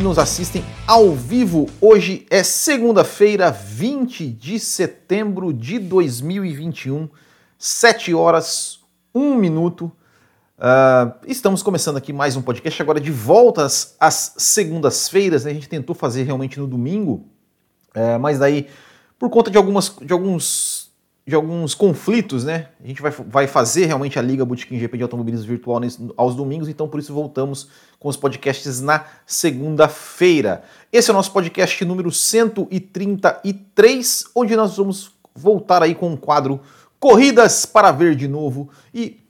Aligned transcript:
que 0.00 0.04
nos 0.04 0.18
assistem 0.18 0.64
ao 0.86 1.14
vivo. 1.14 1.68
Hoje 1.78 2.26
é 2.30 2.42
segunda-feira, 2.42 3.50
20 3.50 4.30
de 4.30 4.58
setembro 4.58 5.52
de 5.52 5.78
2021, 5.78 7.06
7 7.58 8.14
horas, 8.14 8.80
1 9.14 9.34
minuto. 9.34 9.92
Uh, 10.56 11.12
estamos 11.26 11.62
começando 11.62 11.98
aqui 11.98 12.14
mais 12.14 12.34
um 12.34 12.40
podcast, 12.40 12.80
agora 12.80 12.98
de 12.98 13.10
voltas 13.10 13.94
às 14.00 14.32
segundas-feiras. 14.38 15.44
Né? 15.44 15.50
A 15.50 15.54
gente 15.54 15.68
tentou 15.68 15.94
fazer 15.94 16.22
realmente 16.22 16.58
no 16.58 16.66
domingo, 16.66 17.26
uh, 17.94 18.18
mas 18.18 18.38
daí, 18.38 18.68
por 19.18 19.28
conta 19.28 19.50
de, 19.50 19.58
algumas, 19.58 19.94
de 20.00 20.14
alguns 20.14 20.69
de 21.30 21.36
alguns 21.36 21.74
conflitos, 21.76 22.42
né? 22.42 22.66
A 22.82 22.86
gente 22.88 23.00
vai, 23.00 23.12
vai 23.12 23.46
fazer 23.46 23.86
realmente 23.86 24.18
a 24.18 24.22
Liga 24.22 24.44
Botequim 24.44 24.80
GP 24.80 24.96
de 24.96 25.04
Automobilismo 25.04 25.46
Virtual 25.46 25.78
nesse, 25.78 26.04
aos 26.16 26.34
domingos, 26.34 26.68
então 26.68 26.88
por 26.88 26.98
isso 26.98 27.14
voltamos 27.14 27.68
com 28.00 28.08
os 28.08 28.16
podcasts 28.16 28.80
na 28.80 29.04
segunda-feira. 29.24 30.64
Esse 30.92 31.08
é 31.08 31.12
o 31.12 31.16
nosso 31.16 31.32
podcast 31.32 31.84
número 31.84 32.10
133, 32.10 34.24
onde 34.34 34.56
nós 34.56 34.76
vamos 34.76 35.12
voltar 35.32 35.84
aí 35.84 35.94
com 35.94 36.08
um 36.08 36.16
quadro 36.16 36.58
Corridas 36.98 37.64
para 37.64 37.92
Ver 37.92 38.16
de 38.16 38.26
novo. 38.26 38.68
E 38.92 39.20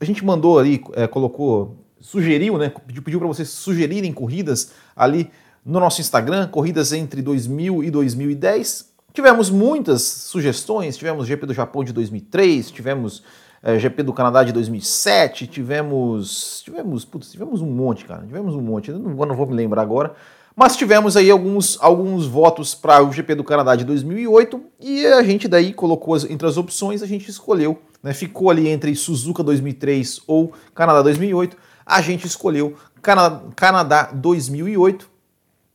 a 0.00 0.06
gente 0.06 0.24
mandou 0.24 0.58
ali, 0.58 0.82
é, 0.94 1.06
colocou, 1.06 1.76
sugeriu, 2.00 2.56
né? 2.56 2.72
Pediu, 2.86 3.02
pediu 3.02 3.18
para 3.18 3.28
vocês 3.28 3.50
sugerirem 3.50 4.14
corridas 4.14 4.70
ali 4.96 5.30
no 5.62 5.78
nosso 5.78 6.00
Instagram, 6.00 6.48
corridas 6.48 6.94
entre 6.94 7.20
2000 7.20 7.84
e 7.84 7.90
2010 7.90 8.91
Tivemos 9.12 9.50
muitas 9.50 10.02
sugestões, 10.02 10.96
tivemos 10.96 11.26
GP 11.26 11.44
do 11.44 11.52
Japão 11.52 11.84
de 11.84 11.92
2003, 11.92 12.70
tivemos 12.70 13.22
é, 13.62 13.74
eh, 13.74 13.78
GP 13.78 14.02
do 14.04 14.12
Canadá 14.12 14.42
de 14.42 14.52
2007, 14.52 15.46
tivemos, 15.46 16.62
tivemos, 16.64 17.04
putz, 17.04 17.30
tivemos 17.30 17.60
um 17.60 17.66
monte, 17.66 18.06
cara, 18.06 18.24
tivemos 18.24 18.54
um 18.54 18.62
monte, 18.62 18.90
eu 18.90 18.98
não, 18.98 19.14
não 19.14 19.36
vou 19.36 19.46
me 19.46 19.52
lembrar 19.52 19.82
agora, 19.82 20.14
mas 20.56 20.76
tivemos 20.76 21.14
aí 21.14 21.30
alguns, 21.30 21.76
alguns 21.82 22.26
votos 22.26 22.74
para 22.74 23.02
o 23.02 23.12
GP 23.12 23.34
do 23.34 23.44
Canadá 23.44 23.76
de 23.76 23.84
2008 23.84 24.62
e 24.80 25.04
a 25.06 25.22
gente 25.22 25.46
daí 25.46 25.74
colocou 25.74 26.14
as, 26.14 26.24
entre 26.24 26.48
as 26.48 26.56
opções, 26.56 27.02
a 27.02 27.06
gente 27.06 27.30
escolheu, 27.30 27.82
né, 28.02 28.14
ficou 28.14 28.48
ali 28.48 28.66
entre 28.66 28.94
Suzuka 28.94 29.42
2003 29.42 30.22
ou 30.26 30.54
Canadá 30.74 31.02
2008, 31.02 31.54
a 31.84 32.00
gente 32.00 32.26
escolheu 32.26 32.76
Cana 33.02 33.42
Canadá 33.56 34.10
2008 34.14 35.10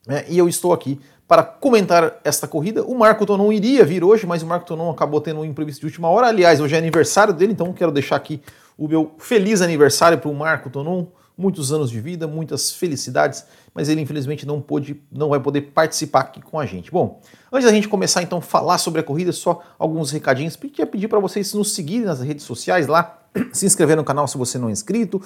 né, 0.07 0.25
e 0.27 0.39
eu 0.39 0.49
estou 0.49 0.73
aqui 0.73 0.99
para 1.27 1.43
comentar 1.43 2.19
esta 2.23 2.47
corrida. 2.47 2.83
O 2.83 2.97
Marco 2.97 3.25
Tonon 3.25 3.51
iria 3.51 3.83
vir 3.83 4.03
hoje, 4.03 4.25
mas 4.25 4.41
o 4.41 4.47
Marco 4.47 4.65
Tonon 4.65 4.89
acabou 4.89 5.19
tendo 5.19 5.41
um 5.41 5.45
imprevisto 5.45 5.81
de 5.81 5.87
última 5.87 6.07
hora. 6.07 6.27
Aliás, 6.27 6.61
hoje 6.61 6.75
é 6.75 6.77
aniversário 6.77 7.33
dele, 7.33 7.51
então 7.51 7.73
quero 7.73 7.91
deixar 7.91 8.15
aqui 8.15 8.41
o 8.77 8.87
meu 8.87 9.11
feliz 9.17 9.61
aniversário 9.61 10.17
para 10.17 10.29
o 10.29 10.33
Marco 10.33 10.69
Tonon. 10.69 11.07
Muitos 11.37 11.71
anos 11.71 11.91
de 11.91 12.01
vida, 12.01 12.27
muitas 12.27 12.71
felicidades, 12.71 13.45
mas 13.71 13.89
ele 13.89 14.01
infelizmente 14.01 14.43
não 14.43 14.59
pôde, 14.59 14.99
não 15.11 15.29
vai 15.29 15.39
poder 15.39 15.61
participar 15.61 16.21
aqui 16.21 16.41
com 16.41 16.59
a 16.59 16.65
gente. 16.65 16.89
Bom, 16.89 17.21
antes 17.51 17.67
da 17.67 17.71
gente 17.71 17.87
começar 17.87 18.23
então 18.23 18.39
a 18.39 18.41
falar 18.41 18.79
sobre 18.79 19.01
a 19.01 19.03
corrida, 19.03 19.31
só 19.31 19.61
alguns 19.77 20.09
recadinhos. 20.09 20.55
Queria 20.55 20.87
pedir 20.87 21.07
para 21.07 21.19
vocês 21.19 21.53
nos 21.53 21.75
seguirem 21.75 22.07
nas 22.07 22.21
redes 22.21 22.43
sociais 22.43 22.87
lá, 22.87 23.19
se 23.53 23.67
inscrever 23.67 23.95
no 23.95 24.03
canal 24.03 24.27
se 24.27 24.35
você 24.35 24.57
não 24.57 24.69
é 24.69 24.71
inscrito. 24.71 25.17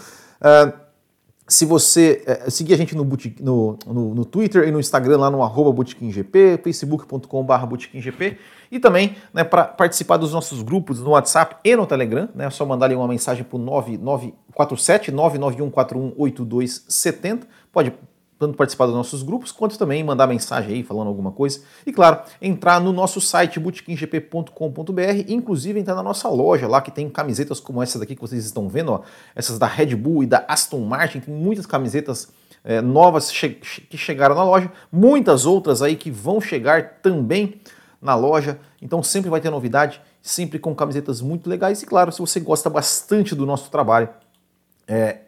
Uh, 0.42 0.91
se 1.52 1.66
você 1.66 2.24
é, 2.26 2.50
seguir 2.50 2.74
a 2.74 2.78
gente 2.78 2.96
no, 2.96 3.04
no, 3.04 3.78
no, 3.86 4.16
no, 4.16 4.26
Twitter 4.26 4.66
e 4.66 4.72
no 4.72 4.80
Instagram, 4.80 5.18
lá 5.18 5.30
no 5.30 5.44
arroba 5.44 5.70
botequimgp, 5.74 6.62
facebook.com.br 6.64 7.66
botequimgp, 7.66 8.38
e 8.72 8.80
também 8.80 9.18
né, 9.34 9.44
para 9.44 9.66
participar 9.66 10.16
dos 10.16 10.32
nossos 10.32 10.62
grupos 10.62 11.02
no 11.02 11.10
WhatsApp 11.10 11.58
e 11.66 11.76
no 11.76 11.86
Telegram, 11.86 12.30
né, 12.34 12.46
é 12.46 12.50
só 12.50 12.66
mandar 12.66 12.86
ali 12.86 12.96
uma 12.96 13.08
mensagem 13.08 13.44
para 13.44 13.58
o 13.58 13.60
9947 13.60 15.12
99141 15.12 16.14
8270, 16.18 17.46
pode 17.70 17.94
tanto 18.42 18.58
participar 18.58 18.88
dos 18.88 18.96
nossos 18.96 19.22
grupos, 19.22 19.52
quanto 19.52 19.78
também 19.78 20.04
mandar 20.04 20.26
mensagem 20.26 20.74
aí 20.74 20.84
falando 20.84 21.10
alguma 21.10 21.32
coisa. 21.32 21.62
E 21.86 21.94
claro, 21.94 22.22
entrar 22.42 22.82
no 22.82 22.92
nosso 22.92 23.22
site 23.22 23.60
bootkinggp.com.br, 23.60 25.02
inclusive 25.28 25.80
entrar 25.80 25.94
na 25.94 26.02
nossa 26.02 26.28
loja 26.28 26.68
lá 26.68 26.82
que 26.82 26.90
tem 26.90 27.08
camisetas 27.08 27.60
como 27.60 27.84
essa 27.84 28.00
daqui 28.00 28.16
que 28.16 28.22
vocês 28.22 28.44
estão 28.44 28.68
vendo, 28.68 28.94
ó, 28.94 29.02
essas 29.36 29.60
da 29.60 29.68
Red 29.68 29.96
Bull 29.96 30.24
e 30.24 30.26
da 30.26 30.44
Aston 30.48 30.80
Martin, 30.80 31.20
tem 31.20 31.32
muitas 31.32 31.68
camisetas 31.68 32.30
é, 32.64 32.82
novas 32.82 33.32
che 33.32 33.50
que 33.50 33.96
chegaram 33.96 34.34
na 34.34 34.44
loja, 34.44 34.72
muitas 34.92 35.46
outras 35.46 35.84
aí 35.84 35.96
que 35.96 36.10
vão 36.10 36.42
chegar 36.42 36.98
também 37.04 37.62
na 38.02 38.16
loja. 38.16 38.60
Então 38.82 39.04
sempre 39.04 39.30
vai 39.30 39.40
ter 39.40 39.52
novidade, 39.52 40.02
sempre 40.20 40.58
com 40.58 40.74
camisetas 40.74 41.22
muito 41.22 41.48
legais. 41.48 41.84
E 41.84 41.86
claro, 41.86 42.12
se 42.12 42.20
você 42.20 42.40
gosta 42.40 42.72
bastante 42.72 43.36
do 43.36 43.46
nosso 43.46 43.70
trabalho, 43.70 44.10
é, 44.88 45.20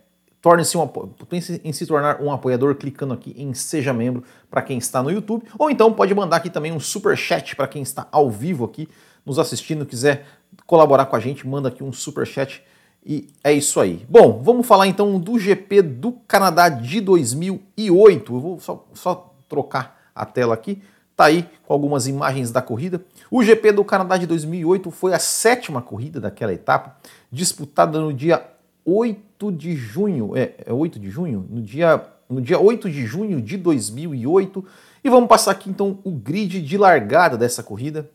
Torne-se 0.43 0.77
um, 0.77 0.85
pense 1.29 1.61
em 1.63 1.71
se 1.71 1.87
tornar 1.87 2.21
um 2.21 2.29
apoiador 2.29 2.75
clicando 2.75 3.13
aqui 3.13 3.33
em 3.37 3.53
Seja 3.53 3.93
Membro 3.93 4.25
para 4.51 4.61
quem 4.61 4.77
está 4.77 5.01
no 5.01 5.09
YouTube, 5.09 5.45
ou 5.57 5.71
então 5.71 5.93
pode 5.93 6.13
mandar 6.13 6.35
aqui 6.35 6.49
também 6.49 6.73
um 6.73 6.81
super 6.81 7.17
chat 7.17 7.55
para 7.55 7.65
quem 7.65 7.81
está 7.81 8.09
ao 8.11 8.29
vivo 8.29 8.65
aqui 8.65 8.89
nos 9.25 9.39
assistindo, 9.39 9.85
quiser 9.85 10.25
colaborar 10.67 11.05
com 11.05 11.15
a 11.15 11.19
gente, 11.21 11.47
manda 11.47 11.69
aqui 11.69 11.81
um 11.81 11.93
super 11.93 12.27
chat 12.27 12.61
e 13.05 13.29
é 13.41 13.53
isso 13.53 13.79
aí. 13.79 14.05
Bom, 14.09 14.41
vamos 14.43 14.67
falar 14.67 14.85
então 14.85 15.17
do 15.17 15.39
GP 15.39 15.81
do 15.81 16.11
Canadá 16.27 16.67
de 16.67 16.99
2008. 16.99 18.35
Eu 18.35 18.39
vou 18.41 18.59
só, 18.59 18.85
só 18.93 19.33
trocar 19.47 19.97
a 20.13 20.25
tela 20.25 20.53
aqui. 20.53 20.83
Tá 21.15 21.25
aí 21.25 21.47
com 21.65 21.73
algumas 21.73 22.05
imagens 22.05 22.51
da 22.51 22.61
corrida. 22.61 23.01
O 23.31 23.41
GP 23.41 23.71
do 23.71 23.85
Canadá 23.85 24.17
de 24.17 24.27
2008 24.27 24.91
foi 24.91 25.13
a 25.13 25.19
sétima 25.19 25.81
corrida 25.81 26.19
daquela 26.19 26.53
etapa, 26.53 26.97
disputada 27.31 27.97
no 28.01 28.11
dia 28.11 28.43
8 28.85 29.51
de 29.51 29.75
junho, 29.75 30.35
é, 30.35 30.53
é 30.65 30.73
8 30.73 30.99
de 30.99 31.09
junho? 31.09 31.45
No 31.49 31.61
dia, 31.61 32.03
no 32.29 32.41
dia 32.41 32.59
8 32.59 32.89
de 32.89 33.05
junho 33.05 33.41
de 33.41 33.57
2008. 33.57 34.65
E 35.03 35.09
vamos 35.09 35.27
passar 35.27 35.51
aqui 35.51 35.69
então 35.69 35.99
o 36.03 36.11
grid 36.11 36.61
de 36.61 36.77
largada 36.77 37.37
dessa 37.37 37.61
corrida, 37.61 38.09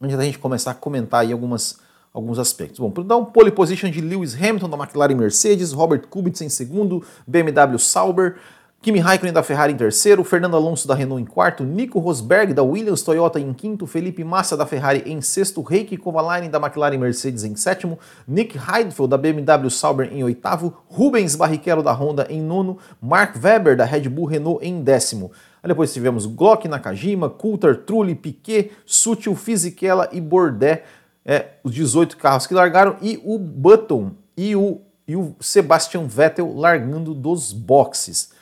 antes 0.00 0.16
da 0.16 0.24
gente 0.24 0.38
começar 0.38 0.70
a 0.70 0.74
comentar 0.74 1.20
aí 1.20 1.32
algumas, 1.32 1.78
alguns 2.12 2.38
aspectos. 2.38 2.78
Bom, 2.78 2.90
para 2.90 3.04
dar 3.04 3.16
um 3.16 3.24
pole 3.24 3.50
position 3.50 3.90
de 3.90 4.00
Lewis 4.00 4.34
Hamilton 4.34 4.70
da 4.70 4.76
McLaren 4.76 5.14
Mercedes, 5.14 5.72
Robert 5.72 6.06
Kubica 6.08 6.42
em 6.42 6.48
segundo, 6.48 7.04
BMW 7.26 7.78
Sauber, 7.78 8.36
Kimi 8.84 9.00
Raikkonen 9.00 9.32
da 9.32 9.42
Ferrari 9.42 9.72
em 9.72 9.76
terceiro, 9.78 10.22
Fernando 10.22 10.56
Alonso 10.56 10.86
da 10.86 10.94
Renault 10.94 11.18
em 11.18 11.24
quarto, 11.24 11.64
Nico 11.64 11.98
Rosberg 11.98 12.52
da 12.52 12.62
Williams 12.62 13.00
Toyota 13.00 13.40
em 13.40 13.50
quinto, 13.54 13.86
Felipe 13.86 14.22
Massa 14.22 14.58
da 14.58 14.66
Ferrari 14.66 15.02
em 15.06 15.22
sexto, 15.22 15.64
Heikki 15.66 15.96
Kovalainen 15.96 16.50
da 16.50 16.58
McLaren 16.58 16.98
Mercedes 16.98 17.44
em 17.44 17.56
sétimo, 17.56 17.98
Nick 18.28 18.58
Heidfeld 18.58 19.08
da 19.08 19.16
BMW 19.16 19.70
Sauber 19.70 20.12
em 20.12 20.22
oitavo, 20.22 20.84
Rubens 20.86 21.34
Barrichello 21.34 21.82
da 21.82 21.94
Honda 21.94 22.26
em 22.28 22.42
nono, 22.42 22.76
Mark 23.00 23.42
Webber 23.42 23.74
da 23.74 23.86
Red 23.86 24.06
Bull 24.10 24.26
Renault 24.26 24.62
em 24.62 24.82
décimo. 24.82 25.32
Aí 25.62 25.68
depois 25.68 25.90
tivemos 25.90 26.26
Glock, 26.26 26.68
Nakajima, 26.68 27.30
Coulter, 27.30 27.86
Trulli, 27.86 28.14
Piquet, 28.14 28.70
Sutil, 28.84 29.34
Fisichella 29.34 30.10
e 30.12 30.20
Bordet, 30.20 30.82
é, 31.24 31.52
os 31.64 31.72
18 31.72 32.18
carros 32.18 32.46
que 32.46 32.52
largaram, 32.52 32.96
e 33.00 33.18
o 33.24 33.38
Button 33.38 34.10
e 34.36 34.54
o, 34.54 34.82
e 35.08 35.16
o 35.16 35.34
Sebastian 35.40 36.06
Vettel 36.06 36.54
largando 36.54 37.14
dos 37.14 37.50
boxes. 37.50 38.33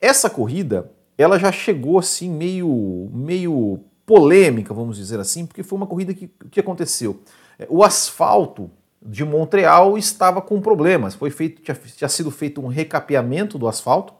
Essa 0.00 0.30
corrida, 0.30 0.90
ela 1.16 1.38
já 1.38 1.52
chegou 1.52 1.98
assim 1.98 2.30
meio, 2.30 3.10
meio 3.12 3.80
polêmica, 4.06 4.72
vamos 4.72 4.96
dizer 4.96 5.20
assim, 5.20 5.46
porque 5.46 5.62
foi 5.62 5.76
uma 5.76 5.86
corrida 5.86 6.14
que, 6.14 6.28
que 6.50 6.60
aconteceu. 6.60 7.20
É, 7.58 7.66
o 7.68 7.84
asfalto 7.84 8.70
de 9.02 9.24
Montreal 9.24 9.96
estava 9.96 10.40
com 10.40 10.60
problemas. 10.60 11.14
Foi 11.14 11.30
feito, 11.30 11.62
tinha, 11.62 11.74
tinha 11.74 12.08
sido 12.08 12.30
feito 12.30 12.60
um 12.60 12.68
recapeamento 12.68 13.58
do 13.58 13.68
asfalto. 13.68 14.14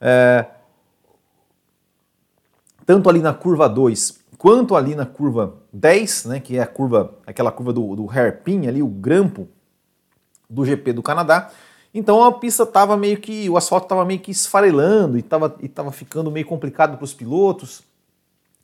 É, 0.00 0.46
tanto 2.84 3.08
ali 3.08 3.20
na 3.20 3.32
curva 3.32 3.68
2 3.68 4.22
quanto 4.42 4.74
ali 4.74 4.96
na 4.96 5.06
curva 5.06 5.54
10, 5.72 6.24
né, 6.24 6.40
que 6.40 6.56
é 6.56 6.62
a 6.62 6.66
curva, 6.66 7.16
aquela 7.24 7.52
curva 7.52 7.72
do, 7.72 7.94
do 7.94 8.10
hairpin 8.10 8.66
ali, 8.66 8.82
o 8.82 8.88
grampo 8.88 9.46
do 10.50 10.64
GP 10.64 10.94
do 10.94 11.00
Canadá, 11.00 11.48
então 11.94 12.24
a 12.24 12.32
pista 12.32 12.62
estava 12.62 12.96
meio 12.96 13.18
que, 13.18 13.48
o 13.50 13.56
asfalto 13.56 13.84
estava 13.84 14.04
meio 14.04 14.20
que 14.20 14.30
esfarelando 14.30 15.16
e 15.16 15.20
estava 15.20 15.54
e 15.60 15.68
tava 15.68 15.92
ficando 15.92 16.30
meio 16.30 16.46
complicado 16.46 16.96
para 16.96 17.04
os 17.04 17.12
pilotos, 17.12 17.82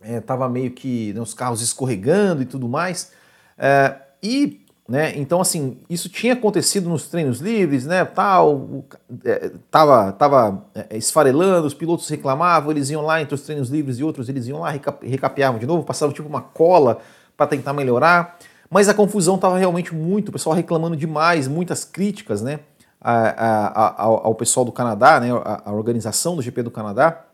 estava 0.03 0.47
é, 0.47 0.49
meio 0.49 0.71
que 0.71 1.13
né, 1.13 1.21
os 1.21 1.35
carros 1.35 1.61
escorregando 1.61 2.43
e 2.43 2.47
tudo 2.47 2.69
mais. 2.69 3.13
É, 3.59 3.97
e, 4.23 4.65
né, 4.89 5.13
então 5.19 5.43
assim, 5.43 5.79
isso 5.91 6.09
tinha 6.09 6.33
acontecido 6.33 6.89
nos 6.89 7.09
treinos 7.09 7.41
livres, 7.41 7.85
né, 7.85 8.03
tal, 8.05 8.85
é, 9.25 9.51
tava, 9.71 10.13
tava 10.13 10.65
é, 10.75 10.97
esfarelando, 10.97 11.67
os 11.67 11.75
pilotos 11.75 12.09
reclamavam, 12.09 12.71
eles 12.71 12.89
iam 12.89 13.03
lá 13.03 13.21
entre 13.21 13.35
os 13.35 13.43
treinos 13.43 13.69
livres 13.69 13.99
e 13.99 14.05
outros, 14.05 14.31
eles 14.31 14.47
iam 14.47 14.61
lá, 14.61 14.71
recapeavam 15.03 15.61
de 15.61 15.67
novo, 15.67 15.85
passavam 15.85 16.15
tipo 16.15 16.29
uma 16.29 16.41
cola 16.41 17.01
para 17.37 17.47
tentar 17.47 17.75
melhorar. 17.75 18.39
Mas 18.71 18.89
a 18.89 18.95
confusão 18.95 19.37
estava 19.37 19.59
realmente 19.59 19.95
muito, 19.95 20.29
o 20.29 20.33
pessoal 20.33 20.55
reclamando 20.55 20.97
demais, 20.97 21.49
muitas 21.49 21.85
críticas, 21.85 22.43
né? 22.43 22.61
A, 23.00 23.85
a, 23.85 24.03
ao, 24.03 24.35
pessoal 24.35 24.65
do 24.65 24.73
Canadá, 24.73 25.21
né, 25.21 25.29
a, 25.31 25.73
organização 25.73 26.35
do 26.35 26.43
GP 26.43 26.62
do 26.62 26.71
Canadá, 26.71 27.25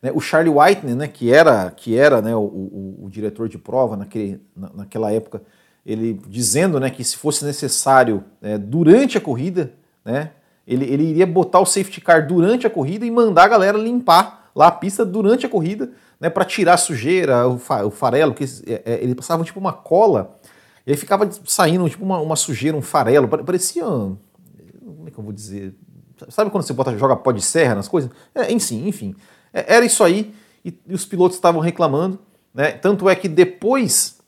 né, 0.00 0.12
o 0.14 0.20
Charlie 0.20 0.54
Whitener, 0.54 0.94
né, 0.94 1.08
que 1.08 1.32
era, 1.32 1.70
que 1.70 1.96
era 1.96 2.22
né, 2.22 2.34
o, 2.34 2.40
o, 2.40 3.04
o 3.06 3.10
diretor 3.10 3.48
de 3.48 3.58
prova 3.58 3.96
naquele, 3.96 4.40
na, 4.56 4.70
naquela 4.74 5.12
época, 5.12 5.42
ele 5.84 6.20
dizendo 6.28 6.78
né, 6.78 6.90
que 6.90 7.02
se 7.02 7.16
fosse 7.16 7.44
necessário 7.44 8.22
é, 8.40 8.56
durante 8.56 9.18
a 9.18 9.20
corrida, 9.20 9.72
né, 10.04 10.30
ele, 10.66 10.84
ele 10.84 11.04
iria 11.04 11.26
botar 11.26 11.60
o 11.60 11.66
safety 11.66 12.00
car 12.00 12.26
durante 12.26 12.66
a 12.66 12.70
corrida 12.70 13.04
e 13.04 13.10
mandar 13.10 13.44
a 13.44 13.48
galera 13.48 13.78
limpar 13.78 14.50
lá 14.54 14.68
a 14.68 14.72
pista 14.72 15.04
durante 15.04 15.46
a 15.46 15.48
corrida, 15.48 15.90
né, 16.20 16.28
para 16.28 16.44
tirar 16.44 16.74
a 16.74 16.78
sujeira, 16.78 17.48
o, 17.48 17.58
fa 17.58 17.84
o 17.84 17.90
farelo, 17.90 18.34
que 18.34 18.44
é, 18.66 18.82
é, 18.84 19.02
ele 19.02 19.14
passava 19.14 19.42
tipo 19.44 19.58
uma 19.58 19.72
cola, 19.72 20.36
e 20.86 20.90
aí 20.90 20.96
ficava 20.96 21.28
saindo 21.44 21.88
tipo 21.88 22.04
uma, 22.04 22.20
uma 22.20 22.36
sujeira, 22.36 22.76
um 22.76 22.82
farelo, 22.82 23.28
parecia, 23.28 23.84
como 25.10 25.10
é 25.10 25.10
que 25.10 25.18
eu 25.18 25.24
vou 25.24 25.32
dizer, 25.32 25.74
sabe 26.28 26.50
quando 26.50 26.64
você 26.64 26.72
bota, 26.72 26.96
joga 26.96 27.16
pó 27.16 27.32
de 27.32 27.42
serra 27.42 27.74
nas 27.74 27.88
coisas? 27.88 28.10
É, 28.34 28.52
enfim, 28.52 28.86
enfim, 28.86 29.14
é, 29.52 29.76
era 29.76 29.84
isso 29.84 30.02
aí, 30.04 30.34
e, 30.64 30.74
e 30.86 30.94
os 30.94 31.04
pilotos 31.04 31.36
estavam 31.36 31.60
reclamando, 31.60 32.18
né, 32.52 32.72
tanto 32.72 33.08
é 33.08 33.14
que 33.14 33.28
depois, 33.28 34.18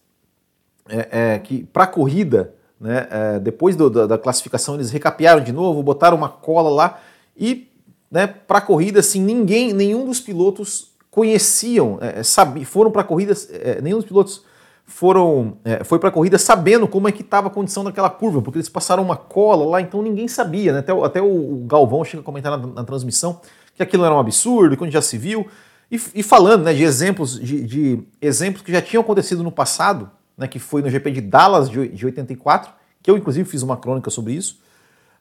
é, 0.88 1.34
é 1.34 1.38
que 1.38 1.64
para 1.64 1.84
a 1.84 1.86
corrida, 1.86 2.54
né, 2.80 3.06
é, 3.10 3.38
depois 3.38 3.76
do, 3.76 3.90
da, 3.90 4.06
da 4.06 4.18
classificação 4.18 4.74
eles 4.74 4.90
recapearam 4.90 5.42
de 5.42 5.52
novo, 5.52 5.82
botaram 5.82 6.16
uma 6.16 6.28
cola 6.28 6.70
lá, 6.70 7.00
e 7.36 7.68
né, 8.10 8.26
para 8.26 8.58
a 8.58 8.62
corrida, 8.62 9.00
assim, 9.00 9.22
ninguém, 9.22 9.72
nenhum 9.72 10.04
dos 10.04 10.20
pilotos 10.20 10.90
conheciam, 11.10 11.98
é, 12.00 12.22
sabi, 12.22 12.64
foram 12.64 12.90
para 12.90 13.02
a 13.02 13.04
corrida, 13.04 13.34
é, 13.50 13.80
nenhum 13.80 13.98
dos 13.98 14.06
pilotos 14.06 14.44
foram, 14.90 15.56
é, 15.64 15.84
foi 15.84 16.00
para 16.00 16.08
a 16.08 16.12
corrida 16.12 16.36
sabendo 16.36 16.88
como 16.88 17.08
é 17.08 17.12
que 17.12 17.22
estava 17.22 17.46
a 17.46 17.50
condição 17.50 17.84
daquela 17.84 18.10
curva, 18.10 18.42
porque 18.42 18.58
eles 18.58 18.68
passaram 18.68 19.02
uma 19.04 19.16
cola 19.16 19.64
lá, 19.64 19.80
então 19.80 20.02
ninguém 20.02 20.26
sabia, 20.26 20.72
né? 20.72 20.78
até, 20.80 20.92
até 20.92 21.22
o 21.22 21.64
Galvão 21.66 22.04
chega 22.04 22.20
a 22.20 22.24
comentar 22.24 22.58
na, 22.58 22.66
na, 22.66 22.84
transmissão 22.84 23.40
que 23.74 23.82
aquilo 23.82 24.04
era 24.04 24.12
um 24.12 24.18
absurdo, 24.18 24.76
que 24.76 24.82
onde 24.82 24.92
já 24.92 25.00
se 25.00 25.16
viu, 25.16 25.46
e, 25.90 26.00
e 26.14 26.22
falando 26.24 26.64
né, 26.64 26.74
de 26.74 26.82
exemplos 26.82 27.38
de, 27.38 27.64
de, 27.64 28.02
exemplos 28.20 28.62
que 28.62 28.72
já 28.72 28.82
tinham 28.82 29.00
acontecido 29.00 29.44
no 29.44 29.52
passado, 29.52 30.10
né, 30.36 30.48
que 30.48 30.58
foi 30.58 30.82
no 30.82 30.90
GP 30.90 31.12
de 31.12 31.20
Dallas 31.20 31.70
de, 31.70 31.88
de 31.88 32.04
84, 32.04 32.72
que 33.00 33.10
eu 33.10 33.16
inclusive 33.16 33.48
fiz 33.48 33.62
uma 33.62 33.76
crônica 33.76 34.10
sobre 34.10 34.32
isso, 34.32 34.58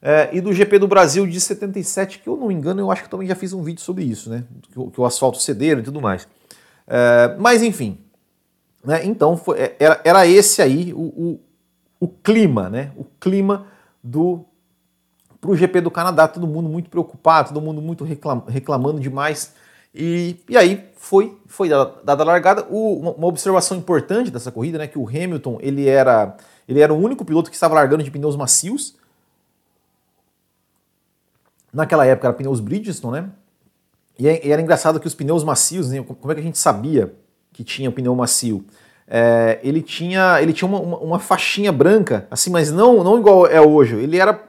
é, 0.01 0.30
e 0.33 0.42
do 0.42 0.51
GP 0.51 0.80
do 0.80 0.88
Brasil 0.88 1.27
de 1.27 1.39
77, 1.39 2.19
que 2.19 2.27
eu 2.27 2.36
não 2.36 2.48
me 2.48 2.56
engano, 2.56 2.81
eu 2.81 2.92
acho 2.92 3.04
que 3.04 3.10
também 3.10 3.27
já 3.27 3.36
fiz 3.36 3.54
um 3.54 3.62
vídeo 3.62 3.81
sobre 3.81 4.04
isso, 4.04 4.30
né? 4.30 4.45
Que, 4.62 4.92
que 4.92 5.00
o 5.00 5.06
asfalto 5.06 5.39
cederam 5.39 5.81
e 5.81 5.83
tudo 5.83 6.01
mais. 6.01 6.27
É, 6.88 7.36
mas 7.38 7.62
enfim, 7.62 8.00
né? 8.84 9.06
então 9.06 9.36
foi, 9.36 9.60
é, 9.60 9.76
era, 9.80 10.02
era 10.04 10.28
esse 10.28 10.62
aí 10.62 10.94
o, 10.94 11.02
o, 11.02 11.40
o 12.00 12.08
clima, 12.08 12.70
né? 12.70 12.92
O 12.96 13.04
clima 13.20 13.68
do 14.04 14.46
para 15.40 15.52
o 15.52 15.56
GP 15.56 15.81
do 15.81 15.92
Canadá, 15.92 16.28
todo 16.28 16.46
mundo 16.46 16.68
muito 16.68 16.90
preocupado, 16.90 17.54
todo 17.54 17.64
mundo 17.64 17.81
muito 17.81 18.04
reclam, 18.04 18.44
reclamando 18.48 19.00
demais. 19.00 19.54
E, 19.96 20.38
e 20.48 20.58
aí 20.58 20.90
foi, 20.96 21.38
foi 21.48 21.70
dada 21.70 22.24
a 22.24 22.26
largada. 22.26 22.66
O, 22.70 23.00
uma, 23.00 23.28
observação 23.28 23.78
importante 23.78 24.30
dessa 24.30 24.52
corrida, 24.52 24.78
né? 24.78 24.88
Que 24.88 25.00
o 25.00 25.08
Hamilton 25.08 25.58
ele 25.62 25.88
era, 25.88 26.36
ele 26.68 26.82
era 26.82 26.94
o 26.94 26.98
único 26.98 27.24
piloto 27.24 27.50
que 27.50 27.56
estava 27.56 27.74
largando 27.74 28.04
de 28.04 28.12
pneus 28.12 28.36
macios. 28.36 28.96
Naquela 31.72 32.06
época 32.06 32.28
era 32.28 32.36
pneus 32.36 32.60
Bridgestone, 32.60 33.22
né? 33.22 33.30
E, 34.18 34.28
é, 34.28 34.46
e 34.46 34.52
era 34.52 34.62
engraçado 34.62 35.00
que 35.00 35.08
os 35.08 35.16
pneus 35.16 35.44
macios, 35.44 35.90
né? 35.90 36.04
como 36.04 36.32
é 36.32 36.36
que 36.36 36.42
a 36.42 36.44
gente 36.44 36.58
sabia 36.58 37.16
que 37.60 37.64
tinha 37.66 37.92
pneu 37.92 38.16
macio? 38.16 38.64
É, 39.06 39.60
ele 39.62 39.82
tinha, 39.82 40.42
ele 40.42 40.54
tinha 40.54 40.66
uma, 40.66 40.80
uma, 40.80 40.98
uma, 40.98 41.20
faixinha 41.20 41.74
branca, 41.74 42.26
assim, 42.32 42.50
mas 42.50 42.72
não, 42.72 43.04
não 43.04 43.20
igual 43.20 43.46
é 43.46 43.60
hoje. 43.60 43.96
Ele 43.96 44.18
era 44.18 44.42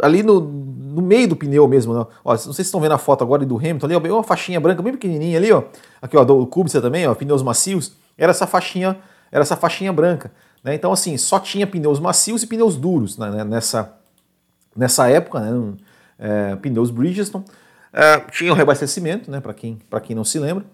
ali 0.00 0.22
no, 0.22 0.40
no 0.40 1.02
meio 1.02 1.26
do 1.26 1.34
pneu 1.34 1.66
mesmo. 1.66 1.92
Né? 1.92 2.06
Ó, 2.24 2.30
não 2.30 2.38
sei 2.38 2.52
se 2.52 2.62
estão 2.62 2.80
vendo 2.80 2.92
a 2.92 2.98
foto 2.98 3.24
agora 3.24 3.44
do 3.44 3.56
Hamilton 3.56 3.86
ali, 3.86 3.96
ó, 3.96 3.98
uma 3.98 4.22
faixinha 4.22 4.60
branca 4.60 4.80
bem 4.80 4.92
pequenininha 4.92 5.38
ali, 5.38 5.50
ó. 5.50 5.64
Aqui, 6.00 6.16
ó, 6.16 6.22
do 6.22 6.46
Kubica 6.46 6.80
também, 6.80 7.04
ó, 7.08 7.14
pneus 7.16 7.42
macios. 7.42 7.96
Era 8.16 8.30
essa 8.30 8.46
faixinha, 8.46 8.96
era 9.32 9.42
essa 9.42 9.56
faixinha 9.56 9.92
branca. 9.92 10.30
Né? 10.62 10.74
Então, 10.74 10.92
assim, 10.92 11.16
só 11.16 11.40
tinha 11.40 11.66
pneus 11.66 11.98
macios 11.98 12.44
e 12.44 12.46
pneus 12.46 12.76
duros 12.76 13.18
né? 13.18 13.42
nessa, 13.42 13.92
nessa 14.76 15.10
época. 15.10 15.40
Né? 15.40 15.74
é, 16.18 16.56
pneus 16.56 16.90
Bridgestone. 16.90 17.44
É, 17.92 18.20
tinha 18.30 18.52
o 18.52 18.54
reabastecimento, 18.54 19.30
né, 19.30 19.40
para 19.40 19.54
quem, 19.54 19.78
quem 20.02 20.14
não 20.14 20.24
se 20.24 20.38
lembra. 20.38 20.64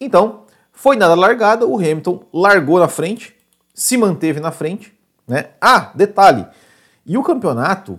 Então, 0.00 0.43
foi 0.74 0.96
nada 0.96 1.14
largada, 1.14 1.66
o 1.66 1.76
Hamilton 1.76 2.24
largou 2.32 2.78
na 2.78 2.88
frente, 2.88 3.34
se 3.72 3.96
manteve 3.96 4.40
na 4.40 4.50
frente. 4.50 4.92
Né? 5.26 5.46
Ah, 5.60 5.92
detalhe, 5.94 6.46
e 7.06 7.16
o 7.16 7.22
campeonato, 7.22 7.98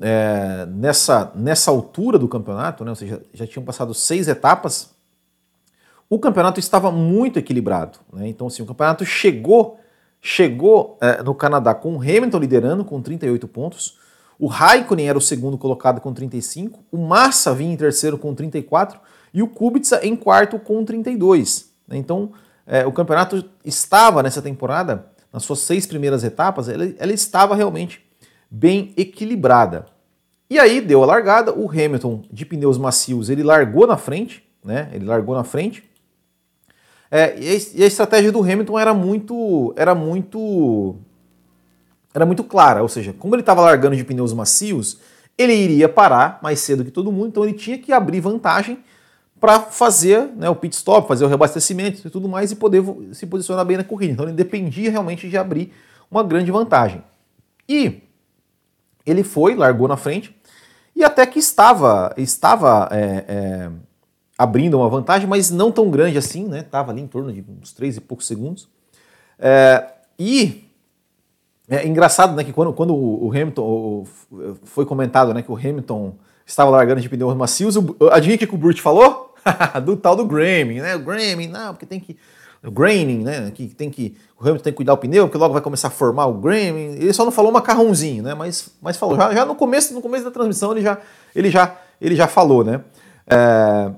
é, 0.00 0.66
nessa, 0.66 1.32
nessa 1.34 1.70
altura 1.70 2.18
do 2.18 2.28
campeonato, 2.28 2.84
né, 2.84 2.90
ou 2.90 2.96
seja, 2.96 3.22
já 3.32 3.46
tinham 3.46 3.64
passado 3.64 3.94
seis 3.94 4.28
etapas, 4.28 4.90
o 6.10 6.18
campeonato 6.18 6.58
estava 6.58 6.90
muito 6.90 7.38
equilibrado. 7.38 7.98
Né? 8.12 8.28
Então, 8.28 8.46
assim, 8.48 8.62
o 8.62 8.66
campeonato 8.66 9.04
chegou, 9.04 9.78
chegou 10.20 10.98
é, 11.00 11.22
no 11.22 11.34
Canadá 11.34 11.74
com 11.74 11.96
o 11.96 12.00
Hamilton 12.00 12.38
liderando 12.38 12.84
com 12.84 13.00
38 13.00 13.46
pontos, 13.46 13.98
o 14.38 14.46
Raikkonen 14.46 15.08
era 15.08 15.18
o 15.18 15.22
segundo 15.22 15.58
colocado 15.58 16.00
com 16.00 16.12
35, 16.12 16.84
o 16.92 16.98
Massa 16.98 17.52
vinha 17.54 17.72
em 17.72 17.76
terceiro 17.76 18.16
com 18.16 18.34
34 18.34 19.00
e 19.34 19.42
o 19.42 19.48
Kubica 19.48 20.04
em 20.06 20.14
quarto 20.14 20.58
com 20.58 20.84
32. 20.84 21.67
Então, 21.96 22.32
é, 22.66 22.86
o 22.86 22.92
campeonato 22.92 23.44
estava 23.64 24.22
nessa 24.22 24.42
temporada, 24.42 25.06
nas 25.32 25.42
suas 25.42 25.60
seis 25.60 25.86
primeiras 25.86 26.24
etapas, 26.24 26.68
ela, 26.68 26.92
ela 26.98 27.12
estava 27.12 27.54
realmente 27.54 28.04
bem 28.50 28.92
equilibrada. 28.96 29.86
E 30.50 30.58
aí 30.58 30.80
deu 30.80 31.02
a 31.02 31.06
largada, 31.06 31.52
o 31.52 31.70
Hamilton 31.70 32.22
de 32.32 32.46
pneus 32.46 32.78
macios 32.78 33.28
ele 33.28 33.42
largou 33.42 33.86
na 33.86 33.96
frente, 33.96 34.42
né? 34.64 34.88
Ele 34.92 35.04
largou 35.04 35.34
na 35.34 35.44
frente. 35.44 35.84
É, 37.10 37.38
e 37.38 37.82
a 37.82 37.86
estratégia 37.86 38.32
do 38.32 38.42
Hamilton 38.42 38.78
era 38.78 38.92
muito, 38.92 39.72
era 39.76 39.94
muito 39.94 40.96
era 42.14 42.26
muito 42.26 42.42
clara, 42.42 42.82
ou 42.82 42.88
seja, 42.88 43.12
como 43.12 43.34
ele 43.34 43.42
estava 43.42 43.60
largando 43.60 43.94
de 43.94 44.04
pneus 44.04 44.32
macios, 44.32 44.98
ele 45.36 45.54
iria 45.54 45.88
parar 45.88 46.38
mais 46.42 46.58
cedo 46.58 46.84
que 46.84 46.90
todo 46.90 47.12
mundo, 47.12 47.28
então 47.28 47.44
ele 47.44 47.52
tinha 47.52 47.78
que 47.78 47.92
abrir 47.92 48.20
vantagem 48.20 48.78
para 49.40 49.60
fazer 49.60 50.30
né, 50.36 50.48
o 50.48 50.56
pit 50.56 50.74
stop, 50.74 51.06
fazer 51.06 51.24
o 51.24 51.28
reabastecimento 51.28 52.06
e 52.06 52.10
tudo 52.10 52.28
mais 52.28 52.50
e 52.50 52.56
poder 52.56 52.84
se 53.12 53.26
posicionar 53.26 53.64
bem 53.64 53.76
na 53.76 53.84
corrida. 53.84 54.12
Então 54.12 54.26
ele 54.26 54.34
dependia 54.34 54.90
realmente 54.90 55.28
de 55.28 55.36
abrir 55.36 55.72
uma 56.10 56.22
grande 56.22 56.50
vantagem. 56.50 57.02
E 57.68 58.02
ele 59.06 59.22
foi, 59.22 59.54
largou 59.54 59.86
na 59.86 59.96
frente 59.96 60.34
e 60.94 61.04
até 61.04 61.24
que 61.24 61.38
estava, 61.38 62.12
estava 62.16 62.88
é, 62.90 63.24
é, 63.28 63.70
abrindo 64.36 64.78
uma 64.78 64.88
vantagem, 64.88 65.28
mas 65.28 65.50
não 65.50 65.70
tão 65.70 65.90
grande 65.90 66.18
assim, 66.18 66.48
né? 66.48 66.60
Estava 66.60 66.90
ali 66.90 67.00
em 67.00 67.06
torno 67.06 67.32
de 67.32 67.44
uns 67.48 67.72
três 67.72 67.96
e 67.96 68.00
poucos 68.00 68.26
segundos. 68.26 68.68
É, 69.38 69.86
e 70.18 70.68
é 71.68 71.86
engraçado, 71.86 72.34
né, 72.34 72.42
que 72.42 72.52
quando, 72.52 72.72
quando 72.72 72.94
o 72.94 73.30
Hamilton 73.30 73.62
o, 73.62 74.06
foi 74.64 74.86
comentado, 74.86 75.34
né, 75.34 75.42
que 75.42 75.52
o 75.52 75.56
Hamilton 75.56 76.14
estava 76.46 76.70
largando 76.70 77.00
de 77.00 77.08
pneus 77.08 77.34
macios, 77.36 77.76
o, 77.76 77.94
adivinha 78.10 78.36
o 78.36 78.38
que 78.38 78.54
o 78.54 78.58
Burt 78.58 78.80
falou? 78.80 79.27
do 79.84 79.96
tal 79.96 80.16
do 80.16 80.24
Grammy, 80.24 80.80
né? 80.80 80.96
O 80.96 81.00
Grammy, 81.00 81.46
não, 81.46 81.74
porque 81.74 81.86
tem 81.86 82.00
que 82.00 82.16
o 82.62 82.70
graining, 82.70 83.22
né? 83.22 83.50
Que 83.52 83.68
tem 83.68 83.90
que 83.90 84.16
o 84.38 84.42
Hamilton 84.42 84.62
tem 84.64 84.72
que 84.72 84.76
cuidar 84.76 84.92
o 84.92 84.96
pneu, 84.96 85.26
porque 85.26 85.38
logo 85.38 85.52
vai 85.52 85.62
começar 85.62 85.88
a 85.88 85.90
formar 85.90 86.26
o 86.26 86.34
Grammy. 86.34 86.96
Ele 86.96 87.12
só 87.12 87.24
não 87.24 87.32
falou 87.32 87.52
macarrãozinho, 87.52 88.22
né? 88.22 88.34
Mas, 88.34 88.70
mas 88.80 88.96
falou 88.96 89.16
já, 89.16 89.32
já 89.32 89.44
no 89.44 89.54
começo 89.54 89.94
no 89.94 90.02
começo 90.02 90.24
da 90.24 90.30
transmissão 90.30 90.72
ele 90.72 90.82
já 90.82 90.98
ele 91.34 91.50
já 91.50 91.76
ele 92.00 92.16
já 92.16 92.26
falou, 92.26 92.64
né? 92.64 92.80
É, 93.26 93.90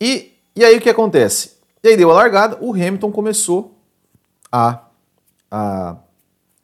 e 0.00 0.32
e 0.54 0.64
aí 0.64 0.76
o 0.76 0.80
que 0.80 0.90
acontece? 0.90 1.54
E 1.82 1.88
aí 1.88 1.96
deu 1.96 2.10
a 2.10 2.14
largada, 2.14 2.58
o 2.60 2.72
Hamilton 2.72 3.10
começou 3.10 3.74
a, 4.50 4.80
a 5.50 5.96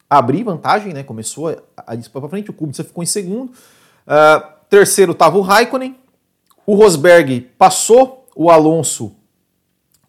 abrir 0.08 0.44
vantagem, 0.44 0.92
né? 0.92 1.02
Começou 1.02 1.49
a, 1.49 1.56
a 1.88 1.94
disputar 1.94 2.22
para 2.22 2.30
frente, 2.30 2.50
o 2.50 2.52
Kubica 2.52 2.84
ficou 2.84 3.02
em 3.02 3.06
segundo. 3.06 3.50
Uh, 3.50 4.42
terceiro 4.68 5.12
estava 5.12 5.37
o 5.37 5.40
Raikkonen. 5.40 5.96
O 6.64 6.75
Rosberg 6.75 7.40
passou 7.58 8.19
o 8.42 8.49
Alonso, 8.49 9.14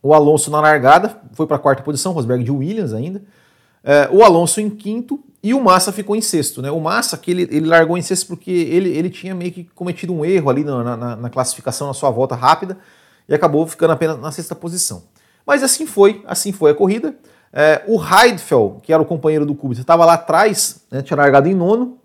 o 0.01 0.13
Alonso 0.13 0.50
na 0.50 0.61
largada, 0.61 1.21
foi 1.33 1.45
para 1.45 1.57
a 1.57 1.59
quarta 1.59 1.83
posição, 1.83 2.13
Rosberg 2.13 2.45
de 2.45 2.50
Williams 2.50 2.93
ainda. 2.93 3.19
Uh, 3.83 4.19
o 4.19 4.23
Alonso 4.23 4.61
em 4.61 4.69
quinto 4.69 5.21
e 5.43 5.53
o 5.53 5.61
Massa 5.61 5.91
ficou 5.91 6.15
em 6.15 6.21
sexto, 6.21 6.61
né? 6.61 6.71
O 6.71 6.79
Massa 6.79 7.17
que 7.17 7.29
ele, 7.29 7.41
ele 7.51 7.67
largou 7.67 7.97
em 7.97 8.01
sexto 8.01 8.27
porque 8.27 8.50
ele, 8.50 8.88
ele 8.91 9.09
tinha 9.09 9.35
meio 9.35 9.51
que 9.51 9.65
cometido 9.75 10.13
um 10.13 10.23
erro 10.23 10.50
ali 10.50 10.63
na, 10.63 10.95
na, 10.95 11.15
na 11.17 11.29
classificação 11.29 11.88
na 11.88 11.93
sua 11.93 12.09
volta 12.09 12.33
rápida 12.33 12.77
e 13.27 13.33
acabou 13.33 13.67
ficando 13.67 13.91
apenas 13.91 14.17
na 14.17 14.31
sexta 14.31 14.55
posição. 14.55 15.03
Mas 15.45 15.61
assim 15.61 15.85
foi, 15.85 16.23
assim 16.25 16.53
foi 16.53 16.71
a 16.71 16.73
corrida. 16.73 17.13
É, 17.51 17.83
o 17.85 18.01
Heidfeld, 18.01 18.79
que 18.81 18.93
era 18.93 19.03
o 19.03 19.05
companheiro 19.05 19.45
do 19.45 19.53
Kubica, 19.53 19.81
estava 19.81 20.05
lá 20.05 20.13
atrás, 20.13 20.85
né, 20.89 21.01
tinha 21.01 21.17
largado 21.17 21.50
em 21.50 21.53
nono. 21.53 21.97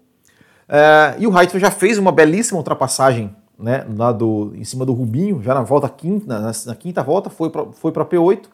É, 0.69 1.15
e 1.21 1.27
o 1.29 1.31
Heidfeld 1.31 1.61
já 1.61 1.71
fez 1.71 1.99
uma 1.99 2.11
belíssima 2.11 2.59
ultrapassagem 2.59 3.33
né, 3.59 3.87
lá 3.97 4.13
do, 4.13 4.53
em 4.55 4.65
cima 4.65 4.85
do 4.85 4.93
Rubinho, 4.93 5.43
já 5.43 5.55
na 5.55 5.63
volta 5.63 5.89
quinta, 5.89 6.27
na, 6.27 6.53
na 6.67 6.75
quinta 6.75 7.03
volta, 7.03 7.31
foi 7.31 7.51
para 7.51 7.67
foi 7.73 7.93
P8. 7.93 8.45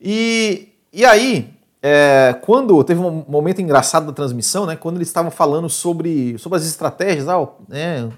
E, 0.00 0.68
e 0.92 1.04
aí, 1.04 1.54
é, 1.82 2.36
quando 2.42 2.82
teve 2.84 3.00
um 3.00 3.24
momento 3.28 3.60
engraçado 3.60 4.06
da 4.06 4.12
transmissão, 4.12 4.66
né, 4.66 4.76
quando 4.76 4.96
eles 4.96 5.08
estavam 5.08 5.30
falando 5.30 5.68
sobre, 5.68 6.38
sobre 6.38 6.58
as 6.58 6.66
estratégias, 6.66 7.28
ah, 7.28 7.48
né, 7.68 8.08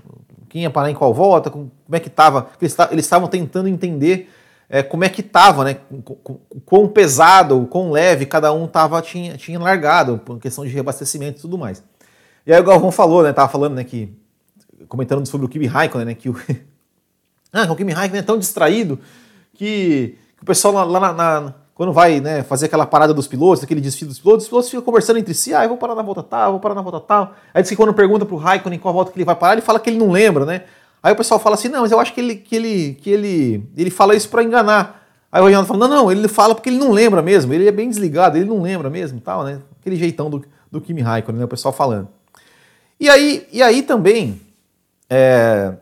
quem 0.48 0.62
ia 0.62 0.70
parar 0.70 0.90
em 0.90 0.94
qual 0.94 1.12
volta, 1.12 1.50
como, 1.50 1.70
é 1.92 2.00
que 2.00 2.08
estava, 2.08 2.48
eles 2.60 3.04
estavam 3.04 3.28
tentando 3.28 3.68
entender 3.68 4.30
é, 4.68 4.82
como 4.82 5.04
é 5.04 5.08
que 5.08 5.22
estava, 5.22 5.64
né? 5.64 5.76
Quão 6.66 6.86
pesado, 6.88 7.66
quão 7.70 7.90
leve 7.90 8.26
cada 8.26 8.52
um 8.52 8.66
tava, 8.66 9.00
tinha, 9.00 9.36
tinha 9.36 9.58
largado, 9.58 10.18
por 10.18 10.38
questão 10.38 10.64
de 10.64 10.70
reabastecimento 10.70 11.38
e 11.38 11.40
tudo 11.40 11.56
mais. 11.56 11.82
E 12.46 12.52
aí 12.52 12.60
o 12.60 12.64
Galvão 12.64 12.90
falou, 12.90 13.22
né? 13.22 13.32
Tava 13.32 13.48
falando, 13.48 13.74
né, 13.74 13.84
que. 13.84 14.14
Comentando 14.86 15.26
sobre 15.26 15.46
o 15.46 15.48
Kimi 15.48 15.66
Raikkonen, 15.66 16.06
né? 16.06 16.14
Que 16.14 16.28
o, 16.28 16.36
Ah, 17.52 17.70
o 17.70 17.76
Kimi 17.76 17.92
Raikkonen 17.92 18.20
é 18.20 18.24
tão 18.24 18.38
distraído 18.38 18.98
que, 19.54 20.18
que 20.36 20.42
o 20.42 20.46
pessoal 20.46 20.86
lá, 20.86 21.00
na, 21.00 21.12
na, 21.12 21.54
quando 21.74 21.92
vai 21.92 22.20
né, 22.20 22.42
fazer 22.42 22.66
aquela 22.66 22.84
parada 22.84 23.14
dos 23.14 23.26
pilotos, 23.26 23.64
aquele 23.64 23.80
desfile 23.80 24.08
dos 24.08 24.18
pilotos, 24.18 24.44
os 24.44 24.48
pilotos 24.48 24.68
ficam 24.68 24.84
conversando 24.84 25.18
entre 25.18 25.32
si, 25.32 25.54
ah, 25.54 25.62
eu 25.62 25.68
vou 25.68 25.78
parar 25.78 25.94
na 25.94 26.02
volta 26.02 26.22
tal, 26.22 26.52
vou 26.52 26.60
parar 26.60 26.74
na 26.74 26.82
volta 26.82 27.00
tal. 27.00 27.34
Aí 27.54 27.62
diz 27.62 27.70
que 27.70 27.76
quando 27.76 27.94
pergunta 27.94 28.26
pro 28.26 28.36
Raikkonen 28.36 28.78
qual 28.78 28.92
volta 28.92 29.10
que 29.10 29.16
ele 29.16 29.24
vai 29.24 29.34
parar, 29.34 29.54
ele 29.54 29.62
fala 29.62 29.80
que 29.80 29.88
ele 29.88 29.98
não 29.98 30.10
lembra, 30.10 30.44
né? 30.44 30.64
Aí 31.02 31.12
o 31.12 31.16
pessoal 31.16 31.40
fala 31.40 31.54
assim, 31.54 31.68
não, 31.68 31.82
mas 31.82 31.92
eu 31.92 31.98
acho 32.00 32.12
que 32.12 32.20
ele, 32.20 32.34
que 32.34 32.56
ele, 32.56 32.94
que 33.00 33.10
ele, 33.10 33.70
ele 33.76 33.90
fala 33.90 34.14
isso 34.14 34.28
para 34.28 34.42
enganar. 34.42 35.06
Aí 35.30 35.40
o 35.40 35.44
Reginaldo 35.44 35.68
fala, 35.68 35.86
não, 35.86 35.96
não, 35.96 36.12
ele 36.12 36.26
fala 36.26 36.54
porque 36.54 36.68
ele 36.68 36.78
não 36.78 36.90
lembra 36.90 37.22
mesmo, 37.22 37.54
ele 37.54 37.68
é 37.68 37.72
bem 37.72 37.88
desligado, 37.88 38.36
ele 38.36 38.46
não 38.46 38.60
lembra 38.60 38.90
mesmo, 38.90 39.20
tal, 39.20 39.44
né? 39.44 39.60
Aquele 39.80 39.96
jeitão 39.96 40.28
do, 40.28 40.44
do 40.70 40.80
Kimi 40.80 41.00
Raikkonen, 41.00 41.38
né, 41.38 41.44
o 41.44 41.48
pessoal 41.48 41.72
falando. 41.72 42.08
E 42.98 43.08
aí, 43.08 43.46
e 43.52 43.62
aí 43.62 43.82
também, 43.82 44.40
é, 45.08 45.74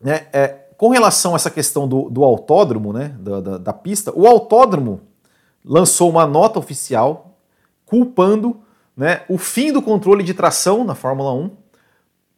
né, 0.00 0.26
é, 0.32 0.48
com 0.76 0.88
relação 0.88 1.32
a 1.32 1.36
essa 1.36 1.50
questão 1.50 1.88
do, 1.88 2.10
do 2.10 2.24
autódromo, 2.24 2.92
né, 2.92 3.14
da, 3.18 3.40
da, 3.40 3.58
da, 3.58 3.72
pista, 3.72 4.12
o 4.14 4.26
autódromo 4.26 5.00
lançou 5.64 6.10
uma 6.10 6.26
nota 6.26 6.58
oficial 6.58 7.38
culpando 7.84 8.60
né, 8.96 9.22
o 9.28 9.38
fim 9.38 9.72
do 9.72 9.80
controle 9.80 10.22
de 10.22 10.34
tração 10.34 10.84
na 10.84 10.94
Fórmula 10.94 11.32
1, 11.32 11.50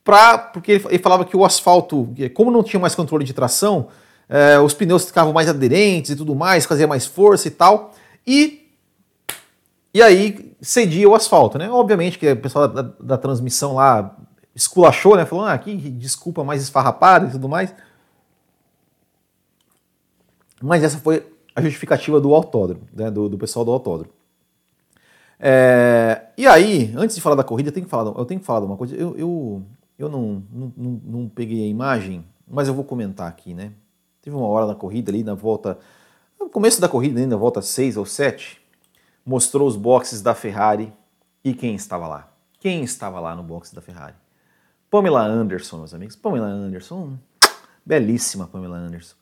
pra, 0.04 0.38
porque 0.38 0.72
ele, 0.72 0.84
ele 0.88 1.02
falava 1.02 1.24
que 1.24 1.36
o 1.36 1.44
asfalto, 1.44 2.14
como 2.34 2.50
não 2.50 2.62
tinha 2.62 2.80
mais 2.80 2.94
controle 2.94 3.24
de 3.24 3.32
tração, 3.32 3.88
é, 4.28 4.58
os 4.58 4.74
pneus 4.74 5.06
ficavam 5.06 5.32
mais 5.32 5.48
aderentes 5.48 6.10
e 6.10 6.16
tudo 6.16 6.34
mais, 6.34 6.66
fazia 6.66 6.86
mais 6.86 7.06
força 7.06 7.48
e 7.48 7.50
tal, 7.50 7.94
e 8.26 8.64
e 9.92 10.02
aí 10.02 10.54
cedia 10.60 11.08
o 11.08 11.14
asfalto, 11.14 11.58
né? 11.58 11.68
Obviamente 11.70 12.18
que 12.18 12.30
o 12.30 12.36
pessoal 12.36 12.68
da, 12.68 12.82
da 12.82 13.18
transmissão 13.18 13.74
lá 13.74 14.14
esculachou, 14.58 15.16
né? 15.16 15.24
Falou, 15.24 15.44
ah, 15.44 15.56
que 15.56 15.76
desculpa 15.76 16.42
mais 16.42 16.60
esfarrapada 16.62 17.26
e 17.26 17.30
tudo 17.30 17.48
mais. 17.48 17.72
Mas 20.60 20.82
essa 20.82 20.98
foi 20.98 21.24
a 21.54 21.62
justificativa 21.62 22.20
do 22.20 22.34
autódromo, 22.34 22.82
né? 22.92 23.08
do, 23.10 23.28
do 23.28 23.38
pessoal 23.38 23.64
do 23.64 23.70
autódromo. 23.70 24.12
É, 25.38 26.26
e 26.36 26.44
aí, 26.48 26.92
antes 26.96 27.14
de 27.14 27.22
falar 27.22 27.36
da 27.36 27.44
corrida, 27.44 27.68
eu 27.68 27.72
tenho 27.72 27.86
que 27.86 27.90
falar, 27.90 28.10
eu 28.10 28.24
tenho 28.24 28.40
que 28.40 28.46
falar 28.46 28.60
de 28.60 28.66
uma 28.66 28.76
coisa. 28.76 28.96
Eu, 28.96 29.16
eu, 29.16 29.62
eu 29.96 30.08
não, 30.08 30.42
não, 30.52 30.72
não, 30.76 31.00
não 31.04 31.28
peguei 31.28 31.62
a 31.62 31.68
imagem, 31.68 32.24
mas 32.46 32.66
eu 32.66 32.74
vou 32.74 32.82
comentar 32.82 33.28
aqui, 33.28 33.54
né? 33.54 33.72
Teve 34.20 34.34
uma 34.34 34.48
hora 34.48 34.66
na 34.66 34.74
corrida 34.74 35.12
ali, 35.12 35.22
na 35.22 35.34
volta. 35.34 35.78
No 36.40 36.48
começo 36.50 36.80
da 36.80 36.88
corrida, 36.88 37.20
ainda 37.20 37.36
na 37.36 37.40
volta 37.40 37.62
6 37.62 37.96
ou 37.96 38.04
7, 38.04 38.60
mostrou 39.24 39.68
os 39.68 39.76
boxes 39.76 40.20
da 40.20 40.34
Ferrari 40.34 40.92
e 41.44 41.54
quem 41.54 41.76
estava 41.76 42.08
lá? 42.08 42.28
Quem 42.58 42.82
estava 42.82 43.20
lá 43.20 43.36
no 43.36 43.44
box 43.44 43.72
da 43.72 43.80
Ferrari? 43.80 44.14
Pamela 44.90 45.22
Anderson, 45.22 45.78
meus 45.78 45.94
amigos. 45.94 46.16
Pamela 46.16 46.46
Anderson, 46.46 47.18
belíssima 47.84 48.46
Pamela 48.46 48.76
Anderson. 48.76 49.16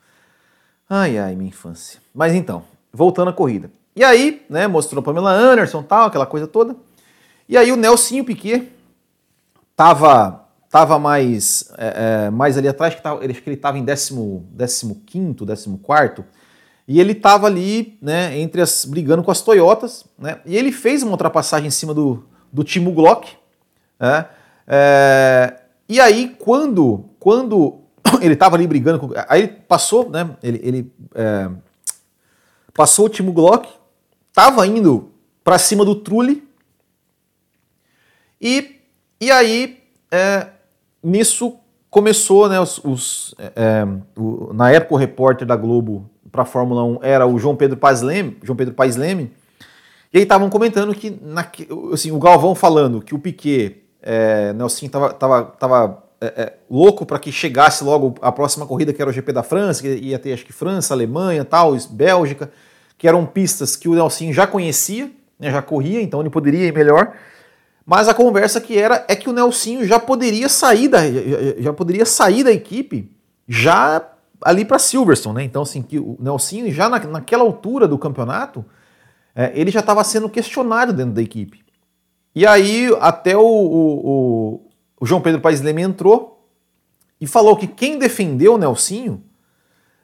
Ai, 0.89 1.19
ai, 1.19 1.35
minha 1.35 1.49
infância. 1.49 2.01
Mas 2.15 2.35
então, 2.35 2.65
voltando 2.93 3.29
à 3.29 3.33
corrida. 3.33 3.71
E 3.95 4.05
aí, 4.05 4.45
né, 4.49 4.67
mostrou 4.67 5.03
Pamela 5.03 5.33
Anderson, 5.33 5.83
tal, 5.83 6.07
aquela 6.07 6.27
coisa 6.27 6.47
toda. 6.47 6.77
E 7.49 7.57
aí 7.57 7.73
o 7.73 7.77
Nelsinho 7.77 8.25
Piquet 8.25 8.73
tava, 9.75 10.45
tava 10.71 10.99
mais, 10.99 11.73
é, 11.79 12.27
é, 12.27 12.31
mais 12.31 12.57
ali 12.57 12.69
atrás, 12.69 12.95
que 12.95 13.03
tava, 13.03 13.25
acho 13.25 13.43
que 13.43 13.49
ele 13.49 13.57
estava 13.57 13.79
em 13.79 13.85
15 13.85 14.95
quinto, 15.07 15.47
14 15.47 15.79
quarto, 15.79 16.25
e 16.87 17.01
ele 17.01 17.13
estava 17.13 17.47
ali, 17.47 17.99
né, 18.01 18.39
entre 18.39 18.61
as 18.61 18.85
brigando 18.85 19.23
com 19.23 19.31
as 19.31 19.41
Toyotas, 19.41 20.05
né? 20.17 20.41
E 20.47 20.57
ele 20.57 20.71
fez 20.71 21.03
uma 21.03 21.13
ultrapassagem 21.13 21.67
em 21.67 21.71
cima 21.71 21.93
do, 21.93 22.25
do 22.53 22.63
Timo 22.63 22.93
Glock, 22.93 23.37
né? 23.99 24.27
É, 24.67 25.61
e 25.89 26.01
aí 26.01 26.35
quando 26.39 27.05
quando 27.19 27.81
ele 28.21 28.35
estava 28.35 28.57
ali 28.57 28.67
brigando 28.67 28.99
com, 28.99 29.11
aí 29.29 29.43
ele 29.43 29.53
passou, 29.69 30.11
né? 30.11 30.37
Ele, 30.43 30.61
ele 30.63 30.93
é, 31.15 31.49
passou 32.75 33.07
o 33.07 33.09
Timo 33.09 33.33
Glock, 33.33 33.69
estava 34.29 34.67
indo 34.67 35.11
para 35.45 35.59
cima 35.59 35.85
do 35.85 35.95
Trulli 35.95 36.47
e 38.41 38.77
e 39.21 39.31
aí 39.31 39.83
é, 40.11 40.49
nisso 41.03 41.59
começou, 41.89 42.49
né? 42.49 42.61
Os, 42.61 42.79
os 42.85 43.35
é, 43.39 43.53
é, 43.57 43.87
o, 44.21 44.53
na 44.53 44.71
época 44.71 44.95
o 44.95 44.99
repórter 44.99 45.47
da 45.47 45.57
Globo 45.57 46.11
para 46.31 46.43
a 46.43 46.47
Fórmula 46.47 46.85
1 46.85 46.99
era 47.03 47.27
o 47.27 47.39
João 47.39 47.57
Pedro 47.57 47.77
Paes 47.77 48.03
Leme, 48.03 48.37
João 48.43 48.57
Pedro 48.57 48.75
Paes 48.75 48.97
Leme, 48.97 49.33
e 50.13 50.19
aí 50.19 50.23
estavam 50.23 50.49
comentando 50.49 50.95
que, 50.95 51.11
na, 51.23 51.47
assim, 51.93 52.11
o 52.11 52.19
Galvão 52.19 52.55
falando 52.55 53.03
que 53.03 53.15
o 53.15 53.19
Piquet, 53.19 53.83
é, 54.07 54.53
Nelson 54.53 54.87
estava 54.87 55.13
tava, 55.13 55.45
tava, 55.45 56.05
é, 56.21 56.27
é, 56.27 56.53
louco 56.71 57.05
para 57.05 57.19
que 57.19 57.33
chegasse 57.33 57.83
logo 57.83 58.15
a 58.23 58.31
próxima 58.31 58.65
corrida, 58.65 58.93
que 58.93 59.03
era 59.03 59.11
o 59.11 59.13
GP 59.13 59.33
da 59.33 59.43
França, 59.43 59.83
que 59.83 59.89
ia 59.89 60.19
ter 60.19 60.33
acho 60.33 60.47
que 60.47 60.53
França, 60.53 60.95
Alemanha, 60.95 61.45
tal, 61.45 61.77
Bélgica, 61.91 62.51
que 62.97 63.09
eram 63.09 63.27
pistas 63.27 63.75
que 63.75 63.89
o 63.89 63.95
Nelson 63.95 64.33
já 64.33 64.47
conhecia, 64.47 65.11
né, 65.39 65.51
já 65.51 65.61
corria, 65.61 66.01
então 66.01 66.21
ele 66.21 66.31
poderia 66.31 66.67
ir 66.67 66.73
melhor. 66.73 67.15
Mas 67.85 68.09
a 68.09 68.15
conversa 68.15 68.61
que 68.61 68.79
era 68.79 69.05
é 69.09 69.17
que 69.17 69.29
o 69.29 69.33
Nelsinho 69.33 69.85
já 69.85 69.99
poderia 69.99 70.49
sair 70.49 70.89
da, 70.89 71.01
já, 71.09 71.61
já 71.61 71.73
poderia 71.73 72.07
sair 72.07 72.45
da 72.45 72.53
equipe 72.53 73.11
já 73.47 74.03
ali 74.43 74.65
para 74.65 74.79
Silverstone, 74.79 75.37
né? 75.37 75.45
Então, 75.45 75.63
assim, 75.63 75.83
que 75.83 75.99
o 75.99 76.17
Nelsinho 76.21 76.73
já 76.73 76.89
na, 76.89 76.99
naquela 77.01 77.43
altura 77.43 77.87
do 77.89 77.99
campeonato, 77.99 78.65
é, 79.35 79.53
ele 79.55 79.71
já 79.71 79.81
estava 79.81 80.03
sendo 80.03 80.29
questionado 80.29 80.93
dentro 80.93 81.13
da 81.13 81.23
equipe. 81.23 81.66
E 82.37 82.47
aí, 82.47 82.95
até 83.01 83.35
o, 83.35 83.41
o, 83.41 84.71
o 85.01 85.07
João 85.07 85.23
Pedro 85.23 85.41
Paes 85.41 85.63
Leme 85.63 85.81
entrou 85.81 86.47
e 87.19 87.27
falou 87.27 87.57
que 87.57 87.67
quem 87.67 87.99
defendeu 87.99 88.57
o 88.57 88.59
Nelsinho 88.59 89.25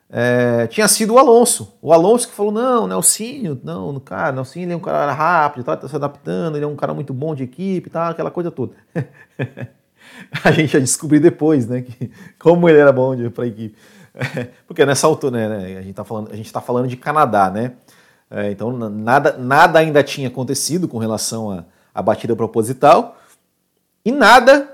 é, 0.08 0.66
tinha 0.66 0.88
sido 0.88 1.12
o 1.12 1.18
Alonso. 1.18 1.76
O 1.82 1.92
Alonso 1.92 2.26
que 2.26 2.34
falou: 2.34 2.50
não, 2.50 2.86
Nelsinho, 2.86 3.60
não, 3.62 4.00
cara, 4.00 4.32
Nelsinho 4.32 4.64
ele 4.64 4.72
é 4.72 4.76
um 4.76 4.80
cara 4.80 5.12
rápido, 5.12 5.62
tá, 5.62 5.76
tá 5.76 5.86
se 5.86 5.94
adaptando, 5.94 6.56
ele 6.56 6.64
é 6.64 6.68
um 6.68 6.74
cara 6.74 6.94
muito 6.94 7.12
bom 7.12 7.34
de 7.34 7.44
equipe, 7.44 7.90
tá, 7.90 8.08
aquela 8.08 8.30
coisa 8.30 8.50
toda. 8.50 8.72
a 10.42 10.50
gente 10.52 10.72
já 10.72 10.78
descobriu 10.78 11.20
depois, 11.20 11.68
né, 11.68 11.82
que, 11.82 12.10
como 12.38 12.66
ele 12.66 12.78
era 12.78 12.92
bom 12.92 13.14
para 13.28 13.44
a 13.44 13.46
equipe. 13.46 13.76
Porque 14.66 14.86
nessa 14.86 15.06
altura, 15.06 15.48
né, 15.48 15.76
a 15.76 15.82
gente 15.82 15.90
está 15.90 16.04
falando, 16.04 16.32
a 16.32 16.36
gente 16.36 16.50
tá 16.50 16.62
falando 16.62 16.88
de 16.88 16.96
Canadá, 16.96 17.50
né? 17.50 17.72
É, 18.30 18.50
então 18.50 18.72
nada, 18.88 19.36
nada 19.36 19.78
ainda 19.78 20.02
tinha 20.02 20.28
acontecido 20.28 20.88
com 20.88 20.96
relação 20.96 21.50
à, 21.50 21.64
à 21.94 22.02
batida 22.02 22.34
proposital 22.34 23.16
e 24.04 24.10
nada 24.10 24.68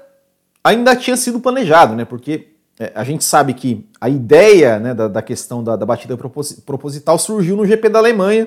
ainda 0.62 0.94
tinha 0.96 1.16
sido 1.16 1.40
planejado, 1.40 1.94
né? 1.94 2.04
Porque 2.04 2.48
é, 2.78 2.92
a 2.94 3.02
gente 3.04 3.24
sabe 3.24 3.54
que 3.54 3.88
a 4.00 4.08
ideia 4.08 4.78
né, 4.78 4.94
da, 4.94 5.08
da 5.08 5.22
questão 5.22 5.62
da, 5.62 5.76
da 5.76 5.84
batida 5.84 6.16
proposital 6.16 7.18
surgiu 7.18 7.56
no 7.56 7.66
GP 7.66 7.88
da 7.88 7.98
Alemanha, 7.98 8.46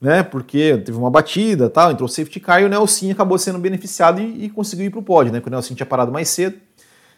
né? 0.00 0.22
Porque 0.22 0.78
teve 0.84 0.96
uma 0.96 1.10
batida, 1.10 1.68
tal, 1.68 1.90
entrou 1.90 2.08
safety 2.08 2.40
car 2.40 2.62
e 2.62 2.64
o 2.64 2.68
Nelson 2.68 3.10
acabou 3.10 3.38
sendo 3.38 3.58
beneficiado 3.58 4.20
e, 4.20 4.44
e 4.44 4.50
conseguiu 4.50 4.86
ir 4.86 4.90
para 4.90 5.00
o 5.00 5.02
pódio, 5.02 5.32
né? 5.32 5.40
Porque 5.40 5.50
o 5.50 5.52
Nelson 5.52 5.74
tinha 5.74 5.86
parado 5.86 6.12
mais 6.12 6.28
cedo, 6.28 6.56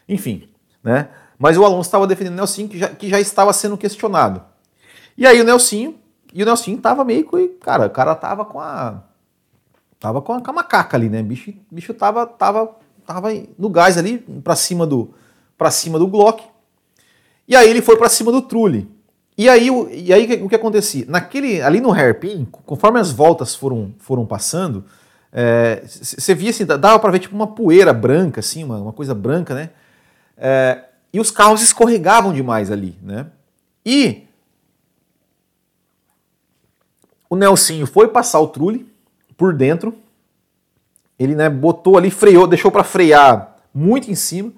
enfim, 0.07 0.49
né? 0.83 1.09
Mas 1.37 1.57
o 1.57 1.63
Alonso 1.63 1.87
estava 1.87 2.05
defendendo 2.05 2.33
o 2.33 2.37
Nelsinho, 2.37 2.67
que 2.67 2.77
já, 2.77 2.89
que 2.89 3.07
já 3.07 3.19
estava 3.19 3.53
sendo 3.53 3.77
questionado. 3.77 4.41
E 5.17 5.25
aí 5.25 5.39
o 5.39 5.43
Nelsinho, 5.43 5.95
e 6.33 6.43
o 6.43 6.45
Nelsinho 6.45 6.77
estava 6.77 7.03
meio 7.05 7.25
que, 7.27 7.47
cara, 7.61 7.87
o 7.87 7.89
cara 7.89 8.15
tava 8.15 8.43
com 8.43 8.59
a 8.59 9.03
tava 9.99 10.21
com 10.21 10.33
a, 10.33 10.53
macaca 10.53 10.95
ali, 10.95 11.09
né? 11.09 11.21
O 11.21 11.23
bicho, 11.23 11.53
bicho 11.69 11.93
tava, 11.93 12.25
tava, 12.25 12.75
tava 13.05 13.29
no 13.57 13.69
gás 13.69 13.97
ali, 13.97 14.19
para 14.43 14.55
cima 14.55 14.87
do 14.87 15.13
para 15.57 15.69
cima 15.69 15.99
do 15.99 16.07
Glock. 16.07 16.43
E 17.45 17.55
aí 17.55 17.69
ele 17.69 17.81
foi 17.81 17.97
para 17.97 18.07
cima 18.07 18.31
do 18.31 18.41
Trulli. 18.41 18.89
E 19.37 19.49
aí, 19.49 19.69
e 19.91 20.13
aí 20.13 20.41
o 20.43 20.47
que 20.47 20.55
acontecia? 20.55 21.05
Naquele, 21.07 21.61
ali 21.61 21.81
no 21.81 21.91
hairpin, 21.91 22.45
conforme 22.45 22.99
as 22.99 23.11
voltas 23.11 23.55
foram, 23.55 23.93
foram 23.99 24.25
passando, 24.25 24.85
você 25.31 26.31
é, 26.31 26.35
via 26.35 26.49
assim, 26.49 26.65
dava 26.65 26.99
para 26.99 27.11
ver 27.11 27.19
tipo 27.19 27.35
uma 27.35 27.47
poeira 27.47 27.93
branca, 27.93 28.39
assim, 28.39 28.63
uma, 28.63 28.77
uma 28.77 28.93
coisa 28.93 29.13
branca, 29.13 29.53
né? 29.53 29.69
É, 30.37 30.85
e 31.13 31.19
os 31.19 31.31
carros 31.31 31.61
escorregavam 31.61 32.33
demais 32.33 32.71
ali, 32.71 32.97
né? 33.01 33.27
E 33.85 34.27
o 37.29 37.35
Nelsinho 37.35 37.85
foi 37.85 38.07
passar 38.07 38.39
o 38.39 38.47
trule 38.47 38.88
por 39.39 39.53
dentro, 39.53 39.95
ele 41.17 41.33
né, 41.33 41.49
botou 41.49 41.97
ali, 41.97 42.11
freou, 42.11 42.45
deixou 42.45 42.69
para 42.69 42.83
frear 42.83 43.55
muito 43.73 44.11
em 44.11 44.15
cima, 44.15 44.51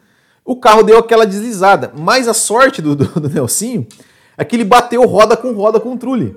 o 0.43 0.55
carro 0.55 0.81
deu 0.81 0.97
aquela 0.97 1.25
deslizada, 1.25 1.93
mas 1.95 2.27
a 2.27 2.33
sorte 2.33 2.81
do, 2.81 2.95
do, 2.95 3.05
do 3.19 3.29
Nelsinho 3.29 3.87
é 4.35 4.43
que 4.43 4.55
ele 4.55 4.63
bateu 4.63 5.05
roda 5.05 5.37
com 5.37 5.53
roda 5.53 5.79
com 5.79 5.95
trule. 5.95 6.35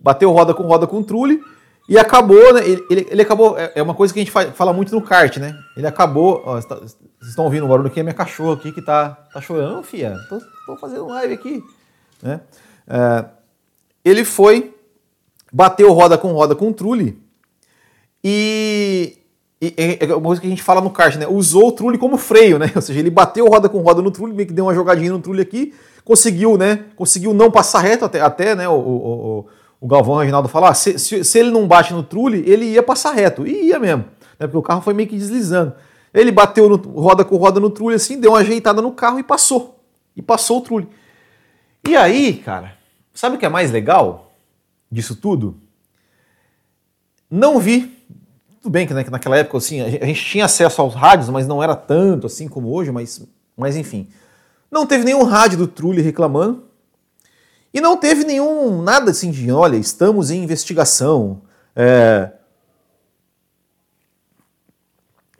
Bateu 0.00 0.30
roda 0.30 0.54
com 0.54 0.62
roda 0.62 0.86
com 0.86 1.02
trule 1.02 1.42
e 1.88 1.98
acabou, 1.98 2.54
né? 2.54 2.64
Ele, 2.64 2.86
ele, 2.88 3.08
ele, 3.10 3.22
acabou. 3.22 3.58
É, 3.58 3.72
é 3.74 3.82
uma 3.82 3.94
coisa 3.94 4.14
que 4.14 4.20
a 4.20 4.24
gente 4.24 4.32
fala 4.52 4.72
muito 4.72 4.94
no 4.94 5.02
kart, 5.02 5.36
né? 5.38 5.58
Ele 5.76 5.86
acabou. 5.88 6.40
Ó, 6.46 6.60
tá, 6.62 6.76
vocês 6.76 6.96
estão 7.28 7.44
ouvindo 7.44 7.64
o 7.64 7.68
barulho 7.68 7.88
aqui, 7.88 7.98
é 7.98 8.02
minha 8.02 8.14
cachorra 8.14 8.54
aqui 8.54 8.70
que 8.70 8.80
tá, 8.80 9.10
tá 9.32 9.40
chorando, 9.40 9.82
fia. 9.82 10.14
Tô, 10.28 10.38
tô 10.66 10.76
fazendo 10.76 11.08
live 11.08 11.34
aqui. 11.34 11.62
Né? 12.22 12.40
É, 12.86 13.24
ele 14.04 14.24
foi, 14.24 14.74
bateu 15.52 15.92
roda 15.92 16.16
com 16.16 16.32
roda 16.32 16.54
com 16.54 16.68
o 16.68 16.72
Trulli 16.72 17.20
e, 18.22 19.18
é 19.60 20.06
uma 20.06 20.20
coisa 20.20 20.40
que 20.40 20.46
a 20.46 20.50
gente 20.50 20.62
fala 20.62 20.80
no 20.80 20.90
kart, 20.90 21.16
né? 21.16 21.26
Usou 21.26 21.68
o 21.68 21.72
Trulli 21.72 21.98
como 21.98 22.16
freio, 22.16 22.58
né? 22.58 22.70
Ou 22.76 22.80
seja, 22.80 22.98
ele 22.98 23.10
bateu 23.10 23.46
roda 23.46 23.68
com 23.68 23.78
roda 23.80 24.00
no 24.00 24.10
Trulli, 24.10 24.32
meio 24.32 24.46
que 24.46 24.54
deu 24.54 24.64
uma 24.64 24.74
jogadinha 24.74 25.12
no 25.12 25.20
Trulli 25.20 25.42
aqui, 25.42 25.74
conseguiu, 26.04 26.56
né? 26.56 26.84
Conseguiu 26.96 27.34
não 27.34 27.50
passar 27.50 27.80
reto 27.80 28.04
até, 28.04 28.20
até 28.20 28.54
né? 28.54 28.68
O, 28.68 28.74
o, 28.74 29.46
o 29.80 29.86
Galvão 29.86 30.16
Reginaldo 30.16 30.48
falar, 30.48 30.70
ah, 30.70 30.74
se, 30.74 30.98
se, 30.98 31.22
se, 31.22 31.38
ele 31.38 31.50
não 31.50 31.66
bate 31.66 31.92
no 31.92 32.02
Trulli, 32.02 32.42
ele 32.46 32.66
ia 32.66 32.82
passar 32.82 33.12
reto. 33.12 33.46
E 33.46 33.68
ia 33.68 33.78
mesmo, 33.78 34.04
né? 34.38 34.46
Porque 34.46 34.56
o 34.56 34.62
carro 34.62 34.80
foi 34.80 34.94
meio 34.94 35.08
que 35.08 35.16
deslizando. 35.16 35.74
Ele 36.12 36.32
bateu 36.32 36.68
no, 36.68 36.76
roda 36.76 37.24
com 37.24 37.36
roda 37.36 37.60
no 37.60 37.70
Trulli 37.70 37.96
assim, 37.96 38.18
deu 38.18 38.32
uma 38.32 38.40
ajeitada 38.40 38.80
no 38.80 38.92
carro 38.92 39.18
e 39.18 39.22
passou. 39.22 39.78
E 40.16 40.22
passou 40.22 40.58
o 40.58 40.60
Trulli. 40.62 40.88
E 41.86 41.94
aí, 41.96 42.34
cara, 42.34 42.76
sabe 43.12 43.36
o 43.36 43.38
que 43.38 43.46
é 43.46 43.48
mais 43.48 43.70
legal 43.70 44.32
disso 44.90 45.14
tudo? 45.16 45.56
Não 47.30 47.58
vi. 47.58 47.99
Tudo 48.62 48.72
bem 48.72 48.86
que 48.86 48.92
né, 48.92 49.04
naquela 49.10 49.38
época 49.38 49.58
assim, 49.58 49.80
a 49.80 50.06
gente 50.06 50.24
tinha 50.24 50.44
acesso 50.44 50.82
aos 50.82 50.94
rádios, 50.94 51.28
mas 51.30 51.46
não 51.46 51.62
era 51.62 51.74
tanto 51.74 52.26
assim 52.26 52.46
como 52.46 52.72
hoje, 52.72 52.92
mas, 52.92 53.26
mas 53.56 53.76
enfim. 53.76 54.08
Não 54.70 54.86
teve 54.86 55.04
nenhum 55.04 55.22
rádio 55.22 55.58
do 55.58 55.66
Trulli 55.66 56.02
reclamando. 56.02 56.64
E 57.72 57.80
não 57.80 57.96
teve 57.96 58.24
nenhum, 58.24 58.82
nada 58.82 59.12
assim 59.12 59.30
de, 59.30 59.50
olha, 59.50 59.76
estamos 59.76 60.30
em 60.30 60.42
investigação. 60.42 61.42
É, 61.74 62.32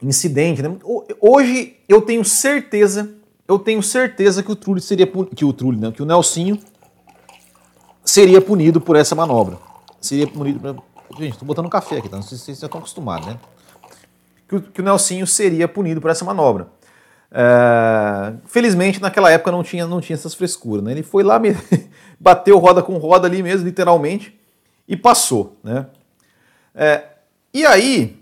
incidente. 0.01 0.61
Né? 0.61 0.75
Hoje 1.19 1.77
eu 1.87 2.01
tenho 2.01 2.23
certeza, 2.25 3.13
eu 3.47 3.59
tenho 3.59 3.83
certeza 3.83 4.41
que 4.41 4.51
o 4.51 4.55
Trulli 4.55 4.81
seria 4.81 5.07
que 5.35 5.45
o 5.45 5.53
Trulli, 5.53 5.79
né? 5.79 5.91
que 5.91 6.01
o 6.01 6.05
Nelsinho 6.05 6.59
seria 8.03 8.41
punido 8.41 8.81
por 8.81 8.95
essa 8.95 9.13
manobra. 9.13 9.57
Seria 9.99 10.27
punido. 10.27 10.83
Gente, 11.17 11.33
estou 11.33 11.45
botando 11.47 11.69
café 11.69 11.97
aqui, 11.97 12.09
tá? 12.09 12.17
não 12.17 12.23
sei 12.23 12.37
se 12.37 12.45
vocês 12.45 12.59
já 12.59 12.67
estão 12.67 12.79
acostumados, 12.79 13.27
né? 13.27 13.39
Que 14.47 14.55
o, 14.55 14.61
que 14.61 14.81
o 14.81 14.83
Nelsinho 14.83 15.25
seria 15.27 15.67
punido 15.67 16.01
por 16.01 16.09
essa 16.09 16.25
manobra. 16.25 16.67
É... 17.31 18.33
Felizmente, 18.45 19.01
naquela 19.01 19.31
época 19.31 19.51
não 19.51 19.63
tinha, 19.63 19.85
não 19.87 20.01
tinha 20.01 20.15
essas 20.15 20.33
frescuras, 20.33 20.83
né? 20.83 20.91
Ele 20.91 21.03
foi 21.03 21.23
lá, 21.23 21.39
me... 21.39 21.55
bateu 22.19 22.57
roda 22.59 22.81
com 22.81 22.97
roda 22.97 23.27
ali 23.27 23.41
mesmo, 23.41 23.65
literalmente, 23.65 24.39
e 24.87 24.95
passou, 24.95 25.57
né? 25.63 25.87
É... 26.73 27.05
E 27.53 27.65
aí, 27.65 28.21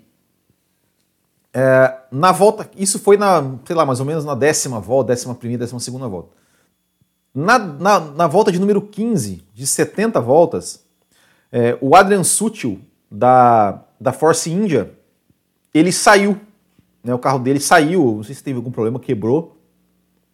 é, 1.53 1.97
na 2.11 2.31
volta, 2.31 2.69
isso 2.75 2.99
foi 2.99 3.17
na, 3.17 3.43
sei 3.65 3.75
lá, 3.75 3.85
mais 3.85 3.99
ou 3.99 4.05
menos 4.05 4.23
na 4.23 4.35
décima 4.35 4.79
volta, 4.79 5.13
décima 5.13 5.35
primeira, 5.35 5.63
décima 5.63 5.79
segunda 5.79 6.07
volta. 6.07 6.29
Na, 7.33 7.59
na, 7.59 7.99
na, 7.99 8.27
volta 8.27 8.51
de 8.51 8.59
número 8.59 8.81
15, 8.81 9.43
de 9.53 9.67
70 9.67 10.19
voltas, 10.19 10.83
é, 11.51 11.77
o 11.81 11.95
Adrian 11.95 12.23
Sutil, 12.23 12.79
da, 13.09 13.83
da 13.99 14.11
Force 14.11 14.49
India, 14.49 14.93
ele 15.73 15.91
saiu. 15.91 16.39
Né, 17.03 17.13
o 17.13 17.19
carro 17.19 17.39
dele 17.39 17.59
saiu, 17.59 18.15
não 18.17 18.23
sei 18.23 18.35
se 18.35 18.43
teve 18.43 18.57
algum 18.57 18.71
problema, 18.71 18.99
quebrou, 18.99 19.57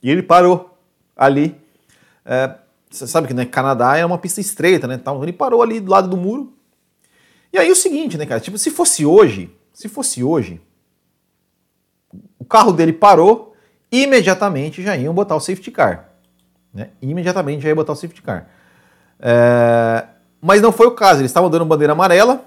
e 0.01 0.10
ele 0.10 0.24
parou 0.24 0.77
ali. 1.15 1.55
É, 2.25 2.55
você 2.89 3.05
sabe 3.05 3.27
que 3.27 3.34
né, 3.34 3.45
Canadá 3.45 3.98
é 3.98 4.05
uma 4.05 4.17
pista 4.17 4.41
estreita, 4.41 4.88
né? 4.88 4.95
Então 4.95 5.22
ele 5.22 5.34
parou 5.34 5.62
ali 5.62 5.79
do 5.79 5.91
lado 5.91 6.07
do 6.07 6.17
muro. 6.17 6.53
E 7.53 7.57
aí 7.57 7.69
o 7.72 7.75
seguinte, 7.75 8.17
né, 8.17 8.25
cara? 8.25 8.39
Tipo, 8.39 8.57
se 8.57 8.72
fosse 8.72 9.05
hoje, 9.05 9.55
se 9.74 9.88
fosse 9.88 10.24
hoje, 10.24 10.62
o 12.39 12.45
carro 12.45 12.72
dele 12.72 12.93
parou, 12.93 13.55
imediatamente 13.91 14.81
já 14.81 14.95
iam 14.95 15.13
botar 15.13 15.36
o 15.36 15.39
safety 15.39 15.72
car. 15.72 16.10
Né? 16.74 16.89
Imediatamente 17.01 17.62
já 17.62 17.69
ia 17.69 17.75
botar 17.75 17.93
o 17.93 17.95
safety 17.95 18.22
car. 18.22 18.50
É... 19.19 20.05
Mas 20.45 20.62
não 20.62 20.71
foi 20.71 20.86
o 20.86 20.91
caso, 20.91 21.21
eles 21.21 21.31
estavam 21.31 21.49
dando 21.49 21.65
bandeira 21.65 21.93
amarela. 21.93 22.45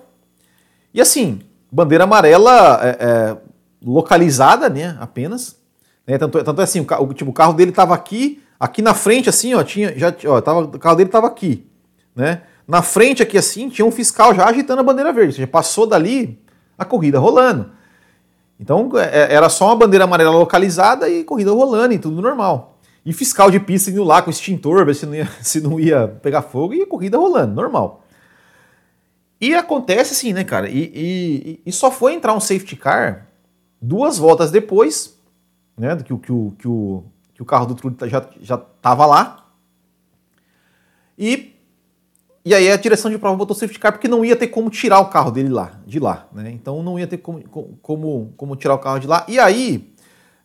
E 0.94 1.00
assim, 1.00 1.40
bandeira 1.68 2.04
amarela 2.04 2.78
é, 2.80 2.96
é, 3.00 3.36
localizada, 3.84 4.68
né? 4.68 4.96
Apenas. 5.00 5.56
Né? 6.06 6.16
Tanto, 6.16 6.44
tanto 6.44 6.60
é 6.60 6.64
assim, 6.64 6.78
o, 6.78 7.02
o, 7.02 7.12
tipo, 7.12 7.32
o 7.32 7.34
carro 7.34 7.54
dele 7.54 7.70
estava 7.70 7.96
aqui, 7.96 8.40
aqui 8.60 8.82
na 8.82 8.94
frente, 8.94 9.28
assim, 9.28 9.52
ó, 9.52 9.64
tinha, 9.64 9.98
já, 9.98 10.14
ó, 10.26 10.40
tava, 10.40 10.60
o 10.60 10.78
carro 10.78 10.94
dele 10.94 11.08
estava 11.08 11.26
aqui, 11.26 11.66
né? 12.14 12.42
Na 12.68 12.82
frente 12.82 13.20
aqui 13.20 13.36
assim, 13.36 13.68
tinha 13.68 13.84
um 13.84 13.90
fiscal 13.90 14.32
já 14.32 14.46
agitando 14.46 14.80
a 14.80 14.84
bandeira 14.84 15.12
verde. 15.12 15.30
Ou 15.30 15.34
seja, 15.34 15.48
passou 15.48 15.84
dali 15.84 16.40
a 16.78 16.84
corrida 16.84 17.18
rolando. 17.18 17.72
Então 18.60 18.88
é, 18.96 19.34
era 19.34 19.48
só 19.48 19.66
uma 19.66 19.76
bandeira 19.76 20.04
amarela 20.04 20.30
localizada 20.30 21.08
e 21.08 21.24
corrida 21.24 21.50
rolando 21.50 21.94
e 21.94 21.98
tudo 21.98 22.22
normal. 22.22 22.77
E 23.08 23.12
fiscal 23.14 23.50
de 23.50 23.58
pista 23.58 23.90
indo 23.90 24.04
lá 24.04 24.20
com 24.20 24.28
extintor, 24.28 24.84
ver 24.84 24.94
se 24.94 25.06
não 25.06 25.14
ia, 25.14 25.26
se 25.40 25.62
não 25.62 25.80
ia 25.80 26.06
pegar 26.06 26.42
fogo 26.42 26.74
e 26.74 26.84
corrida 26.84 27.16
rolando, 27.16 27.54
normal. 27.54 28.04
E 29.40 29.54
acontece 29.54 30.12
assim, 30.12 30.34
né, 30.34 30.44
cara? 30.44 30.68
E, 30.68 30.92
e, 30.94 31.62
e 31.64 31.72
só 31.72 31.90
foi 31.90 32.12
entrar 32.12 32.34
um 32.34 32.40
safety 32.40 32.76
car 32.76 33.26
duas 33.80 34.18
voltas 34.18 34.50
depois, 34.50 35.18
né, 35.74 35.96
que, 35.96 36.14
que, 36.18 36.30
o, 36.30 36.54
que, 36.58 36.68
o, 36.68 37.02
que 37.32 37.40
o 37.40 37.46
carro 37.46 37.64
do 37.64 37.74
Trude 37.74 37.96
já, 38.10 38.28
já 38.42 38.58
tava 38.58 39.06
lá. 39.06 39.46
E 41.16 41.54
e 42.44 42.54
aí 42.54 42.70
a 42.70 42.76
direção 42.76 43.10
de 43.10 43.16
prova 43.16 43.36
botou 43.36 43.56
safety 43.56 43.80
car 43.80 43.92
porque 43.92 44.06
não 44.06 44.22
ia 44.22 44.36
ter 44.36 44.48
como 44.48 44.68
tirar 44.68 45.00
o 45.00 45.08
carro 45.08 45.30
dele 45.30 45.48
lá, 45.48 45.80
de 45.86 45.98
lá, 45.98 46.28
né? 46.30 46.50
Então 46.50 46.82
não 46.82 46.98
ia 46.98 47.06
ter 47.06 47.16
como, 47.16 47.42
como, 47.80 48.34
como 48.36 48.54
tirar 48.54 48.74
o 48.74 48.78
carro 48.78 48.98
de 48.98 49.06
lá. 49.06 49.24
E 49.26 49.38
aí 49.38 49.94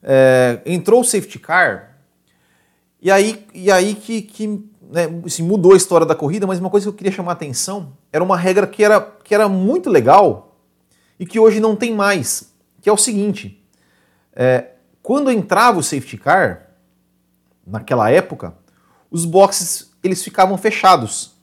é, 0.02 0.62
entrou 0.66 1.02
o 1.02 1.04
safety 1.04 1.40
car 1.40 1.93
e 3.04 3.12
aí, 3.12 3.46
e 3.54 3.70
aí 3.70 3.96
que, 3.96 4.22
que 4.22 4.48
né, 4.82 5.10
assim, 5.26 5.44
mudou 5.44 5.74
a 5.74 5.76
história 5.76 6.08
da 6.08 6.16
corrida, 6.16 6.48
mas 6.48 6.58
uma 6.58 6.70
coisa 6.70 6.86
que 6.86 6.90
eu 6.90 6.94
queria 6.94 7.12
chamar 7.12 7.32
a 7.32 7.34
atenção 7.34 7.98
era 8.14 8.24
uma 8.24 8.38
regra 8.38 8.66
que 8.66 8.82
era, 8.82 9.02
que 9.02 9.36
era 9.36 9.50
muito 9.50 9.90
legal 9.90 10.58
e 11.20 11.26
que 11.26 11.38
hoje 11.38 11.60
não 11.60 11.76
tem 11.76 11.94
mais, 11.94 12.54
que 12.82 12.88
é 12.88 12.94
o 12.94 12.98
seguinte, 12.98 13.62
é, 14.34 14.72
quando 15.02 15.30
entrava 15.30 15.80
o 15.80 15.84
safety 15.84 16.16
car, 16.16 16.70
naquela 17.68 18.10
época, 18.10 18.56
os 19.12 19.26
boxes 19.26 19.92
eles 20.02 20.24
ficavam 20.24 20.58
fechados. 20.58 21.34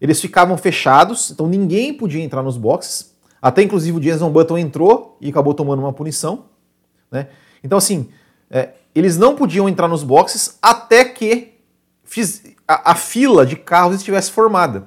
Eles 0.00 0.20
ficavam 0.20 0.56
fechados, 0.56 1.32
então 1.32 1.48
ninguém 1.48 1.92
podia 1.92 2.22
entrar 2.22 2.44
nos 2.44 2.56
boxes. 2.56 3.12
Até 3.42 3.62
inclusive 3.62 3.98
o 3.98 4.02
Jenson 4.02 4.30
Button 4.30 4.58
entrou 4.58 5.18
e 5.20 5.30
acabou 5.30 5.52
tomando 5.52 5.80
uma 5.80 5.92
punição. 5.92 6.44
Né? 7.10 7.28
Então, 7.62 7.76
assim, 7.76 8.08
é, 8.48 8.74
eles 8.94 9.16
não 9.16 9.34
podiam 9.34 9.68
entrar 9.68 9.88
nos 9.88 10.02
boxes 10.02 10.58
até 10.62 11.04
que 11.04 11.54
a, 12.66 12.92
a, 12.92 12.94
fila 12.94 13.44
de 13.44 13.56
carros 13.56 13.96
estivesse 13.96 14.30
formada. 14.30 14.86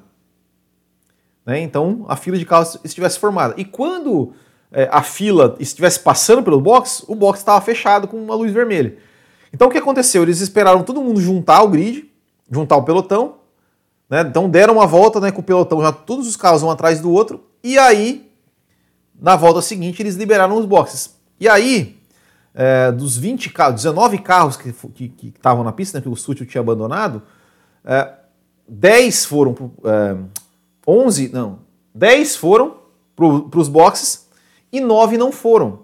Né? 1.45 1.59
Então, 1.59 2.05
a 2.07 2.15
fila 2.15 2.37
de 2.37 2.45
carros 2.45 2.79
estivesse 2.83 3.19
formada. 3.19 3.53
E 3.57 3.65
quando 3.65 4.33
é, 4.71 4.87
a 4.91 5.01
fila 5.01 5.55
estivesse 5.59 5.99
passando 5.99 6.43
pelo 6.43 6.61
box, 6.61 7.03
o 7.07 7.15
box 7.15 7.39
estava 7.39 7.59
fechado 7.61 8.07
com 8.07 8.17
uma 8.17 8.35
luz 8.35 8.51
vermelha. 8.51 8.97
Então, 9.51 9.67
o 9.67 9.71
que 9.71 9.77
aconteceu? 9.77 10.23
Eles 10.23 10.39
esperaram 10.41 10.83
todo 10.83 11.01
mundo 11.01 11.19
juntar 11.19 11.61
o 11.63 11.67
grid, 11.67 12.09
juntar 12.49 12.77
o 12.77 12.83
pelotão, 12.83 13.35
né? 14.09 14.21
Então 14.21 14.49
deram 14.49 14.75
uma 14.75 14.87
volta 14.87 15.19
né, 15.19 15.31
com 15.31 15.41
o 15.41 15.43
pelotão, 15.43 15.81
já 15.81 15.91
todos 15.91 16.27
os 16.27 16.37
carros 16.37 16.63
um 16.63 16.71
atrás 16.71 17.01
do 17.01 17.11
outro, 17.11 17.43
e 17.63 17.77
aí, 17.77 18.31
na 19.19 19.35
volta 19.35 19.61
seguinte, 19.61 20.01
eles 20.01 20.15
liberaram 20.15 20.57
os 20.57 20.65
boxes. 20.65 21.17
E 21.39 21.47
aí, 21.47 21.96
é, 22.57 22.91
dos 22.91 23.15
20 23.15 23.51
carros, 23.51 23.75
19 23.75 24.17
carros 24.17 24.57
que 24.57 24.73
estavam 25.23 25.63
na 25.63 25.71
pista, 25.71 25.99
né, 25.99 26.01
que 26.01 26.09
o 26.09 26.15
Sutil 26.15 26.47
tinha 26.47 26.59
abandonado, 26.59 27.21
é, 27.85 28.13
10 28.67 29.25
foram, 29.25 29.71
é, 29.85 30.17
11, 30.87 31.29
não, 31.31 31.59
10 31.93 32.35
foram 32.35 32.77
para 33.15 33.59
os 33.59 33.67
boxes 33.69 34.27
e 34.71 34.81
9 34.81 35.17
não 35.17 35.31
foram. 35.31 35.81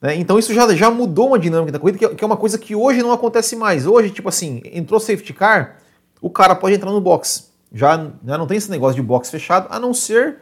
Né? 0.00 0.14
Então 0.14 0.38
isso 0.38 0.54
já, 0.54 0.72
já 0.72 0.88
mudou 0.88 1.26
uma 1.26 1.38
dinâmica 1.38 1.72
da 1.72 1.80
corrida, 1.80 1.98
que 1.98 2.04
é, 2.04 2.14
que 2.14 2.22
é 2.22 2.26
uma 2.26 2.36
coisa 2.36 2.56
que 2.56 2.76
hoje 2.76 3.02
não 3.02 3.10
acontece 3.10 3.56
mais. 3.56 3.84
Hoje, 3.84 4.10
tipo 4.10 4.28
assim, 4.28 4.62
entrou 4.66 5.00
safety 5.00 5.32
car, 5.32 5.78
o 6.20 6.30
cara 6.30 6.54
pode 6.54 6.76
entrar 6.76 6.92
no 6.92 7.00
box. 7.00 7.50
Já, 7.72 8.08
já 8.24 8.38
não 8.38 8.46
tem 8.46 8.56
esse 8.56 8.70
negócio 8.70 8.94
de 8.94 9.02
box 9.02 9.30
fechado, 9.30 9.66
a 9.68 9.80
não 9.80 9.92
ser 9.92 10.38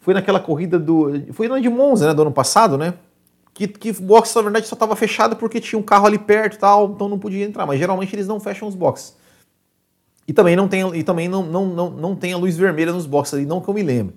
foi 0.00 0.14
naquela 0.14 0.40
corrida 0.40 0.78
do. 0.78 1.12
Foi 1.32 1.46
na 1.46 1.60
de 1.60 1.68
Monza, 1.68 2.08
né? 2.08 2.14
Do 2.14 2.22
ano 2.22 2.32
passado, 2.32 2.76
né? 2.76 2.94
Que, 3.60 3.68
que 3.68 3.92
box, 3.92 4.34
na 4.34 4.40
verdade, 4.40 4.66
só 4.66 4.74
estava 4.74 4.96
fechado 4.96 5.36
porque 5.36 5.60
tinha 5.60 5.78
um 5.78 5.82
carro 5.82 6.06
ali 6.06 6.18
perto 6.18 6.54
e 6.54 6.58
tal, 6.58 6.92
então 6.94 7.10
não 7.10 7.18
podia 7.18 7.44
entrar. 7.44 7.66
Mas 7.66 7.78
geralmente 7.78 8.14
eles 8.14 8.26
não 8.26 8.40
fecham 8.40 8.66
os 8.66 8.74
boxes. 8.74 9.14
E 10.26 10.32
também 10.32 10.56
não 10.56 10.66
tem, 10.66 10.80
e 10.96 11.02
também 11.02 11.28
não, 11.28 11.44
não, 11.44 11.66
não, 11.66 11.90
não 11.90 12.16
tem 12.16 12.32
a 12.32 12.38
luz 12.38 12.56
vermelha 12.56 12.90
nos 12.90 13.04
boxes 13.04 13.34
ali, 13.34 13.44
não 13.44 13.60
que 13.60 13.68
eu 13.68 13.74
me 13.74 13.82
lembre. 13.82 14.14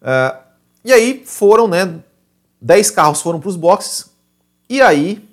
Uh, 0.00 0.38
e 0.82 0.90
aí 0.90 1.22
foram, 1.26 1.68
né? 1.68 1.96
10 2.58 2.90
carros 2.92 3.20
foram 3.20 3.38
para 3.40 3.50
os 3.50 3.56
boxes, 3.56 4.10
e 4.70 4.80
aí 4.80 5.28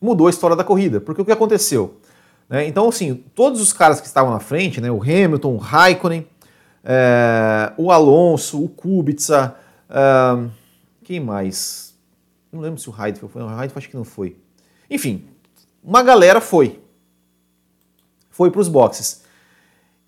mudou 0.00 0.28
a 0.28 0.30
história 0.30 0.54
da 0.54 0.62
corrida. 0.62 1.00
Porque 1.00 1.20
o 1.20 1.24
que 1.24 1.32
aconteceu? 1.32 1.96
Né? 2.48 2.68
Então, 2.68 2.88
assim, 2.90 3.24
todos 3.34 3.60
os 3.60 3.72
caras 3.72 4.00
que 4.00 4.06
estavam 4.06 4.32
na 4.32 4.38
frente, 4.38 4.80
né, 4.80 4.88
o 4.88 5.02
Hamilton, 5.02 5.54
o 5.54 5.56
Raikkonen, 5.56 6.24
é, 6.84 7.72
o 7.76 7.90
Alonso, 7.90 8.62
o 8.62 8.68
Kubica, 8.68 9.56
é, 9.90 10.48
quem 11.02 11.18
mais? 11.18 11.91
Não 12.52 12.60
lembro 12.60 12.78
se 12.78 12.90
o 12.90 12.92
Heidfeld 12.92 13.32
foi, 13.32 13.42
o 13.42 13.48
Heidfeld 13.48 13.78
acho 13.78 13.88
que 13.88 13.96
não 13.96 14.04
foi. 14.04 14.36
Enfim, 14.90 15.26
uma 15.82 16.02
galera 16.02 16.40
foi. 16.40 16.80
Foi 18.30 18.50
para 18.50 18.60
os 18.60 18.68
boxes. 18.68 19.24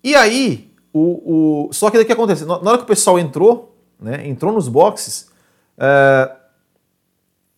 E 0.03 0.15
aí, 0.15 0.71
o, 0.93 1.67
o, 1.67 1.73
só 1.73 1.89
que 1.89 1.97
o 1.97 2.05
que 2.05 2.13
aconteceu? 2.13 2.45
Na 2.45 2.55
hora 2.55 2.77
que 2.77 2.83
o 2.83 2.87
pessoal 2.87 3.17
entrou, 3.17 3.75
né, 3.99 4.27
entrou 4.27 4.53
nos 4.53 4.67
boxes, 4.67 5.31
é, 5.77 6.31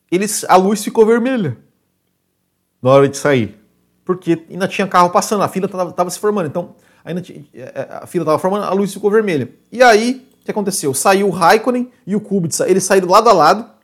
eles, 0.10 0.45
a 0.47 0.56
luz 0.56 0.84
ficou 0.84 1.06
vermelha 1.06 1.58
na 2.82 2.91
hora 2.91 3.10
de 3.10 3.17
sair. 3.17 3.60
Porque 4.06 4.45
ainda 4.50 4.67
tinha 4.67 4.88
carro 4.88 5.10
passando, 5.10 5.43
a 5.43 5.50
fila 5.50 5.65
estava 5.65 6.10
se 6.10 6.17
formando. 6.17 6.47
Então, 6.47 6.76
ainda 7.04 7.21
é, 7.54 7.60
é, 7.60 7.88
a 8.02 8.08
fila 8.08 8.23
estava 8.23 8.39
formando, 8.39 8.63
a 8.63 8.71
luz 8.71 8.93
ficou 8.93 9.12
vermelha. 9.12 9.54
E 9.69 9.84
aí, 9.84 10.26
o 10.41 10.45
que 10.45 10.52
aconteceu? 10.52 10.93
Saiu 10.93 11.28
o 11.28 11.32
Raikkonen 11.32 11.91
e 12.06 12.15
o 12.15 12.21
Kubica, 12.21 12.69
eles 12.69 12.86
saíram 12.86 13.10
lado 13.10 13.30
a 13.30 13.34
lado. 13.34 13.77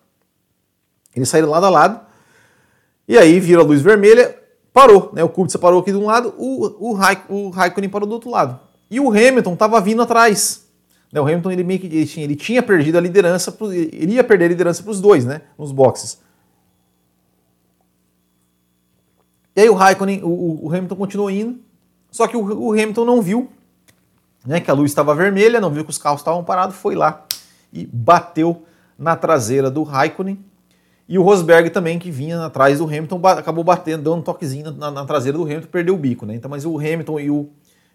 Eles 1.16 1.30
saíram 1.30 1.50
lado 1.50 1.66
a 1.66 1.70
lado. 1.70 2.00
E 3.08 3.18
aí, 3.18 3.40
viram 3.40 3.62
a 3.62 3.66
luz 3.66 3.82
vermelha, 3.82 4.38
parou. 4.72 5.12
Né? 5.14 5.24
O 5.24 5.30
Kubica 5.30 5.60
parou 5.60 5.82
aqui 5.82 5.92
de 5.92 5.98
um 5.98 6.06
lado, 6.06 6.34
o, 6.38 6.92
o, 6.92 6.98
o 7.30 7.50
Raikkonen 7.50 7.90
parou 7.90 8.08
do 8.08 8.14
outro 8.14 8.30
lado. 8.30 8.60
E 8.90 9.00
o 9.00 9.10
Hamilton 9.10 9.54
estava 9.54 9.80
vindo 9.82 10.02
atrás. 10.02 10.68
Né? 11.12 11.22
O 11.22 11.24
Hamilton 11.24 11.52
ele 11.52 11.78
que 11.78 11.86
ele 11.88 12.06
tinha, 12.06 12.24
ele 12.24 12.36
tinha 12.36 12.64
perdido 12.64 12.98
a 12.98 13.02
liderança, 13.02 13.56
ele 13.92 14.14
ia 14.14 14.24
perder 14.24 14.46
a 14.46 14.48
liderança 14.50 14.82
para 14.82 14.92
os 14.92 15.00
dois, 15.00 15.26
né? 15.26 15.42
Nos 15.58 15.72
boxes. 15.72 16.20
E 19.56 19.62
aí 19.62 19.70
o 19.70 19.76
Raikkonen, 19.76 20.24
o, 20.24 20.66
o 20.66 20.70
Hamilton 20.70 20.96
continuou 20.96 21.30
indo, 21.30 21.60
só 22.10 22.28
que 22.28 22.36
o, 22.36 22.42
o, 22.42 22.72
Hamilton 22.72 23.06
não 23.06 23.22
viu 23.22 23.52
né, 24.44 24.60
que 24.60 24.72
a 24.72 24.74
luz 24.74 24.90
estava 24.90 25.14
vermelha, 25.14 25.62
não 25.62 25.70
viu 25.70 25.84
que 25.84 25.92
os 25.92 25.98
carros 26.00 26.22
estavam 26.22 26.44
parados, 26.44 26.76
foi 26.76 26.96
lá 26.96 27.26
e 27.72 27.86
bateu 27.86 28.66
na 28.98 29.16
traseira 29.16 29.70
do 29.70 29.84
Raikkonen. 29.84 30.44
E 31.08 31.20
o 31.20 31.22
Rosberg 31.22 31.70
também, 31.70 32.00
que 32.00 32.10
vinha 32.10 32.46
atrás 32.46 32.80
do 32.80 32.86
Hamilton, 32.86 33.20
acabou 33.28 33.64
batendo, 33.64 34.04
dando 34.04 34.18
um 34.18 34.22
toquezinho 34.22 34.72
na, 34.72 34.90
na 34.90 35.06
traseira 35.06 35.38
do 35.38 35.44
Hamilton, 35.44 35.68
perdeu 35.72 35.94
o 35.94 35.98
bico. 35.98 36.26
Né? 36.26 36.36
Então, 36.36 36.50
mas 36.50 36.66
o 36.66 36.78
Hamilton 36.78 37.20
e 37.20 37.30
o, 37.30 37.50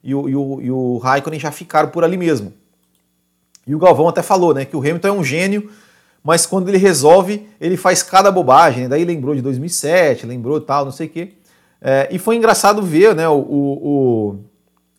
e 0.05 0.15
o, 0.15 0.29
e 0.29 0.37
o, 0.37 0.61
e 0.61 0.71
o 0.71 0.99
Raikkonen 0.99 1.41
já 1.41 1.51
ficaram 1.51 1.89
por 1.89 2.05
ali 2.05 2.17
mesmo. 2.17 2.53
E 3.67 3.75
o 3.75 3.79
Galvão 3.79 4.09
até 4.09 4.23
falou 4.23 4.55
né, 4.55 4.65
que 4.65 4.77
o 4.77 4.81
Hamilton 4.81 5.09
é 5.09 5.13
um 5.13 5.25
gênio, 5.25 5.71
mas 6.23 6.45
quando 6.45 6.69
ele 6.69 6.79
resolve, 6.79 7.49
ele 7.61 7.77
faz 7.77 8.03
cada 8.03 8.31
bobagem. 8.31 8.85
Né? 8.85 8.89
Daí 8.89 9.05
lembrou 9.05 9.35
de 9.35 9.43
2007, 9.43 10.27
lembrou 10.27 10.61
tal, 10.61 10.85
não 10.85 10.93
sei 10.93 11.07
o 11.07 11.11
quê. 11.11 11.33
É, 11.81 12.09
e 12.11 12.19
foi 12.19 12.37
engraçado 12.37 12.83
ver 12.83 13.15
né, 13.15 13.29
o, 13.29 13.39
o, 13.39 14.39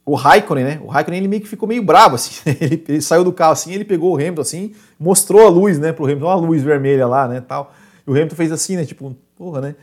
o 0.05 0.15
Raikkonen, 0.15 0.63
né? 0.63 0.81
O 0.83 0.87
Raikkonen 0.87 1.19
ele 1.19 1.27
meio 1.27 1.41
que 1.41 1.47
ficou 1.47 1.67
meio 1.67 1.83
bravo, 1.83 2.15
assim. 2.15 2.31
Ele, 2.59 2.83
ele, 2.87 3.01
saiu 3.01 3.23
do 3.23 3.33
carro 3.33 3.51
assim, 3.51 3.73
ele 3.73 3.83
pegou 3.83 4.13
o 4.13 4.15
Hamilton 4.15 4.41
assim, 4.41 4.73
mostrou 4.99 5.45
a 5.45 5.49
luz, 5.49 5.77
né, 5.77 5.91
pro 5.91 6.05
Hamilton, 6.05 6.29
a 6.29 6.35
luz 6.35 6.63
vermelha 6.63 7.05
lá, 7.05 7.27
né, 7.27 7.43
tal. 7.45 7.73
O 8.09 8.13
Hamilton 8.13 8.35
fez 8.35 8.51
assim, 8.51 8.75
né, 8.75 8.85
tipo, 8.85 9.15
porra, 9.35 9.61
né? 9.61 9.75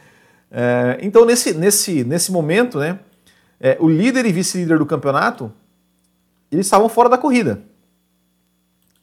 É, 0.51 0.99
então 1.01 1.25
nesse, 1.25 1.55
nesse, 1.55 2.03
nesse 2.03 2.33
momento, 2.33 2.79
né, 2.79 2.99
é, 3.61 3.77
o 3.81 3.89
líder 3.89 4.27
e 4.27 4.33
vice-líder 4.33 4.79
do 4.79 4.87
campeonato, 4.87 5.53
eles 6.51 6.67
estavam 6.67 6.89
fora 6.89 7.09
da 7.09 7.17
corrida, 7.17 7.63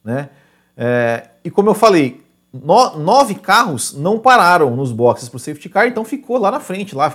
né? 0.04 0.28
É, 0.76 1.30
e 1.42 1.50
como 1.50 1.70
eu 1.70 1.74
falei, 1.74 2.22
no, 2.52 2.98
nove 2.98 3.34
carros 3.36 3.94
não 3.94 4.18
pararam 4.18 4.76
nos 4.76 4.92
boxes 4.92 5.28
para 5.28 5.36
o 5.36 5.40
safety 5.40 5.70
car, 5.70 5.86
então 5.86 6.04
ficou 6.04 6.36
lá 6.36 6.50
na 6.50 6.60
frente. 6.60 6.94
Lá, 6.94 7.10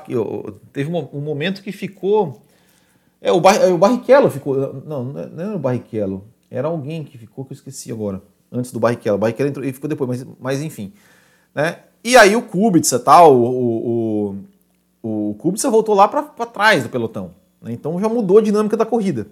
teve 0.74 0.92
um, 0.92 1.08
um 1.14 1.22
momento 1.22 1.62
que 1.62 1.72
ficou. 1.72 2.42
É, 3.22 3.32
o, 3.32 3.40
Bar, 3.40 3.56
o 3.72 3.78
Barrichello 3.78 4.30
ficou. 4.32 4.82
Não, 4.86 5.04
não 5.04 5.44
era 5.44 5.56
o 5.56 5.60
Barrichello. 5.60 6.26
Era 6.50 6.68
alguém 6.68 7.04
que 7.04 7.18
ficou, 7.18 7.46
que 7.46 7.54
eu 7.54 7.56
esqueci 7.56 7.92
agora. 7.92 8.22
Antes 8.52 8.72
do 8.72 8.80
Barrichello. 8.80 9.18
O 9.18 9.20
Barrichello 9.20 9.50
entrou 9.50 9.66
e 9.66 9.72
ficou 9.72 9.90
depois, 9.90 10.10
mas, 10.10 10.36
mas 10.40 10.62
enfim. 10.62 10.92
Né? 11.54 11.78
E 12.04 12.16
aí 12.16 12.36
o 12.36 12.42
Kubica 12.42 12.98
tal, 13.00 13.36
o, 13.36 14.36
o, 15.04 15.30
o 15.30 15.34
Kubica 15.36 15.70
voltou 15.70 15.96
lá 15.96 16.08
para 16.08 16.24
trás 16.46 16.84
do 16.84 16.90
pelotão. 16.90 17.32
Né? 17.62 17.74
Então 17.74 18.00
já 18.00 18.08
mudou 18.08 18.38
a 18.38 18.42
dinâmica 18.42 18.78
da 18.78 18.86
corrida. 18.86 19.28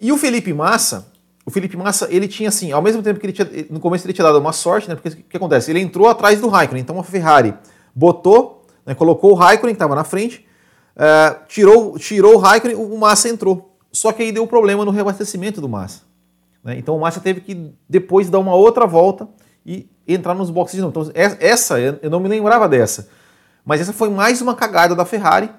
E 0.00 0.12
o 0.12 0.16
Felipe 0.16 0.52
Massa, 0.52 1.10
o 1.44 1.50
Felipe 1.50 1.76
Massa, 1.76 2.08
ele 2.10 2.28
tinha 2.28 2.48
assim, 2.48 2.72
ao 2.72 2.82
mesmo 2.82 3.02
tempo 3.02 3.18
que 3.18 3.26
ele 3.26 3.32
tinha, 3.32 3.48
no 3.70 3.80
começo 3.80 4.06
ele 4.06 4.12
tinha 4.12 4.24
dado 4.24 4.38
uma 4.38 4.52
sorte, 4.52 4.88
né? 4.88 4.94
Porque 4.94 5.08
o 5.08 5.22
que 5.22 5.36
acontece? 5.36 5.70
Ele 5.70 5.80
entrou 5.80 6.08
atrás 6.08 6.40
do 6.40 6.48
Raikkonen, 6.48 6.82
então 6.82 6.98
a 6.98 7.02
Ferrari 7.02 7.54
botou, 7.94 8.64
né, 8.84 8.94
colocou 8.94 9.32
o 9.32 9.34
Raikkonen, 9.34 9.74
que 9.74 9.76
estava 9.76 9.94
na 9.94 10.04
frente, 10.04 10.46
uh, 10.96 11.46
tirou, 11.48 11.98
tirou 11.98 12.34
o 12.34 12.38
Raikkonen, 12.38 12.76
o 12.76 12.98
Massa 12.98 13.28
entrou. 13.28 13.74
Só 13.90 14.12
que 14.12 14.22
aí 14.22 14.32
deu 14.32 14.46
problema 14.46 14.84
no 14.84 14.90
reabastecimento 14.90 15.60
do 15.60 15.68
Massa. 15.68 16.02
Né? 16.62 16.78
Então 16.78 16.96
o 16.96 17.00
Massa 17.00 17.20
teve 17.20 17.40
que 17.40 17.72
depois 17.88 18.28
dar 18.28 18.38
uma 18.38 18.54
outra 18.54 18.86
volta 18.86 19.26
e 19.66 19.90
entrar 20.06 20.34
nos 20.34 20.50
boxes 20.50 20.76
de 20.76 20.82
novo. 20.82 20.90
Então 20.98 21.12
essa, 21.40 21.80
eu 21.80 22.08
não 22.08 22.20
me 22.20 22.28
lembrava 22.28 22.68
dessa. 22.68 23.08
Mas 23.64 23.80
essa 23.80 23.92
foi 23.92 24.08
mais 24.08 24.40
uma 24.40 24.54
cagada 24.54 24.94
da 24.94 25.04
Ferrari, 25.04 25.50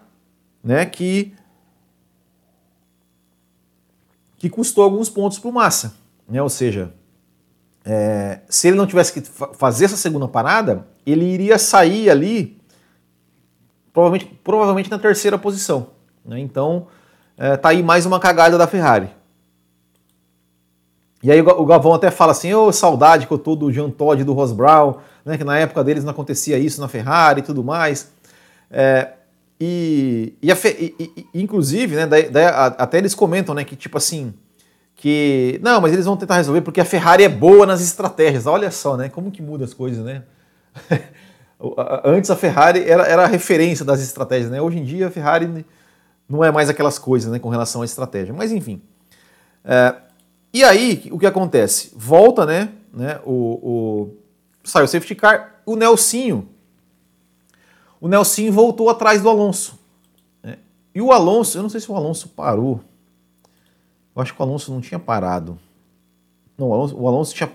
né? 0.64 0.86
Que 0.86 1.36
que 4.38 4.50
custou 4.50 4.84
alguns 4.84 5.10
pontos 5.10 5.40
para 5.40 5.50
o 5.50 5.54
Massa. 5.54 5.96
Né? 6.30 6.42
Ou 6.42 6.50
seja, 6.50 6.94
é, 7.84 8.42
se 8.48 8.68
ele 8.68 8.78
não 8.78 8.86
tivesse 8.86 9.12
que 9.12 9.22
fazer 9.22 9.86
essa 9.86 9.98
segunda 9.98 10.28
parada, 10.28 10.88
ele 11.06 11.26
iria 11.26 11.58
sair 11.58 12.10
ali 12.10 12.62
provavelmente, 13.92 14.26
provavelmente 14.44 14.92
na 14.92 15.00
terceira 15.00 15.40
posição. 15.40 15.90
Né? 16.24 16.40
Então, 16.40 16.88
é, 17.36 17.58
tá 17.58 17.70
aí 17.70 17.82
mais 17.82 18.06
uma 18.06 18.20
cagada 18.20 18.58
da 18.58 18.68
Ferrari. 18.68 19.10
E 21.22 21.32
aí 21.32 21.42
o 21.42 21.66
Galvão 21.66 21.94
até 21.94 22.12
fala 22.12 22.32
assim, 22.32 22.54
ô 22.54 22.68
oh, 22.68 22.72
saudade 22.72 23.26
que 23.26 23.34
eu 23.34 23.40
tô 23.40 23.56
do 23.56 23.72
Jean 23.72 23.90
Todt 23.90 24.24
do 24.24 24.34
Ross 24.34 24.52
Brown, 24.52 24.96
né, 25.26 25.38
que 25.38 25.44
na 25.44 25.58
época 25.58 25.84
deles 25.84 26.04
não 26.04 26.12
acontecia 26.12 26.58
isso 26.58 26.80
na 26.80 26.88
Ferrari 26.88 27.40
e 27.40 27.44
tudo 27.44 27.64
mais. 27.64 28.12
É, 28.70 29.14
e, 29.60 30.36
e, 30.42 30.52
a, 30.52 30.58
e, 30.80 31.28
e 31.34 31.42
inclusive, 31.42 31.96
né, 31.96 32.06
daí, 32.06 32.30
daí, 32.30 32.46
até 32.46 33.00
eles 33.00 33.16
comentam, 33.16 33.56
né, 33.56 33.64
que 33.64 33.76
tipo 33.76 33.98
assim, 33.98 34.34
que 34.96 35.60
não, 35.64 35.82
mas 35.82 35.94
eles 35.94 36.06
vão 36.06 36.16
tentar 36.16 36.36
resolver 36.36 36.62
porque 36.62 36.82
a 36.82 36.86
Ferrari 36.86 37.24
é 37.24 37.30
boa 37.30 37.66
nas 37.66 37.82
estratégias. 37.82 38.46
Olha 38.46 38.70
só, 38.70 38.96
né, 38.96 39.10
como 39.10 39.32
que 39.32 39.42
muda 39.42 39.66
as 39.66 39.74
coisas, 39.74 40.06
né? 40.06 40.24
Antes 42.06 42.30
a 42.30 42.36
Ferrari 42.36 42.88
era, 42.88 43.04
era 43.08 43.24
a 43.24 43.28
referência 43.28 43.84
das 43.84 44.02
estratégias, 44.02 44.52
né? 44.52 44.62
Hoje 44.62 44.78
em 44.78 44.84
dia 44.84 45.08
a 45.08 45.12
Ferrari 45.12 45.66
não 46.30 46.44
é 46.44 46.52
mais 46.52 46.70
aquelas 46.70 47.00
coisas, 47.00 47.32
né, 47.32 47.40
com 47.40 47.50
relação 47.50 47.82
à 47.82 47.86
estratégia. 47.86 48.34
Mas 48.34 48.52
enfim. 48.52 48.82
É, 49.66 49.96
e 50.60 50.64
aí, 50.64 51.10
o 51.12 51.20
que 51.20 51.26
acontece? 51.26 51.92
Volta, 51.96 52.46
né, 52.46 52.70
né 52.94 53.20
o, 53.26 53.32
o 53.32 54.18
sai 54.64 54.84
o 54.84 54.88
safety 54.88 55.16
car, 55.16 55.62
o 55.66 55.76
Nelsinho 55.76 56.48
o 58.00 58.08
Nelson 58.08 58.52
voltou 58.52 58.90
atrás 58.90 59.22
do 59.22 59.30
Alonso. 59.30 59.78
Né? 60.44 60.58
E 60.94 61.02
o 61.02 61.12
Alonso, 61.12 61.58
eu 61.58 61.64
não 61.64 61.70
sei 61.70 61.82
se 61.82 61.92
o 61.92 61.96
Alonso 61.96 62.30
parou. 62.30 62.82
Eu 64.16 64.22
acho 64.22 64.34
que 64.34 64.40
o 64.40 64.44
Alonso 64.44 64.72
não 64.72 64.82
tinha 64.82 65.00
parado. 65.00 65.60
Não, 66.58 66.70
o 66.70 66.74
Alonso, 66.74 66.98
o 66.98 67.08
Alonso 67.08 67.34
tinha. 67.34 67.52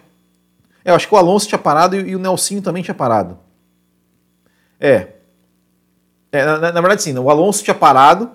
É, 0.84 0.90
eu 0.90 0.94
acho 0.94 1.08
que 1.08 1.14
o 1.14 1.18
Alonso 1.18 1.48
tinha 1.48 1.58
parado 1.58 1.96
e, 1.96 2.10
e 2.10 2.16
o 2.16 2.18
Nelson 2.18 2.60
também 2.60 2.82
tinha 2.82 2.94
parado. 2.94 3.38
É. 4.80 5.12
é 6.32 6.44
na, 6.44 6.58
na, 6.72 6.80
verdade, 6.80 7.02
sim, 7.02 7.16
o 7.16 7.30
Alonso 7.30 7.62
tinha 7.62 7.74
parado, 7.74 8.30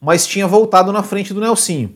mas 0.00 0.26
tinha 0.26 0.46
voltado 0.46 0.92
na 0.92 1.02
frente 1.04 1.32
do 1.32 1.40
Nelson. 1.40 1.90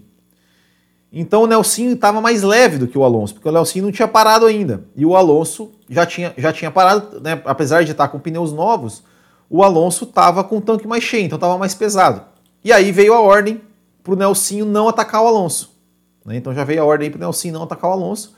Então 1.12 1.42
o 1.42 1.46
Nelson 1.46 1.90
estava 1.90 2.22
mais 2.22 2.42
leve 2.42 2.79
do 2.79 2.88
que 2.88 2.96
o 2.96 3.05
Alonso, 3.05 3.35
porque 3.35 3.48
o 3.48 3.53
Nelson 3.53 3.81
não 3.81 3.92
tinha 3.92 4.09
parado 4.09 4.46
ainda. 4.46 4.85
E 4.96 5.05
o 5.05 5.14
Alonso 5.14 5.70
já 5.88 6.07
tinha, 6.07 6.33
já 6.38 6.53
tinha 6.53 6.70
parado, 6.70 7.20
né, 7.20 7.40
apesar 7.44 7.85
de 7.85 7.90
estar 7.90 8.09
com 8.09 8.18
pneus 8.18 8.51
novos, 8.51 9.05
o 9.51 9.62
Alonso 9.62 10.05
estava 10.05 10.42
com 10.42 10.57
o 10.57 10.61
tanque 10.61 10.87
mais 10.87 11.05
cheio, 11.05 11.27
então 11.27 11.37
estava 11.37 11.59
mais 11.59 11.75
pesado. 11.75 12.22
E 12.64 12.72
aí 12.72 12.90
veio 12.90 13.12
a 13.12 13.20
ordem 13.20 13.61
para 14.03 14.14
o 14.14 14.16
Nelsinho 14.16 14.64
não 14.64 14.88
atacar 14.88 15.22
o 15.22 15.27
Alonso. 15.27 15.77
Né? 16.25 16.37
Então 16.37 16.55
já 16.55 16.64
veio 16.64 16.81
a 16.81 16.87
ordem 16.87 17.11
para 17.11 17.18
o 17.18 17.20
Nelsinho 17.20 17.53
não 17.55 17.64
atacar 17.64 17.90
o 17.90 17.92
Alonso. 17.92 18.35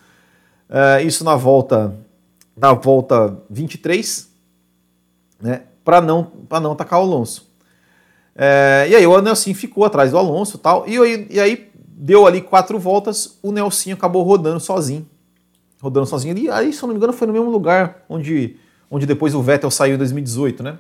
Uh, 0.69 1.07
isso 1.07 1.23
na 1.23 1.37
volta 1.37 1.95
na 2.57 2.73
volta 2.73 3.37
23, 3.51 4.31
né? 5.41 5.63
para 5.85 6.01
não, 6.01 6.33
não 6.51 6.73
atacar 6.73 7.01
o 7.01 7.03
Alonso. 7.03 7.49
Uh, 8.35 8.89
e 8.89 8.97
aí 8.97 9.07
o 9.07 9.21
Nelsinho 9.21 9.55
ficou 9.55 9.85
atrás 9.85 10.11
do 10.11 10.19
Alonso 10.19 10.59
tal, 10.59 10.85
e 10.89 11.29
e 11.31 11.39
aí 11.39 11.71
deu 11.97 12.27
ali 12.27 12.41
quatro 12.41 12.79
voltas, 12.79 13.39
o 13.43 13.53
Nelsinho 13.53 13.97
acabou 13.97 14.23
rodando 14.23 14.61
sozinho. 14.61 15.09
Rodando 15.81 16.07
sozinho 16.07 16.35
ali, 16.35 16.51
aí 16.51 16.73
se 16.73 16.83
eu 16.83 16.87
não 16.87 16.95
me 16.95 16.99
engano 16.99 17.13
foi 17.13 17.27
no 17.27 17.33
mesmo 17.33 17.51
lugar 17.51 18.05
onde, 18.09 18.57
onde 18.91 19.07
depois 19.07 19.35
o 19.35 19.43
Vettel 19.43 19.71
saiu 19.71 19.95
em 19.95 19.99
2018, 19.99 20.63
né? 20.63 20.79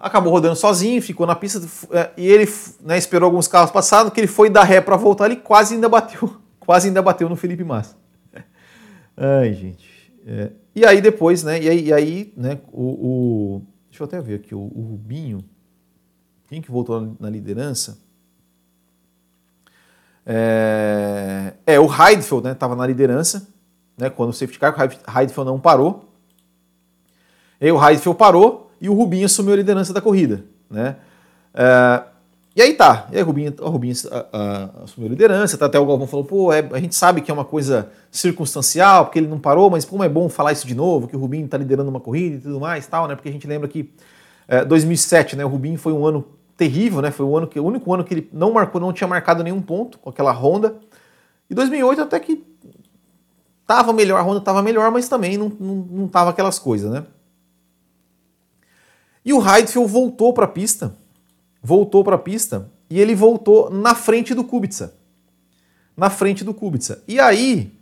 acabou 0.00 0.32
rodando 0.32 0.56
sozinho, 0.56 1.02
ficou 1.02 1.26
na 1.26 1.36
pista 1.36 1.60
é, 1.92 2.10
e 2.16 2.26
ele 2.26 2.50
né, 2.80 2.96
esperou 2.96 3.26
alguns 3.26 3.46
carros 3.46 3.70
passarem, 3.70 4.10
que 4.10 4.18
ele 4.18 4.26
foi 4.26 4.48
dar 4.48 4.64
ré 4.64 4.80
para 4.80 4.96
voltar, 4.96 5.26
ele 5.26 5.36
quase 5.36 5.74
ainda 5.74 5.88
bateu, 5.88 6.36
quase 6.58 6.88
ainda 6.88 7.02
bateu 7.02 7.28
no 7.28 7.36
Felipe 7.36 7.62
Massa. 7.62 7.96
Ai, 9.16 9.52
gente. 9.52 9.90
É, 10.26 10.50
e 10.74 10.86
aí 10.86 11.00
depois, 11.00 11.44
né? 11.44 11.62
E 11.62 11.68
aí, 11.68 11.84
e 11.88 11.92
aí 11.92 12.32
né? 12.36 12.58
O, 12.72 12.82
o, 12.82 13.62
deixa 13.90 14.02
eu 14.02 14.06
até 14.06 14.20
ver 14.20 14.36
aqui 14.36 14.54
o, 14.54 14.60
o 14.60 14.80
Rubinho, 14.90 15.44
quem 16.48 16.62
que 16.62 16.70
voltou 16.70 17.16
na 17.20 17.28
liderança? 17.28 17.98
É, 20.32 21.54
é 21.66 21.80
o 21.80 21.86
Heidfeld, 21.86 22.44
né? 22.44 22.54
Tava 22.54 22.76
na 22.76 22.86
liderança, 22.86 23.48
né? 23.98 24.08
Quando 24.08 24.30
o 24.30 24.32
safety 24.32 24.60
car, 24.60 24.72
o 24.78 25.18
Heidfeld 25.18 25.50
não 25.50 25.58
parou. 25.58 26.04
E 27.60 27.66
aí 27.66 27.72
o 27.72 27.84
Heidfeld 27.84 28.16
parou 28.16 28.70
e 28.80 28.88
o 28.88 28.94
Rubinho 28.94 29.26
assumiu 29.26 29.54
a 29.54 29.56
liderança 29.56 29.92
da 29.92 30.00
corrida. 30.00 30.44
Né? 30.70 30.94
É, 31.52 32.02
e 32.54 32.62
aí 32.62 32.74
tá, 32.74 33.08
e 33.10 33.16
aí 33.16 33.22
o 33.22 33.26
Rubinho, 33.26 33.54
o 33.60 33.68
Rubinho 33.68 33.94
a, 34.10 34.26
a, 34.32 34.84
assumiu 34.84 35.08
a 35.08 35.10
liderança, 35.10 35.58
tá, 35.58 35.66
até 35.66 35.80
o 35.80 35.84
Galvão 35.84 36.06
falou, 36.06 36.24
pô, 36.24 36.52
é, 36.52 36.66
a 36.72 36.78
gente 36.78 36.94
sabe 36.94 37.20
que 37.20 37.30
é 37.30 37.34
uma 37.34 37.44
coisa 37.44 37.90
circunstancial, 38.10 39.06
porque 39.06 39.18
ele 39.18 39.28
não 39.28 39.38
parou, 39.38 39.68
mas 39.68 39.84
como 39.84 40.04
é 40.04 40.08
bom 40.08 40.28
falar 40.28 40.52
isso 40.52 40.66
de 40.66 40.76
novo, 40.76 41.08
que 41.08 41.16
o 41.16 41.18
Rubinho 41.18 41.48
tá 41.48 41.58
liderando 41.58 41.90
uma 41.90 42.00
corrida 42.00 42.36
e 42.36 42.40
tudo 42.40 42.60
mais 42.60 42.86
tal, 42.86 43.08
né? 43.08 43.16
Porque 43.16 43.28
a 43.28 43.32
gente 43.32 43.48
lembra 43.48 43.68
que 43.68 43.92
é, 44.46 44.64
2007, 44.64 45.34
né, 45.34 45.44
o 45.44 45.48
Rubinho 45.48 45.76
foi 45.76 45.92
um 45.92 46.06
ano 46.06 46.24
terrível, 46.60 47.00
né? 47.00 47.10
Foi 47.10 47.24
o 47.24 47.36
ano 47.36 47.46
que 47.46 47.58
o 47.58 47.64
único 47.64 47.92
ano 47.92 48.04
que 48.04 48.14
ele 48.14 48.30
não 48.32 48.52
marcou, 48.52 48.80
não 48.80 48.92
tinha 48.92 49.08
marcado 49.08 49.42
nenhum 49.42 49.62
ponto 49.62 49.98
com 49.98 50.10
aquela 50.10 50.32
Honda. 50.32 50.76
E 51.48 51.54
2008 51.54 52.02
até 52.02 52.20
que 52.20 52.44
tava 53.66 53.92
melhor, 53.92 54.18
a 54.18 54.22
Honda 54.22 54.40
tava 54.40 54.62
melhor, 54.62 54.90
mas 54.90 55.08
também 55.08 55.38
não, 55.38 55.48
não, 55.48 55.74
não 55.74 56.08
tava 56.08 56.30
aquelas 56.30 56.58
coisas, 56.58 56.90
né? 56.90 57.04
E 59.24 59.32
o 59.32 59.40
Heidfeld 59.40 59.90
voltou 59.90 60.32
para 60.32 60.44
a 60.44 60.48
pista 60.48 60.94
voltou 61.62 62.02
para 62.02 62.16
a 62.16 62.18
pista 62.18 62.70
e 62.88 62.98
ele 63.00 63.14
voltou 63.14 63.70
na 63.70 63.94
frente 63.94 64.34
do 64.34 64.42
Kubica. 64.42 64.92
Na 65.96 66.08
frente 66.08 66.42
do 66.42 66.54
Kubica. 66.54 67.02
E 67.06 67.20
aí 67.20 67.72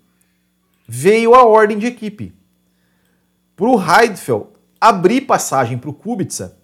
veio 0.86 1.34
a 1.34 1.44
ordem 1.44 1.78
de 1.78 1.86
equipe. 1.86 2.34
Para 3.54 3.66
o 3.66 3.80
Heidfeld 3.80 4.46
abrir 4.80 5.22
passagem 5.22 5.78
para 5.78 5.90
o 5.90 5.94
Kubica, 5.94 6.56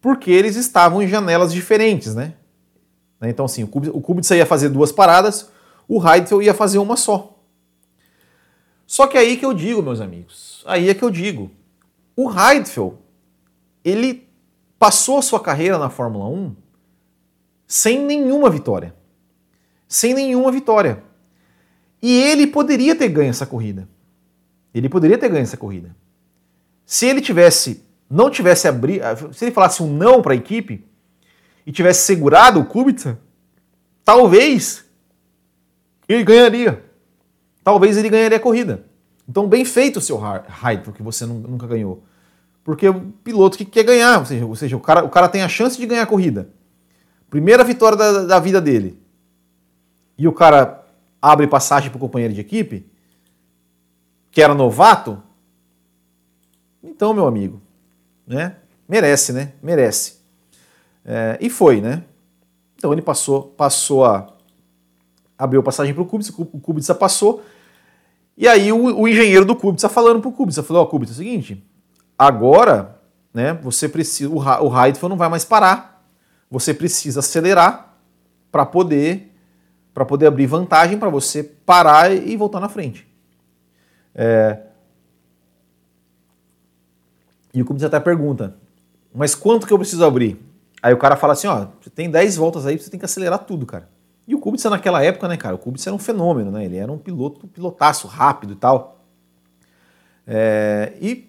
porque 0.00 0.30
eles 0.30 0.56
estavam 0.56 1.02
em 1.02 1.08
janelas 1.08 1.52
diferentes, 1.52 2.14
né? 2.14 2.34
Então, 3.22 3.44
assim, 3.44 3.62
o 3.64 4.00
Kubica 4.00 4.34
ia 4.34 4.46
fazer 4.46 4.70
duas 4.70 4.90
paradas, 4.90 5.50
o 5.86 5.98
Heidfeld 6.02 6.44
ia 6.44 6.54
fazer 6.54 6.78
uma 6.78 6.96
só. 6.96 7.38
Só 8.86 9.06
que 9.06 9.18
aí 9.18 9.36
que 9.36 9.44
eu 9.44 9.52
digo, 9.52 9.82
meus 9.82 10.00
amigos, 10.00 10.64
aí 10.66 10.88
é 10.88 10.94
que 10.94 11.04
eu 11.04 11.10
digo, 11.10 11.50
o 12.16 12.30
Heidfeld, 12.30 12.96
ele 13.84 14.26
passou 14.78 15.20
sua 15.20 15.38
carreira 15.38 15.78
na 15.78 15.90
Fórmula 15.90 16.26
1 16.26 16.56
sem 17.66 18.04
nenhuma 18.04 18.48
vitória. 18.48 18.94
Sem 19.86 20.14
nenhuma 20.14 20.50
vitória. 20.50 21.04
E 22.02 22.20
ele 22.22 22.46
poderia 22.46 22.96
ter 22.96 23.08
ganho 23.08 23.30
essa 23.30 23.46
corrida. 23.46 23.88
Ele 24.72 24.88
poderia 24.88 25.18
ter 25.18 25.28
ganho 25.28 25.42
essa 25.42 25.56
corrida. 25.56 25.94
Se 26.86 27.06
ele 27.06 27.20
tivesse, 27.20 27.84
não 28.10 28.28
tivesse 28.28 28.66
abrir, 28.66 29.00
se 29.32 29.44
ele 29.44 29.52
falasse 29.52 29.82
um 29.82 29.86
não 29.86 30.20
para 30.20 30.32
a 30.32 30.36
equipe 30.36 30.84
e 31.64 31.70
tivesse 31.70 32.04
segurado 32.04 32.58
o 32.58 32.66
Kubica, 32.66 33.18
talvez 34.04 34.84
ele 36.08 36.24
ganharia. 36.24 36.84
Talvez 37.62 37.96
ele 37.96 38.08
ganharia 38.08 38.38
a 38.38 38.40
corrida. 38.40 38.84
Então, 39.28 39.46
bem 39.46 39.64
feito 39.64 39.98
o 39.98 40.00
seu 40.00 40.16
Hyde, 40.16 40.82
porque 40.82 41.04
você 41.04 41.24
nunca 41.24 41.66
ganhou. 41.66 42.02
Porque 42.64 42.88
o 42.88 43.00
piloto 43.22 43.56
que 43.56 43.64
quer 43.64 43.84
ganhar, 43.84 44.18
ou 44.18 44.26
seja, 44.26 44.46
ou 44.46 44.56
seja 44.56 44.76
o, 44.76 44.80
cara, 44.80 45.04
o 45.04 45.08
cara 45.08 45.28
tem 45.28 45.42
a 45.42 45.48
chance 45.48 45.78
de 45.78 45.86
ganhar 45.86 46.02
a 46.02 46.06
corrida. 46.06 46.50
Primeira 47.28 47.62
vitória 47.62 47.96
da, 47.96 48.24
da 48.24 48.40
vida 48.40 48.60
dele. 48.60 49.00
E 50.18 50.26
o 50.26 50.32
cara 50.32 50.84
abre 51.22 51.46
passagem 51.46 51.90
para 51.90 51.96
o 51.96 52.00
companheiro 52.00 52.34
de 52.34 52.40
equipe, 52.40 52.84
que 54.32 54.42
era 54.42 54.54
novato. 54.54 55.22
Então, 56.82 57.14
meu 57.14 57.26
amigo, 57.28 57.62
né? 58.34 58.56
Merece, 58.88 59.32
né? 59.32 59.52
Merece. 59.62 60.20
É, 61.04 61.38
e 61.40 61.50
foi, 61.50 61.80
né? 61.80 62.04
Então 62.76 62.92
ele 62.92 63.02
passou, 63.02 63.42
passou 63.42 64.04
a 64.04 64.32
abriu 65.36 65.62
passagem 65.62 65.94
para 65.94 66.02
o 66.02 66.06
Kubica, 66.06 66.32
o 66.38 66.60
Kubica 66.60 66.94
passou. 66.94 67.42
E 68.36 68.46
aí 68.46 68.72
o, 68.72 69.00
o 69.00 69.08
engenheiro 69.08 69.44
do 69.44 69.56
Kubica 69.56 69.88
falando 69.88 70.20
para 70.20 70.28
o 70.28 70.32
Kubica, 70.32 70.62
falou: 70.62 70.82
"Ó, 70.82 70.84
oh, 70.84 70.88
Kubica, 70.88 71.12
é 71.12 71.14
o 71.14 71.16
seguinte, 71.16 71.66
Agora, 72.20 73.00
né, 73.32 73.54
você 73.54 73.88
precisa, 73.88 74.28
o, 74.28 74.36
o 74.36 74.78
Heidfeld 74.78 75.08
não 75.08 75.16
vai 75.16 75.30
mais 75.30 75.42
parar. 75.42 76.04
Você 76.50 76.74
precisa 76.74 77.20
acelerar 77.20 77.96
para 78.52 78.66
poder 78.66 79.28
para 79.94 80.04
poder 80.04 80.26
abrir 80.26 80.46
vantagem 80.46 80.98
para 80.98 81.08
você 81.08 81.42
parar 81.42 82.12
e 82.12 82.36
voltar 82.36 82.60
na 82.60 82.68
frente. 82.68 83.08
É... 84.14 84.58
E 87.52 87.60
o 87.62 87.64
Kubica 87.64 87.86
até 87.86 87.98
pergunta, 87.98 88.56
mas 89.14 89.34
quanto 89.34 89.66
que 89.66 89.72
eu 89.72 89.78
preciso 89.78 90.04
abrir? 90.04 90.40
Aí 90.82 90.94
o 90.94 90.98
cara 90.98 91.16
fala 91.16 91.32
assim, 91.32 91.46
ó, 91.46 91.66
você 91.80 91.90
tem 91.90 92.10
10 92.10 92.36
voltas 92.36 92.66
aí, 92.66 92.78
você 92.78 92.90
tem 92.90 92.98
que 92.98 93.04
acelerar 93.04 93.40
tudo, 93.40 93.66
cara. 93.66 93.88
E 94.26 94.34
o 94.34 94.38
Kubica 94.38 94.70
naquela 94.70 95.02
época, 95.02 95.26
né, 95.28 95.36
cara, 95.36 95.54
o 95.54 95.58
Kubica 95.58 95.88
era 95.88 95.94
um 95.94 95.98
fenômeno, 95.98 96.50
né, 96.50 96.64
ele 96.64 96.76
era 96.76 96.90
um 96.90 96.98
piloto, 96.98 97.46
pilotaço, 97.48 98.06
rápido 98.06 98.52
e 98.52 98.56
tal. 98.56 99.04
É... 100.26 100.92
E 101.00 101.28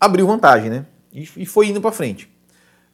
abriu 0.00 0.26
vantagem, 0.26 0.70
né? 0.70 0.86
E, 1.12 1.28
e 1.36 1.46
foi 1.46 1.68
indo 1.68 1.80
para 1.80 1.92
frente. 1.92 2.30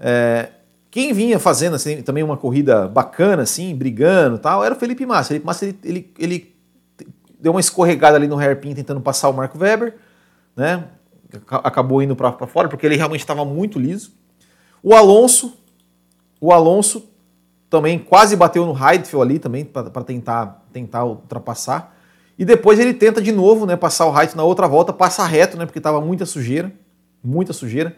É, 0.00 0.50
quem 0.90 1.12
vinha 1.12 1.38
fazendo 1.38 1.76
assim, 1.76 2.02
também 2.02 2.24
uma 2.24 2.36
corrida 2.36 2.88
bacana, 2.88 3.42
assim, 3.42 3.74
brigando 3.74 4.38
tal, 4.38 4.64
era 4.64 4.74
o 4.74 4.78
Felipe 4.78 5.06
Massa. 5.06 5.28
Felipe 5.28 5.46
Massa 5.46 5.66
ele, 5.66 5.78
ele, 5.84 6.14
ele, 6.18 6.56
deu 7.38 7.52
uma 7.52 7.60
escorregada 7.60 8.16
ali 8.16 8.26
no 8.26 8.38
hairpin 8.38 8.74
tentando 8.74 9.00
passar 9.00 9.28
o 9.28 9.32
Marco 9.32 9.58
Weber, 9.58 9.94
né? 10.56 10.84
Acabou 11.48 12.02
indo 12.02 12.14
para 12.14 12.46
fora 12.46 12.68
porque 12.68 12.86
ele 12.86 12.96
realmente 12.96 13.20
estava 13.20 13.44
muito 13.44 13.78
liso. 13.78 14.12
O 14.82 14.94
Alonso, 14.94 15.56
o 16.40 16.52
Alonso 16.52 17.08
também 17.68 17.98
quase 17.98 18.36
bateu 18.36 18.64
no 18.64 18.72
Heidfeld 18.72 19.22
ali 19.22 19.38
também 19.38 19.64
para 19.64 20.04
tentar 20.04 20.64
tentar 20.72 21.04
ultrapassar. 21.04 21.96
E 22.38 22.44
depois 22.44 22.78
ele 22.78 22.92
tenta 22.92 23.20
de 23.20 23.32
novo, 23.32 23.64
né, 23.66 23.76
passar 23.76 24.06
o 24.06 24.10
Heidfeld 24.10 24.36
na 24.36 24.44
outra 24.44 24.68
volta, 24.68 24.92
passa 24.92 25.24
reto, 25.24 25.56
né, 25.56 25.64
porque 25.64 25.78
estava 25.78 26.00
muita 26.00 26.26
sujeira 26.26 26.72
muita 27.26 27.52
sujeira. 27.52 27.96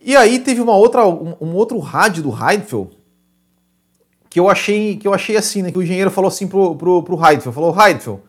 E 0.00 0.14
aí 0.16 0.38
teve 0.38 0.60
uma 0.60 0.74
outra, 0.74 1.06
um, 1.06 1.36
um 1.40 1.54
outro 1.54 1.78
rádio 1.78 2.22
do 2.22 2.30
Heidfeld 2.30 2.90
que 4.28 4.40
eu 4.40 4.50
achei 4.50 4.96
que 4.96 5.06
eu 5.06 5.14
achei 5.14 5.36
assim, 5.36 5.62
né? 5.62 5.70
Que 5.70 5.78
o 5.78 5.82
engenheiro 5.82 6.10
falou 6.10 6.28
assim 6.28 6.48
pro, 6.48 6.74
pro, 6.74 7.02
pro 7.04 7.24
Heidfeld, 7.24 7.54
falou, 7.54 7.74
Heidfeld, 7.80 8.20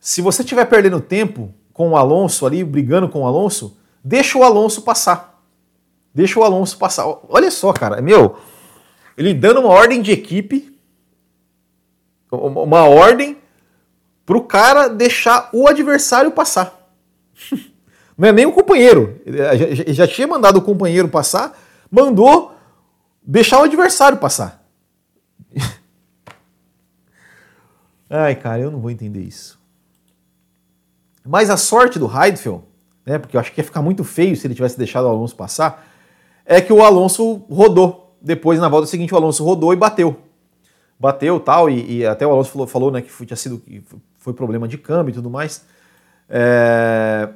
se 0.00 0.22
você 0.22 0.42
estiver 0.42 0.64
perdendo 0.64 0.98
tempo 1.00 1.54
com 1.80 1.92
o 1.92 1.96
Alonso 1.96 2.44
ali, 2.44 2.62
brigando 2.62 3.08
com 3.08 3.22
o 3.22 3.26
Alonso, 3.26 3.74
deixa 4.04 4.36
o 4.36 4.44
Alonso 4.44 4.82
passar. 4.82 5.42
Deixa 6.14 6.38
o 6.38 6.42
Alonso 6.42 6.76
passar. 6.76 7.06
Olha 7.26 7.50
só, 7.50 7.72
cara, 7.72 8.02
meu, 8.02 8.36
ele 9.16 9.32
dando 9.32 9.60
uma 9.60 9.70
ordem 9.70 10.02
de 10.02 10.12
equipe, 10.12 10.78
uma 12.30 12.84
ordem 12.84 13.38
pro 14.26 14.42
cara 14.42 14.88
deixar 14.88 15.48
o 15.54 15.66
adversário 15.66 16.32
passar. 16.32 16.86
Não 18.14 18.28
é 18.28 18.32
nem 18.32 18.44
o 18.44 18.52
companheiro. 18.52 19.18
Ele 19.24 19.94
já 19.94 20.06
tinha 20.06 20.26
mandado 20.26 20.58
o 20.58 20.62
companheiro 20.62 21.08
passar, 21.08 21.58
mandou 21.90 22.54
deixar 23.22 23.58
o 23.58 23.62
adversário 23.64 24.18
passar. 24.18 24.62
Ai, 28.10 28.34
cara, 28.34 28.60
eu 28.60 28.70
não 28.70 28.80
vou 28.80 28.90
entender 28.90 29.22
isso. 29.22 29.59
Mas 31.24 31.50
a 31.50 31.56
sorte 31.56 31.98
do 31.98 32.06
Heidfeld, 32.06 32.62
né, 33.04 33.18
porque 33.18 33.36
eu 33.36 33.40
acho 33.40 33.52
que 33.52 33.60
ia 33.60 33.64
ficar 33.64 33.82
muito 33.82 34.04
feio 34.04 34.36
se 34.36 34.46
ele 34.46 34.54
tivesse 34.54 34.78
deixado 34.78 35.04
o 35.04 35.08
Alonso 35.08 35.36
passar, 35.36 35.86
é 36.44 36.60
que 36.60 36.72
o 36.72 36.82
Alonso 36.82 37.44
rodou. 37.50 38.16
Depois, 38.20 38.58
na 38.58 38.68
volta 38.68 38.86
seguinte, 38.86 39.14
o 39.14 39.16
Alonso 39.16 39.44
rodou 39.44 39.72
e 39.72 39.76
bateu. 39.76 40.16
Bateu 40.98 41.40
tal, 41.40 41.70
e, 41.70 41.98
e 41.98 42.06
até 42.06 42.26
o 42.26 42.30
Alonso 42.30 42.50
falou, 42.50 42.66
falou 42.66 42.90
né, 42.90 43.00
que 43.00 43.10
foi, 43.10 43.26
tinha 43.26 43.36
sido, 43.36 43.62
foi 44.18 44.32
problema 44.32 44.68
de 44.68 44.76
câmbio 44.76 45.12
e 45.12 45.14
tudo 45.14 45.30
mais. 45.30 45.64
É, 46.28 47.28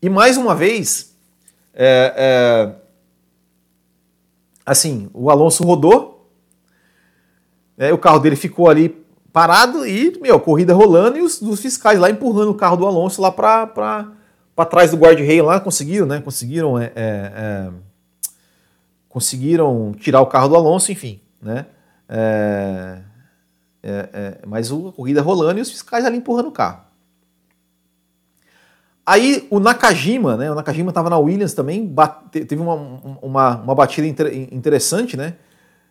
e 0.00 0.10
mais 0.10 0.36
uma 0.36 0.54
vez, 0.54 1.16
é, 1.72 2.12
é, 2.16 2.74
assim, 4.66 5.08
o 5.14 5.30
Alonso 5.30 5.64
rodou, 5.64 6.30
né, 7.76 7.92
o 7.92 7.98
carro 7.98 8.18
dele 8.18 8.36
ficou 8.36 8.68
ali 8.68 9.01
parado 9.32 9.86
e, 9.86 10.18
meu, 10.20 10.38
corrida 10.38 10.74
rolando 10.74 11.18
e 11.18 11.22
os, 11.22 11.40
os 11.40 11.60
fiscais 11.60 11.98
lá 11.98 12.10
empurrando 12.10 12.50
o 12.50 12.54
carro 12.54 12.76
do 12.76 12.86
Alonso 12.86 13.22
lá 13.22 13.32
para 13.32 14.12
trás 14.68 14.90
do 14.90 14.96
guarda-reio 14.96 15.46
lá, 15.46 15.58
conseguiram, 15.58 16.06
né? 16.06 16.20
Conseguiram, 16.20 16.78
é, 16.78 16.92
é, 16.94 17.32
é, 17.34 17.70
conseguiram 19.08 19.92
tirar 19.98 20.20
o 20.20 20.26
carro 20.26 20.48
do 20.48 20.56
Alonso, 20.56 20.92
enfim, 20.92 21.20
né? 21.40 21.66
É, 22.08 22.98
é, 23.82 24.38
mas 24.46 24.70
a 24.70 24.92
corrida 24.92 25.22
rolando 25.22 25.58
e 25.58 25.62
os 25.62 25.70
fiscais 25.70 26.04
ali 26.04 26.18
empurrando 26.18 26.48
o 26.48 26.52
carro. 26.52 26.82
Aí 29.04 29.48
o 29.50 29.58
Nakajima, 29.58 30.36
né? 30.36 30.50
O 30.50 30.54
Nakajima 30.54 30.90
estava 30.90 31.10
na 31.10 31.18
Williams 31.18 31.54
também, 31.54 31.84
bate, 31.84 32.44
teve 32.44 32.62
uma, 32.62 32.74
uma, 33.20 33.56
uma 33.56 33.74
batida 33.74 34.06
inter, 34.06 34.32
interessante, 34.52 35.16
né? 35.16 35.34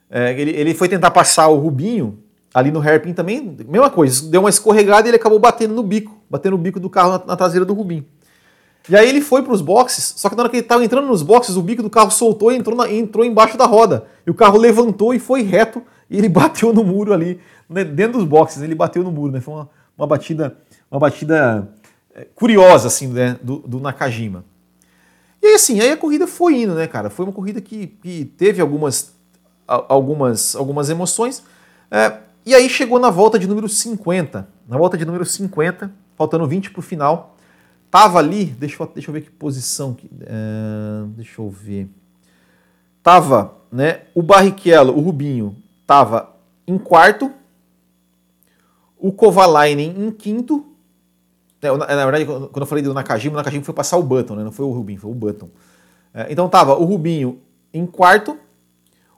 É, 0.10 0.40
ele, 0.40 0.52
ele 0.52 0.74
foi 0.74 0.88
tentar 0.88 1.12
passar 1.12 1.48
o 1.48 1.58
Rubinho 1.58 2.21
ali 2.54 2.72
no 2.72 2.80
hairpin 2.80 3.14
também, 3.14 3.56
mesma 3.68 3.90
coisa, 3.90 4.30
deu 4.30 4.42
uma 4.42 4.50
escorregada 4.50 5.08
e 5.08 5.10
ele 5.10 5.18
acabou 5.18 5.40
batendo 5.40 5.74
no 5.74 5.84
bico, 5.84 6.18
batendo 6.30 6.58
no 6.58 6.64
bico 6.64 6.80
do 6.80 6.90
carro 6.90 7.12
na, 7.12 7.26
na 7.28 7.36
traseira 7.36 7.66
do 7.66 7.74
Rubinho. 7.74 8.06
E 8.90 8.96
aí 8.96 9.08
ele 9.08 9.22
foi 9.22 9.44
para 9.44 9.54
os 9.54 9.62
boxes, 9.62 10.16
só 10.18 10.28
que 10.28 10.36
na 10.36 10.44
hora 10.44 10.50
que 10.50 10.58
ele 10.58 10.66
estava 10.66 10.84
entrando 10.84 11.08
nos 11.08 11.22
boxes, 11.22 11.56
o 11.56 11.62
bico 11.62 11.84
do 11.84 11.90
carro 11.90 12.10
soltou 12.10 12.52
e 12.52 12.58
entrou, 12.58 12.76
na, 12.76 12.92
entrou 12.92 13.24
embaixo 13.24 13.58
da 13.58 13.66
roda. 13.66 14.06
E 14.26 14.32
o 14.32 14.34
carro 14.34 14.58
levantou 14.58 15.14
e 15.14 15.20
foi 15.20 15.44
reto 15.44 15.84
e 16.10 16.18
ele 16.18 16.28
bateu 16.30 16.74
no 16.74 16.84
muro 16.84 17.14
ali, 17.14 17.40
né, 17.70 17.84
dentro 17.84 18.18
dos 18.18 18.28
boxes, 18.28 18.62
ele 18.62 18.76
bateu 18.76 19.04
no 19.04 19.12
muro, 19.12 19.32
né? 19.32 19.40
Foi 19.40 19.54
uma, 19.54 19.70
uma 19.98 20.08
batida, 20.08 20.58
uma 20.90 21.00
batida 21.00 21.70
é, 22.14 22.28
curiosa, 22.36 22.88
assim, 22.88 23.08
né, 23.08 23.38
do, 23.42 23.60
do, 23.60 23.80
Nakajima. 23.80 24.44
E 25.42 25.48
aí, 25.48 25.54
assim, 25.54 25.80
aí 25.80 25.92
a 25.92 25.98
corrida 25.98 26.28
foi 26.28 26.62
indo, 26.62 26.74
né, 26.76 26.88
cara? 26.88 27.10
Foi 27.10 27.26
uma 27.26 27.32
corrida 27.32 27.62
que, 27.62 27.88
que 27.88 28.26
teve 28.26 28.62
algumas, 28.62 29.14
algumas, 29.68 30.56
algumas 30.56 30.90
emoções. 30.90 31.44
É, 31.90 32.18
e 32.46 32.56
aí 32.56 32.70
chegou 32.70 33.00
na 33.00 33.10
volta 33.10 33.38
de 33.38 33.48
número 33.48 33.70
50. 33.70 34.48
Na 34.68 34.78
volta 34.78 34.98
de 34.98 35.06
número 35.06 35.26
50, 35.26 35.92
faltando 36.16 36.48
20 36.48 36.72
para 36.72 36.80
o 36.80 36.84
final, 36.84 37.36
tava 37.90 38.20
ali, 38.20 38.46
deixa 38.46 38.82
eu, 38.82 38.92
deixa 38.94 39.10
eu 39.10 39.14
ver 39.14 39.22
que 39.22 39.30
posição, 39.30 39.98
é, 40.22 41.06
deixa 41.10 41.42
eu 41.42 41.50
ver. 41.50 41.90
Tava, 43.04 43.56
né, 43.72 44.02
o 44.16 44.22
Barrichello, 44.22 44.96
o 44.96 45.02
Rubinho, 45.02 45.56
tava 45.86 46.36
em 46.68 46.78
quarto, 46.78 47.32
o 48.98 49.12
Kovalainen 49.12 49.96
em 49.98 50.12
quinto, 50.12 50.66
é, 51.62 51.76
na 51.76 52.06
verdade, 52.06 52.26
quando 52.26 52.62
eu 52.62 52.66
falei 52.66 52.84
do 52.84 52.94
Nakajima, 52.94 53.36
o 53.36 53.38
Nakajima 53.38 53.64
foi 53.64 53.74
passar 53.74 53.98
o 53.98 54.04
Button, 54.04 54.36
né? 54.36 54.44
não 54.44 54.52
foi 54.52 54.66
o 54.66 54.72
Rubinho, 54.72 55.00
foi 55.00 55.12
o 55.12 55.14
Button. 55.14 55.50
É, 56.14 56.28
então 56.32 56.50
tava 56.50 56.76
o 56.76 56.84
Rubinho 56.86 57.40
em 57.74 57.86
quarto, 57.86 58.38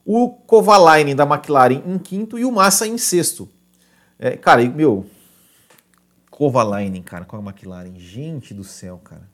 o 0.05 0.29
Kovalainen 0.29 1.15
da 1.15 1.23
McLaren 1.23 1.81
em 1.85 1.97
quinto 1.97 2.37
e 2.37 2.45
o 2.45 2.51
Massa 2.51 2.87
em 2.87 2.97
sexto. 2.97 3.49
É, 4.19 4.37
cara, 4.37 4.63
meu, 4.69 5.05
Kovalainen, 6.29 7.01
cara, 7.01 7.25
com 7.25 7.37
a 7.37 7.39
McLaren. 7.39 7.93
Gente 7.97 8.53
do 8.53 8.63
céu, 8.63 8.99
cara. 9.03 9.29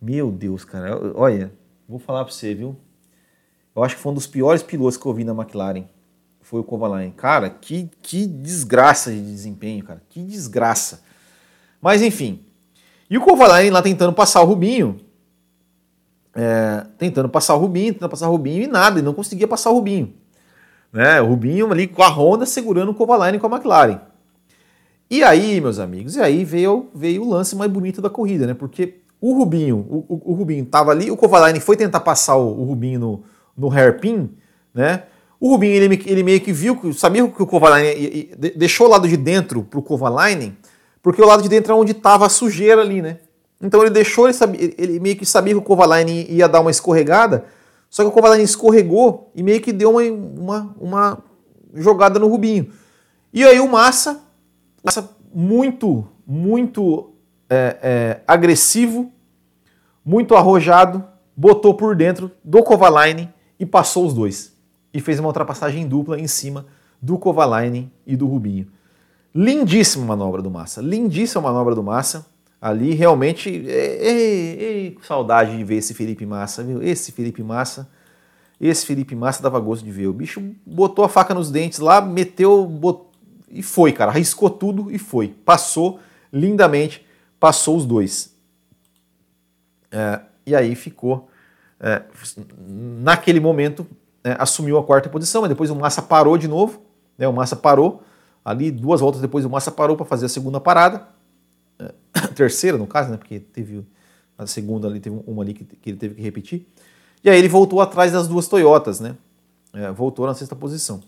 Meu 0.00 0.30
Deus, 0.30 0.64
cara. 0.64 0.98
Olha, 1.14 1.52
vou 1.88 1.98
falar 1.98 2.24
pra 2.24 2.32
você, 2.32 2.54
viu? 2.54 2.76
Eu 3.74 3.84
acho 3.84 3.96
que 3.96 4.02
foi 4.02 4.12
um 4.12 4.14
dos 4.14 4.26
piores 4.26 4.62
pilotos 4.62 4.96
que 4.96 5.06
eu 5.06 5.12
vi 5.12 5.24
na 5.24 5.32
McLaren. 5.32 5.84
Foi 6.40 6.60
o 6.60 6.64
Kovalainen. 6.64 7.12
Cara, 7.12 7.50
que, 7.50 7.90
que 8.02 8.26
desgraça 8.26 9.12
de 9.12 9.20
desempenho, 9.20 9.84
cara. 9.84 10.02
Que 10.08 10.22
desgraça. 10.22 11.02
Mas 11.80 12.02
enfim. 12.02 12.44
E 13.08 13.18
o 13.18 13.20
Kovalainen 13.20 13.70
lá 13.70 13.82
tentando 13.82 14.12
passar 14.12 14.42
o 14.42 14.46
Rubinho. 14.46 15.00
É, 16.34 16.84
tentando 16.96 17.28
passar 17.28 17.54
o 17.54 17.58
Rubinho, 17.58 17.92
tentando 17.92 18.10
passar 18.10 18.28
o 18.28 18.32
Rubinho 18.32 18.62
e 18.62 18.66
nada, 18.66 19.00
e 19.00 19.02
não 19.02 19.12
conseguia 19.12 19.48
passar 19.48 19.70
o 19.70 19.74
Rubinho. 19.74 20.14
Né? 20.92 21.20
O 21.20 21.26
Rubinho 21.26 21.70
ali 21.70 21.86
com 21.86 22.02
a 22.02 22.08
Honda 22.08 22.46
segurando 22.46 22.90
o 22.90 22.94
Kovalainen 22.94 23.40
com 23.40 23.46
a 23.46 23.56
McLaren. 23.56 24.00
E 25.10 25.24
aí, 25.24 25.60
meus 25.60 25.80
amigos, 25.80 26.14
e 26.14 26.20
aí 26.20 26.44
veio, 26.44 26.88
veio 26.94 27.24
o 27.24 27.28
lance 27.28 27.56
mais 27.56 27.70
bonito 27.70 28.00
da 28.00 28.08
corrida, 28.08 28.46
né? 28.46 28.54
Porque 28.54 29.00
o 29.20 29.36
Rubinho, 29.36 29.76
o, 29.76 30.04
o, 30.08 30.32
o 30.32 30.34
Rubinho 30.34 30.64
tava 30.64 30.92
ali, 30.92 31.10
o 31.10 31.16
Kovalainen 31.16 31.60
foi 31.60 31.76
tentar 31.76 31.98
passar 31.98 32.36
o, 32.36 32.60
o 32.60 32.64
Rubinho 32.64 33.00
no, 33.00 33.24
no 33.56 33.68
hairpin, 33.68 34.30
né? 34.72 35.02
O 35.40 35.48
Rubinho, 35.50 35.74
ele, 35.74 36.00
ele 36.06 36.22
meio 36.22 36.40
que 36.40 36.52
viu, 36.52 36.92
sabia 36.92 37.26
que 37.26 37.42
o 37.42 37.46
Kovalainen 37.46 38.30
deixou 38.54 38.86
o 38.86 38.90
lado 38.90 39.08
de 39.08 39.16
dentro 39.16 39.64
pro 39.64 39.82
Kovalainen, 39.82 40.56
porque 41.02 41.20
o 41.20 41.26
lado 41.26 41.42
de 41.42 41.48
dentro 41.48 41.72
é 41.72 41.74
onde 41.74 41.92
estava 41.92 42.26
a 42.26 42.28
sujeira 42.28 42.80
ali, 42.80 43.02
né? 43.02 43.18
Então 43.60 43.82
ele 43.82 43.90
deixou, 43.90 44.28
ele, 44.28 44.74
ele 44.78 45.00
meio 45.00 45.16
que 45.16 45.26
sabia 45.26 45.52
que 45.52 45.58
o 45.58 45.62
Kovalainen 45.62 46.26
ia 46.30 46.48
dar 46.48 46.60
uma 46.60 46.70
escorregada, 46.70 47.44
só 47.90 48.02
que 48.02 48.08
o 48.08 48.12
Kovalainen 48.12 48.44
escorregou 48.44 49.30
e 49.34 49.42
meio 49.42 49.60
que 49.60 49.72
deu 49.72 49.90
uma, 49.90 50.02
uma, 50.02 50.76
uma 50.80 51.18
jogada 51.74 52.18
no 52.18 52.28
Rubinho. 52.28 52.72
E 53.32 53.44
aí 53.44 53.60
o 53.60 53.68
Massa, 53.68 54.20
Massa 54.82 55.10
muito, 55.32 56.06
muito 56.26 57.10
é, 57.48 57.76
é, 57.82 58.20
agressivo, 58.26 59.12
muito 60.04 60.34
arrojado, 60.34 61.04
botou 61.36 61.74
por 61.74 61.94
dentro 61.94 62.30
do 62.42 62.62
Kovalainen 62.62 63.32
e 63.58 63.66
passou 63.66 64.06
os 64.06 64.14
dois. 64.14 64.52
E 64.92 65.00
fez 65.00 65.18
uma 65.20 65.28
ultrapassagem 65.28 65.86
dupla 65.86 66.18
em 66.18 66.26
cima 66.26 66.66
do 67.00 67.18
Kovalainen 67.18 67.92
e 68.06 68.16
do 68.16 68.26
Rubinho. 68.26 68.66
Lindíssima 69.34 70.04
manobra 70.04 70.42
do 70.42 70.50
Massa, 70.50 70.80
lindíssima 70.80 71.42
manobra 71.42 71.74
do 71.74 71.82
Massa. 71.82 72.26
Ali 72.60 72.92
realmente, 72.92 73.48
ei, 73.48 74.98
saudade 75.02 75.56
de 75.56 75.64
ver 75.64 75.76
esse 75.76 75.94
Felipe 75.94 76.26
Massa, 76.26 76.62
viu? 76.62 76.82
Esse 76.82 77.10
Felipe 77.10 77.42
Massa, 77.42 77.90
esse 78.60 78.84
Felipe 78.84 79.14
Massa 79.14 79.42
dava 79.42 79.58
gosto 79.58 79.84
de 79.84 79.90
ver. 79.90 80.08
O 80.08 80.12
bicho 80.12 80.42
botou 80.66 81.04
a 81.04 81.08
faca 81.08 81.32
nos 81.32 81.50
dentes 81.50 81.78
lá, 81.78 82.00
meteu 82.00 82.66
bot... 82.66 83.06
e 83.48 83.62
foi, 83.62 83.92
cara, 83.92 84.10
arriscou 84.10 84.50
tudo 84.50 84.90
e 84.90 84.98
foi. 84.98 85.28
Passou 85.28 86.00
lindamente, 86.30 87.06
passou 87.38 87.76
os 87.76 87.86
dois. 87.86 88.36
É, 89.90 90.20
e 90.44 90.54
aí 90.54 90.74
ficou, 90.74 91.30
é, 91.80 92.02
naquele 92.68 93.40
momento, 93.40 93.86
é, 94.22 94.36
assumiu 94.38 94.76
a 94.76 94.84
quarta 94.84 95.08
posição, 95.08 95.40
mas 95.40 95.48
depois 95.48 95.70
o 95.70 95.76
Massa 95.76 96.02
parou 96.02 96.36
de 96.36 96.46
novo, 96.46 96.82
né? 97.16 97.26
O 97.26 97.32
Massa 97.32 97.56
parou 97.56 98.02
Ali, 98.44 98.70
duas 98.70 99.00
voltas 99.00 99.20
depois, 99.20 99.44
o 99.44 99.50
Massa 99.50 99.70
parou 99.70 99.96
para 99.96 100.06
fazer 100.06 100.26
a 100.26 100.28
segunda 100.28 100.60
parada. 100.60 101.06
Terceira, 102.34 102.76
no 102.76 102.86
caso, 102.86 103.10
né? 103.10 103.16
Porque 103.16 103.38
teve 103.38 103.84
a 104.36 104.46
segunda 104.46 104.88
ali, 104.88 105.00
teve 105.00 105.20
uma 105.26 105.42
ali 105.42 105.54
que, 105.54 105.64
que 105.64 105.90
ele 105.90 105.98
teve 105.98 106.14
que 106.14 106.22
repetir. 106.22 106.66
E 107.22 107.28
aí 107.28 107.38
ele 107.38 107.48
voltou 107.48 107.80
atrás 107.80 108.12
das 108.12 108.26
duas 108.26 108.48
Toyotas, 108.48 109.00
né? 109.00 109.14
É, 109.72 109.90
voltou 109.90 110.26
na 110.26 110.34
sexta 110.34 110.56
posição. 110.56 111.02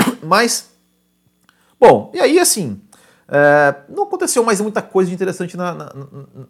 Mas, 0.22 0.70
bom, 1.78 2.10
e 2.14 2.20
aí 2.20 2.38
assim, 2.38 2.80
é, 3.28 3.74
não 3.88 4.04
aconteceu 4.04 4.42
mais 4.42 4.60
muita 4.60 4.82
coisa 4.82 5.08
de 5.08 5.14
interessante 5.14 5.56
na, 5.56 5.74
na, 5.74 5.92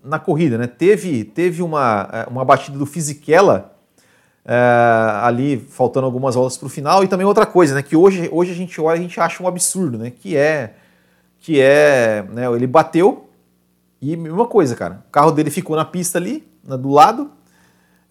na, 0.02 0.18
corrida, 0.18 0.58
né? 0.58 0.66
Teve, 0.66 1.24
teve 1.24 1.62
uma, 1.62 2.08
é, 2.12 2.30
uma 2.30 2.44
batida 2.44 2.78
do 2.78 2.86
Fisichella 2.86 3.72
é, 4.44 4.54
ali 5.22 5.56
faltando 5.56 6.06
algumas 6.06 6.34
voltas 6.34 6.56
para 6.56 6.66
o 6.66 6.70
final. 6.70 7.02
E 7.04 7.08
também 7.08 7.26
outra 7.26 7.46
coisa, 7.46 7.74
né? 7.74 7.82
Que 7.82 7.96
hoje, 7.96 8.28
hoje 8.32 8.52
a 8.52 8.54
gente 8.54 8.80
olha 8.80 8.98
a 8.98 9.02
gente 9.02 9.18
acha 9.20 9.42
um 9.42 9.48
absurdo, 9.48 9.98
né? 9.98 10.10
Que 10.10 10.36
é. 10.36 10.74
Que 11.40 11.60
é. 11.60 12.24
Né, 12.30 12.46
ele 12.54 12.66
bateu 12.66 13.23
e 14.12 14.16
mesma 14.16 14.46
coisa, 14.46 14.74
cara. 14.74 15.04
O 15.08 15.10
carro 15.10 15.30
dele 15.30 15.50
ficou 15.50 15.76
na 15.76 15.84
pista 15.84 16.18
ali, 16.18 16.46
na, 16.64 16.76
do 16.76 16.90
lado. 16.90 17.30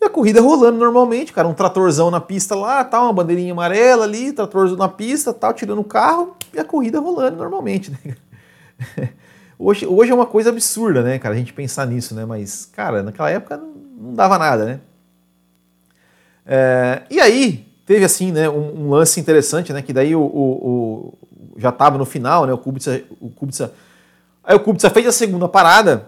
E 0.01 0.05
a 0.05 0.09
corrida 0.09 0.41
rolando 0.41 0.77
normalmente, 0.77 1.31
cara. 1.31 1.47
Um 1.47 1.53
tratorzão 1.53 2.09
na 2.09 2.19
pista 2.19 2.55
lá, 2.55 2.83
tal, 2.83 3.05
uma 3.05 3.13
bandeirinha 3.13 3.53
amarela 3.53 4.03
ali, 4.03 4.31
tratorzão 4.33 4.77
na 4.77 4.89
pista, 4.89 5.33
tal, 5.33 5.53
tirando 5.53 5.79
o 5.79 5.83
carro, 5.83 6.35
e 6.53 6.59
a 6.59 6.63
corrida 6.63 6.99
rolando 6.99 7.37
normalmente, 7.37 7.91
né? 7.91 8.15
Hoje, 9.57 9.85
hoje 9.85 10.11
é 10.11 10.15
uma 10.15 10.25
coisa 10.25 10.49
absurda, 10.49 11.01
né, 11.03 11.17
cara, 11.19 11.35
a 11.35 11.37
gente 11.37 11.53
pensar 11.53 11.85
nisso, 11.85 12.13
né? 12.13 12.25
Mas, 12.25 12.65
cara, 12.65 13.01
naquela 13.01 13.29
época 13.29 13.55
não, 13.55 13.73
não 13.97 14.13
dava 14.13 14.37
nada, 14.37 14.65
né? 14.65 14.79
É, 16.45 17.03
e 17.09 17.21
aí 17.21 17.65
teve 17.85 18.03
assim, 18.03 18.31
né, 18.31 18.49
um, 18.49 18.87
um, 18.87 18.89
lance 18.89 19.19
interessante, 19.19 19.71
né, 19.71 19.81
que 19.81 19.93
daí 19.93 20.15
o, 20.15 20.21
o, 20.21 20.67
o 20.67 21.17
já 21.57 21.69
estava 21.69 21.97
no 21.97 22.05
final, 22.05 22.45
né, 22.45 22.51
o 22.51 22.57
Kubica, 22.57 23.03
o 23.21 23.29
Kubica, 23.29 23.71
aí 24.43 24.55
o 24.55 24.59
Kubica 24.59 24.89
fez 24.89 25.07
a 25.07 25.11
segunda 25.11 25.47
parada, 25.47 26.07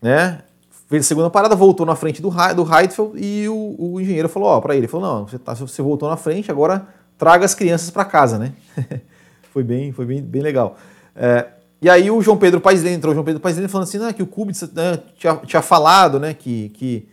né, 0.00 0.40
fez 0.88 1.04
a 1.04 1.08
segunda 1.08 1.30
parada, 1.30 1.54
voltou 1.54 1.86
na 1.86 1.94
frente 1.94 2.20
do, 2.20 2.30
do 2.30 2.74
Heidfeld 2.74 3.12
e 3.16 3.48
o, 3.48 3.76
o 3.78 4.00
engenheiro 4.00 4.28
falou, 4.28 4.48
ó, 4.48 4.60
para 4.60 4.76
ele, 4.76 4.88
falou, 4.88 5.06
não, 5.06 5.26
você, 5.28 5.38
tá, 5.38 5.54
você 5.54 5.82
voltou 5.82 6.08
na 6.08 6.16
frente, 6.16 6.50
agora 6.50 6.86
traga 7.16 7.44
as 7.44 7.54
crianças 7.54 7.90
para 7.90 8.04
casa, 8.04 8.38
né, 8.38 8.52
foi 9.52 9.62
bem, 9.62 9.92
foi 9.92 10.04
bem, 10.04 10.22
bem 10.22 10.42
legal. 10.42 10.76
É, 11.14 11.46
e 11.80 11.88
aí 11.88 12.10
o 12.10 12.20
João 12.22 12.36
Pedro 12.36 12.60
Paes 12.60 12.84
entrou, 12.84 13.12
o 13.12 13.14
João 13.14 13.24
Pedro 13.24 13.40
Paes 13.40 13.56
falando 13.70 13.86
assim, 13.86 13.98
não, 13.98 14.12
que 14.12 14.22
o 14.22 14.26
Kubica 14.26 14.68
né, 14.74 14.98
tinha, 15.16 15.36
tinha 15.36 15.62
falado, 15.62 16.18
né, 16.18 16.34
que, 16.34 16.70
que, 16.70 17.08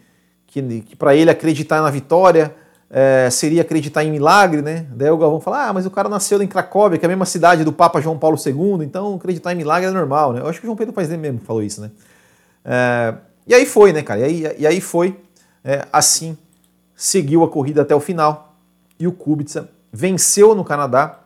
que, 0.48 0.82
que 0.82 0.96
para 0.96 1.16
ele 1.16 1.30
acreditar 1.30 1.82
na 1.82 1.90
vitória 1.90 2.56
é, 2.96 3.28
seria 3.32 3.64
acreditar 3.64 4.04
em 4.04 4.12
milagre, 4.12 4.62
né? 4.62 4.86
Daí 4.92 5.10
o 5.10 5.18
Galvão 5.18 5.42
fala, 5.42 5.70
ah, 5.70 5.74
mas 5.74 5.84
o 5.84 5.90
cara 5.90 6.08
nasceu 6.08 6.40
em 6.44 6.48
Cracóvia, 6.48 7.00
que 7.00 7.04
é 7.04 7.08
a 7.08 7.10
mesma 7.10 7.26
cidade 7.26 7.64
do 7.64 7.74
Papa 7.74 8.00
João 8.00 8.20
Paulo 8.20 8.38
II, 8.38 8.86
então 8.86 9.16
acreditar 9.16 9.52
em 9.52 9.56
milagre 9.56 9.90
é 9.90 9.92
normal, 9.92 10.32
né? 10.32 10.42
Eu 10.42 10.48
acho 10.48 10.60
que 10.60 10.68
o 10.68 10.68
João 10.68 10.78
Pedro 10.78 10.94
Paes 10.94 11.10
mesmo 11.10 11.40
falou 11.40 11.64
isso, 11.64 11.82
né? 11.82 11.90
É, 12.64 13.16
e 13.48 13.56
aí 13.56 13.66
foi, 13.66 13.92
né, 13.92 14.04
cara? 14.04 14.20
E 14.20 14.24
aí, 14.24 14.56
e 14.60 14.68
aí 14.68 14.80
foi, 14.80 15.20
é, 15.64 15.88
assim, 15.92 16.38
seguiu 16.96 17.44
a 17.44 17.50
corrida 17.50 17.82
até 17.82 17.96
o 17.96 18.00
final 18.00 18.56
e 19.00 19.08
o 19.08 19.12
Kubica 19.12 19.68
venceu 19.92 20.54
no 20.54 20.64
Canadá, 20.64 21.18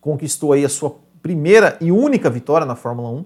conquistou 0.00 0.52
aí 0.52 0.64
a 0.64 0.68
sua 0.68 0.94
primeira 1.20 1.76
e 1.80 1.90
única 1.90 2.30
vitória 2.30 2.64
na 2.64 2.76
Fórmula 2.76 3.10
1 3.10 3.24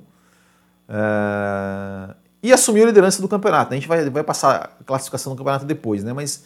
é, 0.89 2.15
e 2.45 2.51
assumiu 2.51 2.85
a 2.85 2.87
liderança 2.87 3.21
do 3.21 3.29
campeonato. 3.29 3.75
A 3.75 3.77
gente 3.77 3.87
vai, 3.87 4.09
vai 4.09 4.25
passar 4.25 4.71
a 4.81 4.85
classificação 4.85 5.35
do 5.35 5.37
campeonato 5.37 5.67
depois, 5.67 6.03
né? 6.03 6.15
Mas 6.15 6.45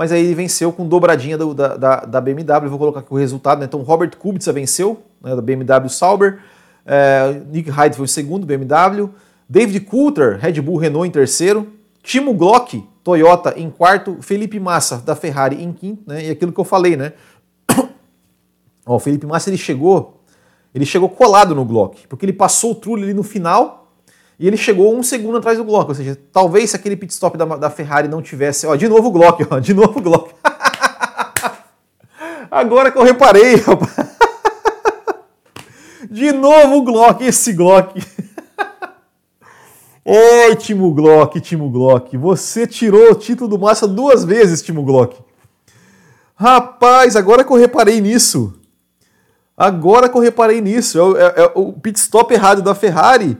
mas 0.00 0.12
aí 0.12 0.24
ele 0.24 0.34
venceu 0.34 0.72
com 0.72 0.88
dobradinha 0.88 1.36
do, 1.36 1.52
da, 1.52 1.76
da, 1.76 1.96
da, 1.96 2.20
BMW. 2.22 2.70
Vou 2.70 2.78
colocar 2.78 3.00
aqui 3.00 3.12
o 3.12 3.18
resultado. 3.18 3.58
Né? 3.58 3.66
Então, 3.66 3.82
Robert 3.82 4.16
Kubica 4.16 4.50
venceu, 4.50 5.02
né, 5.22 5.36
da 5.36 5.42
BMW 5.42 5.90
Sauber. 5.90 6.38
É, 6.86 7.38
Nick 7.50 7.68
Hyde 7.68 7.96
foi 7.96 8.06
o 8.06 8.08
segundo, 8.08 8.46
BMW. 8.46 9.10
David 9.46 9.80
Coulter, 9.80 10.38
Red 10.38 10.58
Bull 10.62 10.78
Renault 10.78 11.06
em 11.06 11.10
terceiro. 11.10 11.68
Timo 12.02 12.32
Glock, 12.32 12.82
Toyota 13.04 13.52
em 13.58 13.68
quarto. 13.68 14.16
Felipe 14.22 14.58
Massa, 14.58 14.96
da 14.96 15.14
Ferrari 15.14 15.62
em 15.62 15.70
quinto. 15.70 16.02
Né? 16.06 16.28
E 16.28 16.30
aquilo 16.30 16.50
que 16.50 16.58
eu 16.58 16.64
falei, 16.64 16.96
né? 16.96 17.12
Ó, 18.86 18.96
o 18.96 18.98
Felipe 18.98 19.26
Massa 19.26 19.50
ele 19.50 19.58
chegou, 19.58 20.22
ele 20.74 20.86
chegou 20.86 21.10
colado 21.10 21.54
no 21.54 21.66
Glock, 21.66 22.08
porque 22.08 22.24
ele 22.24 22.32
passou 22.32 22.72
o 22.72 22.74
Trulli 22.74 23.02
ali 23.02 23.12
no 23.12 23.22
final 23.22 23.79
e 24.40 24.46
ele 24.46 24.56
chegou 24.56 24.96
um 24.96 25.02
segundo 25.02 25.36
atrás 25.36 25.58
do 25.58 25.64
Glock, 25.64 25.90
ou 25.90 25.94
seja, 25.94 26.18
talvez 26.32 26.70
se 26.70 26.76
aquele 26.76 26.96
pit 26.96 27.12
stop 27.12 27.36
da, 27.36 27.44
da 27.44 27.68
Ferrari 27.68 28.08
não 28.08 28.22
tivesse. 28.22 28.66
Ó, 28.66 28.74
de 28.74 28.88
novo 28.88 29.08
o 29.08 29.10
Glock, 29.10 29.46
ó, 29.50 29.58
de 29.58 29.74
novo 29.74 29.98
o 29.98 30.02
Glock. 30.02 30.34
Agora 32.50 32.90
que 32.90 32.96
eu 32.96 33.02
reparei, 33.02 33.56
rapaz. 33.56 33.96
De 36.10 36.32
novo 36.32 36.78
o 36.78 36.82
Glock, 36.82 37.22
esse 37.22 37.52
Glock. 37.52 38.02
Oi, 40.04 40.56
Timo 40.56 40.92
Glock, 40.94 41.38
Timo 41.40 41.70
Glock. 41.70 42.16
Você 42.16 42.66
tirou 42.66 43.12
o 43.12 43.14
título 43.14 43.48
do 43.48 43.58
Massa 43.58 43.86
duas 43.86 44.24
vezes, 44.24 44.62
Timo 44.62 44.82
Glock. 44.82 45.18
Rapaz, 46.34 47.14
agora 47.14 47.44
que 47.44 47.52
eu 47.52 47.58
reparei 47.58 48.00
nisso. 48.00 48.54
Agora 49.54 50.08
que 50.08 50.16
eu 50.16 50.22
reparei 50.22 50.62
nisso. 50.62 51.16
É, 51.16 51.22
é, 51.22 51.42
é, 51.42 51.52
o 51.54 51.74
pit 51.74 51.98
stop 51.98 52.32
errado 52.32 52.62
da 52.62 52.74
Ferrari 52.74 53.36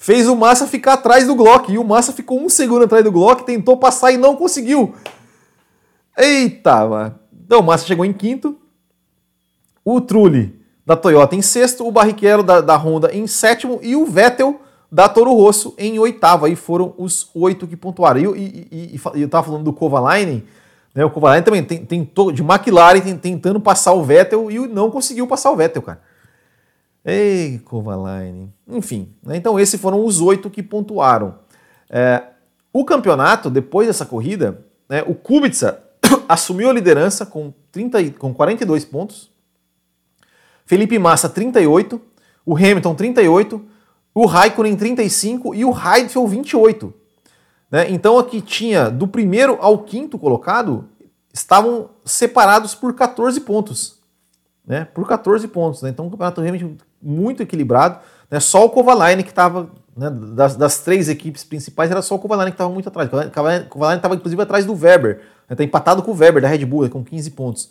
fez 0.00 0.26
o 0.26 0.34
Massa 0.34 0.66
ficar 0.66 0.94
atrás 0.94 1.26
do 1.26 1.34
Glock. 1.34 1.70
E 1.70 1.78
o 1.78 1.84
Massa 1.84 2.10
ficou 2.12 2.40
um 2.40 2.48
segundo 2.48 2.86
atrás 2.86 3.04
do 3.04 3.12
Glock, 3.12 3.44
tentou 3.44 3.76
passar 3.76 4.10
e 4.10 4.16
não 4.16 4.34
conseguiu. 4.34 4.94
Eita, 6.16 6.88
mano. 6.88 7.14
Então 7.44 7.60
o 7.60 7.62
Massa 7.62 7.86
chegou 7.86 8.04
em 8.04 8.12
quinto. 8.12 8.56
O 9.84 10.00
Trulli 10.00 10.58
da 10.84 10.96
Toyota 10.96 11.36
em 11.36 11.42
sexto. 11.42 11.86
O 11.86 11.92
Barrichello 11.92 12.42
da, 12.42 12.62
da 12.62 12.76
Honda 12.76 13.14
em 13.14 13.26
sétimo. 13.26 13.78
E 13.82 13.94
o 13.94 14.06
Vettel 14.06 14.58
da 14.90 15.06
Toro 15.06 15.34
Rosso 15.34 15.74
em 15.76 15.98
oitavo. 15.98 16.46
Aí 16.46 16.56
foram 16.56 16.94
os 16.96 17.28
oito 17.34 17.66
que 17.66 17.76
pontuaram. 17.76 18.34
E, 18.34 18.68
e, 18.70 18.96
e, 18.96 19.18
e 19.18 19.22
eu 19.22 19.28
tava 19.28 19.46
falando 19.48 19.64
do 19.64 19.72
Kovalainen 19.72 20.44
né? 20.94 21.04
O 21.04 21.10
Kovalainen 21.10 21.44
também 21.44 21.62
tentou, 21.62 22.32
de 22.32 22.42
McLaren, 22.42 23.16
tentando 23.16 23.60
passar 23.60 23.92
o 23.92 24.02
Vettel 24.02 24.50
e 24.50 24.58
não 24.66 24.90
conseguiu 24.90 25.26
passar 25.26 25.50
o 25.50 25.56
Vettel, 25.56 25.82
cara. 25.82 26.00
Ei, 27.04 27.58
Kovalainen. 27.64 28.52
Enfim, 28.68 29.14
né? 29.22 29.36
então 29.36 29.58
esses 29.58 29.80
foram 29.80 30.04
os 30.04 30.20
oito 30.20 30.50
que 30.50 30.62
pontuaram. 30.62 31.38
É, 31.88 32.22
o 32.72 32.84
campeonato, 32.84 33.50
depois 33.50 33.86
dessa 33.86 34.06
corrida, 34.06 34.64
né, 34.88 35.02
o 35.06 35.14
Kubica 35.14 35.82
assumiu 36.28 36.70
a 36.70 36.72
liderança 36.72 37.24
com, 37.24 37.52
30, 37.72 38.12
com 38.12 38.34
42 38.34 38.84
pontos, 38.84 39.30
Felipe 40.64 40.98
Massa 40.98 41.28
38, 41.28 42.00
o 42.46 42.56
Hamilton 42.56 42.94
38, 42.94 43.64
o 44.14 44.26
Raikkonen 44.26 44.76
35 44.76 45.54
e 45.54 45.64
o 45.64 45.72
Heidfeld 45.72 46.30
28. 46.30 46.94
Né? 47.70 47.90
Então 47.90 48.18
aqui 48.18 48.40
tinha 48.40 48.90
do 48.90 49.08
primeiro 49.08 49.58
ao 49.60 49.78
quinto 49.78 50.18
colocado 50.18 50.88
estavam 51.32 51.90
separados 52.04 52.74
por 52.74 52.94
14 52.94 53.40
pontos. 53.40 53.98
Né? 54.66 54.84
Por 54.84 55.06
14 55.06 55.46
pontos. 55.48 55.82
Né? 55.82 55.90
Então 55.90 56.06
um 56.06 56.10
campeonato 56.10 56.40
realmente 56.40 56.76
muito 57.02 57.42
equilibrado. 57.42 58.00
Né? 58.30 58.40
Só 58.40 58.64
o 58.64 58.70
Kovalainen 58.70 59.24
que 59.24 59.30
estava, 59.30 59.70
né, 59.96 60.10
das, 60.10 60.56
das, 60.56 60.78
três 60.80 61.08
equipes 61.08 61.44
principais, 61.44 61.90
era 61.90 62.02
só 62.02 62.14
o 62.14 62.18
Kovalainen 62.18 62.52
que 62.52 62.54
estava 62.54 62.72
muito 62.72 62.88
atrás. 62.88 63.08
O 63.08 63.68
Kovalainen 63.68 63.98
estava 63.98 64.14
inclusive 64.14 64.42
atrás 64.42 64.64
do 64.64 64.74
Weber. 64.74 65.20
Está 65.50 65.64
empatado 65.64 66.02
com 66.02 66.12
o 66.12 66.16
Weber 66.16 66.40
da 66.40 66.48
Red 66.48 66.64
Bull, 66.64 66.84
né, 66.84 66.88
com 66.88 67.04
15 67.04 67.30
pontos. 67.32 67.70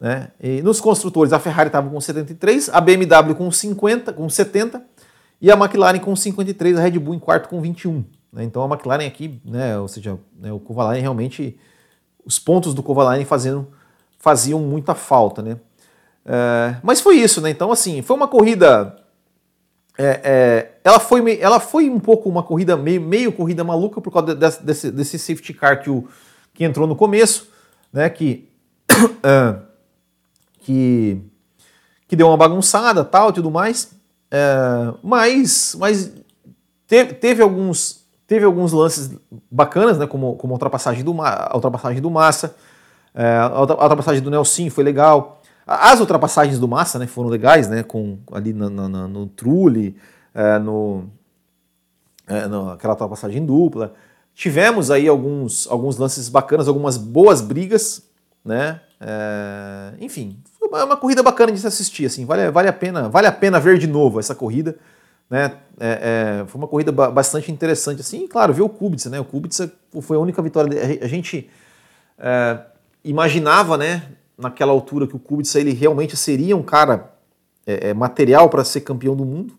Né? 0.00 0.28
E 0.40 0.62
nos 0.62 0.80
construtores, 0.80 1.32
a 1.32 1.38
Ferrari 1.38 1.68
estava 1.68 1.90
com 1.90 2.00
73, 2.00 2.68
a 2.68 2.80
BMW 2.80 3.34
com 3.34 3.50
50, 3.50 4.12
com 4.12 4.28
70 4.28 4.82
e 5.40 5.50
a 5.50 5.54
McLaren 5.54 5.98
com 5.98 6.14
53, 6.14 6.78
a 6.78 6.82
Red 6.82 6.98
Bull 6.98 7.14
em 7.14 7.18
quarto 7.18 7.48
com 7.48 7.60
21. 7.60 8.04
Né? 8.32 8.44
Então 8.44 8.62
a 8.62 8.66
McLaren 8.66 9.06
aqui, 9.06 9.40
né, 9.44 9.78
ou 9.78 9.88
seja, 9.88 10.18
né, 10.38 10.52
o 10.52 10.60
Kovalainen 10.60 11.02
realmente, 11.02 11.58
os 12.24 12.38
pontos 12.38 12.74
do 12.74 12.82
Kovalainen 12.82 13.24
fazendo, 13.24 13.66
faziam 14.18 14.60
muita 14.60 14.94
falta. 14.94 15.42
Né? 15.42 15.56
É, 16.28 16.76
mas 16.82 17.00
foi 17.00 17.16
isso, 17.16 17.40
né? 17.40 17.48
Então, 17.48 17.72
assim, 17.72 18.02
foi 18.02 18.14
uma 18.14 18.28
corrida. 18.28 18.94
É, 19.96 20.20
é, 20.22 20.72
ela, 20.84 21.00
foi, 21.00 21.40
ela 21.40 21.58
foi 21.58 21.88
um 21.88 21.98
pouco 21.98 22.28
uma 22.28 22.42
corrida, 22.42 22.76
meio, 22.76 23.00
meio 23.00 23.32
corrida 23.32 23.64
maluca 23.64 24.00
por 24.00 24.12
causa 24.12 24.34
desse, 24.34 24.62
desse, 24.62 24.90
desse 24.92 25.18
safety 25.18 25.52
car 25.54 25.82
que, 25.82 25.90
o, 25.90 26.06
que 26.52 26.62
entrou 26.62 26.86
no 26.86 26.94
começo, 26.94 27.48
né? 27.92 28.08
Que, 28.10 28.48
é, 29.24 29.56
que, 30.60 31.20
que 32.06 32.14
deu 32.14 32.28
uma 32.28 32.36
bagunçada 32.36 33.02
tal 33.02 33.32
tudo 33.32 33.50
mais. 33.50 33.90
É, 34.30 34.92
mas 35.02 35.74
mas 35.78 36.12
teve, 36.86 37.14
teve 37.14 37.42
alguns 37.42 37.98
Teve 38.28 38.44
alguns 38.44 38.72
lances 38.72 39.10
bacanas, 39.50 39.96
né, 39.96 40.06
como, 40.06 40.36
como 40.36 40.52
a, 40.52 40.56
ultrapassagem 40.56 41.02
do, 41.02 41.18
a 41.22 41.50
ultrapassagem 41.54 42.02
do 42.02 42.10
Massa, 42.10 42.54
é, 43.14 43.38
a 43.38 43.58
ultrapassagem 43.62 44.22
do 44.22 44.30
Nelson 44.30 44.68
foi 44.68 44.84
legal. 44.84 45.37
As 45.68 46.00
ultrapassagens 46.00 46.58
do 46.58 46.66
Massa 46.66 46.98
né, 46.98 47.06
foram 47.06 47.28
legais, 47.28 47.68
né, 47.68 47.82
com, 47.82 48.18
ali 48.32 48.54
no, 48.54 49.26
Trulli, 49.26 49.94
é, 50.34 50.58
no, 50.58 51.04
é, 52.26 52.46
no, 52.46 52.70
aquela 52.70 52.94
ultrapassagem 52.94 53.44
dupla. 53.44 53.92
Tivemos 54.34 54.90
aí 54.90 55.06
alguns, 55.06 55.66
alguns 55.70 55.98
lances 55.98 56.30
bacanas, 56.30 56.68
algumas 56.68 56.96
boas 56.96 57.42
brigas, 57.42 58.02
né? 58.42 58.80
É, 58.98 59.92
enfim, 60.00 60.38
foi 60.58 60.68
uma, 60.84 60.96
corrida 60.96 61.22
bacana 61.22 61.52
de 61.52 61.58
se 61.58 61.66
assistir, 61.66 62.06
assim, 62.06 62.24
vale, 62.24 62.50
vale, 62.50 62.68
a 62.68 62.72
pena, 62.72 63.08
vale 63.08 63.26
a 63.26 63.32
pena 63.32 63.60
ver 63.60 63.78
de 63.78 63.86
novo 63.86 64.18
essa 64.18 64.34
corrida. 64.34 64.74
Né? 65.28 65.52
É, 65.78 66.40
é, 66.40 66.46
foi 66.46 66.58
uma 66.58 66.66
corrida 66.66 66.90
bastante 66.90 67.52
interessante. 67.52 68.00
Assim, 68.00 68.24
e, 68.24 68.28
claro, 68.28 68.54
ver 68.54 68.62
o 68.62 68.68
Kubica, 68.70 69.10
né? 69.10 69.20
O 69.20 69.24
Kubica 69.24 69.70
foi 70.00 70.16
a 70.16 70.20
única 70.20 70.40
vitória. 70.40 70.98
A 71.02 71.06
gente 71.06 71.50
é, 72.18 72.58
imaginava, 73.04 73.76
né, 73.76 74.02
naquela 74.38 74.72
altura, 74.72 75.06
que 75.06 75.16
o 75.16 75.18
Kubica 75.18 75.58
ele 75.58 75.72
realmente 75.72 76.16
seria 76.16 76.56
um 76.56 76.62
cara 76.62 77.12
é, 77.66 77.90
é, 77.90 77.94
material 77.94 78.48
para 78.48 78.64
ser 78.64 78.82
campeão 78.82 79.16
do 79.16 79.24
mundo. 79.24 79.58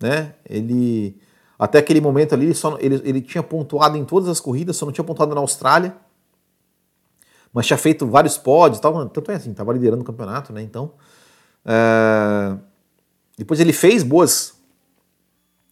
Né? 0.00 0.34
Ele, 0.48 1.16
até 1.58 1.78
aquele 1.78 2.00
momento 2.00 2.34
ali, 2.34 2.46
ele, 2.46 2.54
só, 2.54 2.78
ele, 2.80 3.00
ele 3.04 3.20
tinha 3.20 3.42
pontuado 3.42 3.96
em 3.96 4.04
todas 4.04 4.28
as 4.28 4.40
corridas, 4.40 4.76
só 4.76 4.86
não 4.86 4.92
tinha 4.92 5.04
pontuado 5.04 5.34
na 5.34 5.40
Austrália. 5.40 5.94
Mas 7.52 7.66
tinha 7.66 7.76
feito 7.76 8.06
vários 8.06 8.36
pódios, 8.36 8.80
tal, 8.80 9.06
tanto 9.08 9.30
é 9.30 9.34
assim, 9.34 9.50
estava 9.50 9.72
liderando 9.72 10.02
o 10.02 10.04
campeonato, 10.04 10.52
né? 10.52 10.62
Então. 10.62 10.92
É, 11.64 12.56
depois 13.36 13.60
ele 13.60 13.72
fez 13.72 14.02
boas 14.02 14.54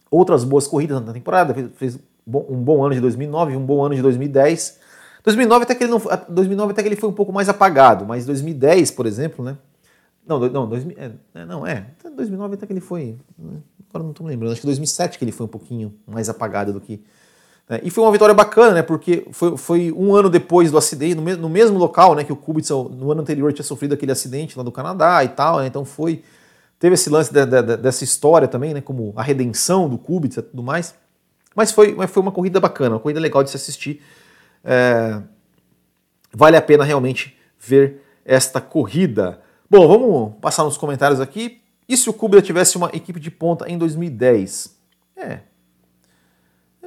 outras 0.09 0.43
boas 0.43 0.67
corridas 0.67 1.03
na 1.03 1.11
temporada, 1.11 1.53
fez, 1.53 1.69
fez 1.75 1.99
um 2.27 2.63
bom 2.63 2.83
ano 2.83 2.95
de 2.95 3.01
2009, 3.01 3.55
um 3.55 3.65
bom 3.65 3.83
ano 3.83 3.95
de 3.95 4.01
2010. 4.01 4.79
2009 5.25 5.63
até 5.63 5.75
que 5.75 5.83
ele 5.83 5.91
não, 5.91 6.01
2009 6.29 6.71
até 6.71 6.81
que 6.81 6.87
ele 6.87 6.95
foi 6.95 7.09
um 7.09 7.13
pouco 7.13 7.33
mais 7.33 7.49
apagado, 7.49 8.05
mas 8.05 8.25
2010, 8.25 8.91
por 8.91 9.05
exemplo, 9.05 9.43
né? 9.43 9.57
Não, 10.25 10.39
não, 10.39 10.67
2000, 10.67 10.97
é, 10.97 11.11
é 11.35 11.45
não 11.45 11.67
é. 11.67 11.87
2009 12.15 12.55
até 12.55 12.65
que 12.65 12.73
ele 12.73 12.79
foi, 12.79 13.17
né? 13.37 13.57
agora 13.89 14.03
não 14.03 14.11
estou 14.11 14.25
lembrando, 14.25 14.51
acho 14.51 14.61
que 14.61 14.67
2007 14.67 15.17
que 15.17 15.25
ele 15.25 15.31
foi 15.31 15.45
um 15.45 15.49
pouquinho 15.49 15.93
mais 16.07 16.29
apagado 16.29 16.71
do 16.71 16.79
que 16.79 17.03
né? 17.67 17.79
E 17.83 17.89
foi 17.89 18.03
uma 18.03 18.11
vitória 18.11 18.33
bacana, 18.33 18.75
né? 18.75 18.81
Porque 18.83 19.25
foi, 19.31 19.57
foi 19.57 19.91
um 19.91 20.13
ano 20.13 20.29
depois 20.29 20.71
do 20.71 20.77
acidente, 20.77 21.15
no, 21.15 21.21
me, 21.21 21.35
no 21.35 21.49
mesmo 21.49 21.77
local, 21.79 22.13
né? 22.13 22.23
Que 22.23 22.31
o 22.31 22.35
Kubica 22.35 22.73
no 22.73 23.11
ano 23.11 23.21
anterior 23.21 23.51
tinha 23.51 23.65
sofrido 23.65 23.93
aquele 23.93 24.11
acidente 24.11 24.55
lá 24.55 24.63
do 24.63 24.71
Canadá 24.71 25.23
e 25.23 25.29
tal, 25.29 25.59
né? 25.59 25.67
Então 25.67 25.83
foi 25.83 26.21
Teve 26.79 26.95
esse 26.95 27.09
lance 27.09 27.33
de, 27.33 27.45
de, 27.45 27.61
de, 27.61 27.77
dessa 27.77 28.03
história 28.03 28.47
também, 28.47 28.73
né, 28.73 28.81
como 28.81 29.13
a 29.15 29.23
redenção 29.23 29.87
do 29.87 29.97
Kubica 29.97 30.39
e 30.39 30.43
tudo 30.43 30.61
mais. 30.61 30.93
Mas 31.55 31.71
foi, 31.71 31.95
mas 31.95 32.11
foi 32.11 32.21
uma 32.21 32.31
corrida 32.31 32.59
bacana, 32.59 32.95
uma 32.95 32.99
corrida 32.99 33.19
legal 33.19 33.43
de 33.43 33.49
se 33.49 33.55
assistir. 33.55 34.01
É, 34.65 35.21
vale 36.33 36.57
a 36.57 36.61
pena 36.61 36.83
realmente 36.83 37.37
ver 37.59 38.01
esta 38.25 38.59
corrida. 38.59 39.39
Bom, 39.69 39.87
vamos 39.87 40.33
passar 40.41 40.63
nos 40.63 40.77
comentários 40.77 41.21
aqui. 41.21 41.61
E 41.87 41.95
se 41.95 42.09
o 42.09 42.13
Kubica 42.13 42.41
tivesse 42.41 42.75
uma 42.75 42.89
equipe 42.93 43.19
de 43.19 43.29
ponta 43.29 43.69
em 43.69 43.77
2010? 43.77 44.75
É, 45.15 45.39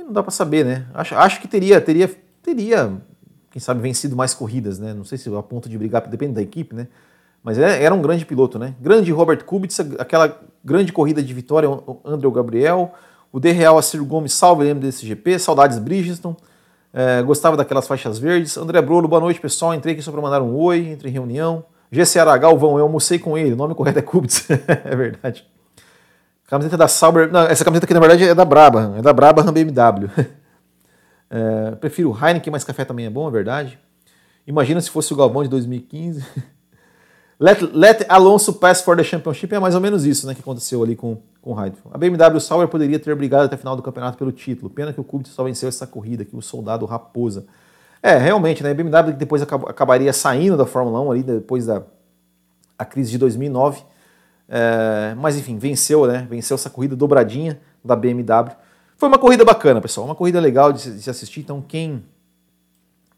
não 0.08 0.12
dá 0.12 0.22
para 0.22 0.32
saber, 0.32 0.64
né? 0.64 0.86
Acho, 0.94 1.14
acho 1.14 1.40
que 1.40 1.46
teria, 1.46 1.80
teria, 1.80 2.10
teria, 2.42 3.00
quem 3.50 3.60
sabe, 3.60 3.80
vencido 3.80 4.16
mais 4.16 4.34
corridas, 4.34 4.78
né? 4.78 4.94
Não 4.94 5.04
sei 5.04 5.18
se 5.18 5.34
a 5.34 5.42
ponto 5.42 5.68
de 5.68 5.76
brigar, 5.76 6.06
depende 6.08 6.32
da 6.32 6.42
equipe, 6.42 6.74
né? 6.74 6.88
Mas 7.42 7.58
é, 7.58 7.82
era 7.82 7.94
um 7.94 8.02
grande 8.02 8.24
piloto, 8.24 8.58
né? 8.58 8.74
Grande 8.80 9.12
Robert 9.12 9.44
Kubica, 9.44 9.74
aquela 9.98 10.40
grande 10.64 10.92
corrida 10.92 11.22
de 11.22 11.32
vitória, 11.32 11.68
o 11.68 12.00
André 12.04 12.30
Gabriel, 12.30 12.92
o 13.30 13.38
De 13.38 13.52
Real 13.52 13.78
Assir 13.78 14.02
Gomes, 14.02 14.32
salve 14.32 14.72
MDSGP, 14.72 15.38
saudades 15.38 15.78
Bridgestone, 15.78 16.36
é, 16.92 17.22
gostava 17.22 17.56
daquelas 17.56 17.86
faixas 17.86 18.18
verdes. 18.18 18.56
André 18.56 18.80
Brolo, 18.82 19.08
boa 19.08 19.20
noite 19.20 19.40
pessoal, 19.40 19.74
entrei 19.74 19.94
aqui 19.94 20.02
só 20.02 20.10
para 20.10 20.20
mandar 20.20 20.42
um 20.42 20.54
oi, 20.54 20.88
entre 20.88 21.08
em 21.08 21.12
reunião. 21.12 21.64
GC 21.90 22.18
Galvão, 22.38 22.76
eu 22.76 22.84
almocei 22.84 23.18
com 23.18 23.36
ele, 23.36 23.54
o 23.54 23.56
nome 23.56 23.74
correto 23.74 23.98
é 23.98 24.02
Kubica, 24.02 24.60
é 24.84 24.94
verdade. 24.94 25.46
Camiseta 26.46 26.76
da 26.76 26.88
Sauber, 26.88 27.30
não, 27.30 27.42
essa 27.42 27.64
camiseta 27.64 27.86
aqui 27.86 27.94
na 27.94 28.00
verdade 28.00 28.24
é 28.24 28.34
da 28.34 28.44
Braba, 28.44 28.94
é 28.98 29.02
da 29.02 29.12
Braba 29.12 29.42
na 29.42 29.52
BMW. 29.52 30.10
é, 31.30 31.70
prefiro 31.72 32.16
Heineken, 32.16 32.50
mas 32.50 32.64
café 32.64 32.84
também 32.84 33.06
é 33.06 33.10
bom, 33.10 33.28
é 33.28 33.30
verdade. 33.30 33.78
Imagina 34.46 34.80
se 34.80 34.90
fosse 34.90 35.12
o 35.12 35.16
Galvão 35.16 35.42
de 35.42 35.48
2015. 35.48 36.24
Let, 37.40 37.62
let 37.72 38.04
Alonso 38.08 38.54
pass 38.54 38.82
for 38.82 38.96
the 38.96 39.04
championship 39.04 39.54
é 39.54 39.60
mais 39.60 39.74
ou 39.74 39.80
menos 39.80 40.04
isso 40.04 40.26
né, 40.26 40.34
que 40.34 40.40
aconteceu 40.40 40.82
ali 40.82 40.96
com, 40.96 41.18
com 41.40 41.54
o 41.54 41.60
Heidfeld. 41.64 41.90
A 41.94 41.98
BMW 41.98 42.40
Sauber 42.40 42.66
poderia 42.66 42.98
ter 42.98 43.14
brigado 43.14 43.44
até 43.44 43.54
a 43.54 43.58
final 43.58 43.76
do 43.76 43.82
campeonato 43.82 44.18
pelo 44.18 44.32
título. 44.32 44.68
Pena 44.68 44.92
que 44.92 45.00
o 45.00 45.04
Kubica 45.04 45.30
só 45.30 45.44
venceu 45.44 45.68
essa 45.68 45.86
corrida, 45.86 46.24
que 46.24 46.36
o 46.36 46.42
soldado 46.42 46.84
Raposa. 46.84 47.46
É, 48.02 48.16
realmente, 48.16 48.62
né? 48.62 48.72
A 48.72 48.74
BMW 48.74 49.12
depois 49.12 49.40
acabaria 49.42 50.12
saindo 50.12 50.56
da 50.56 50.66
Fórmula 50.66 51.00
1 51.00 51.12
ali, 51.12 51.22
depois 51.22 51.66
da 51.66 51.82
a 52.76 52.84
crise 52.84 53.12
de 53.12 53.18
2009. 53.18 53.84
É, 54.48 55.14
mas 55.16 55.36
enfim, 55.36 55.58
venceu, 55.58 56.06
né? 56.06 56.26
Venceu 56.28 56.56
essa 56.56 56.68
corrida 56.68 56.96
dobradinha 56.96 57.60
da 57.84 57.94
BMW. 57.94 58.50
Foi 58.96 59.08
uma 59.08 59.18
corrida 59.18 59.44
bacana, 59.44 59.80
pessoal. 59.80 60.06
Uma 60.06 60.14
corrida 60.16 60.40
legal 60.40 60.72
de 60.72 60.80
se, 60.80 60.90
de 60.90 61.02
se 61.02 61.10
assistir. 61.10 61.40
Então, 61.40 61.62
quem, 61.62 62.04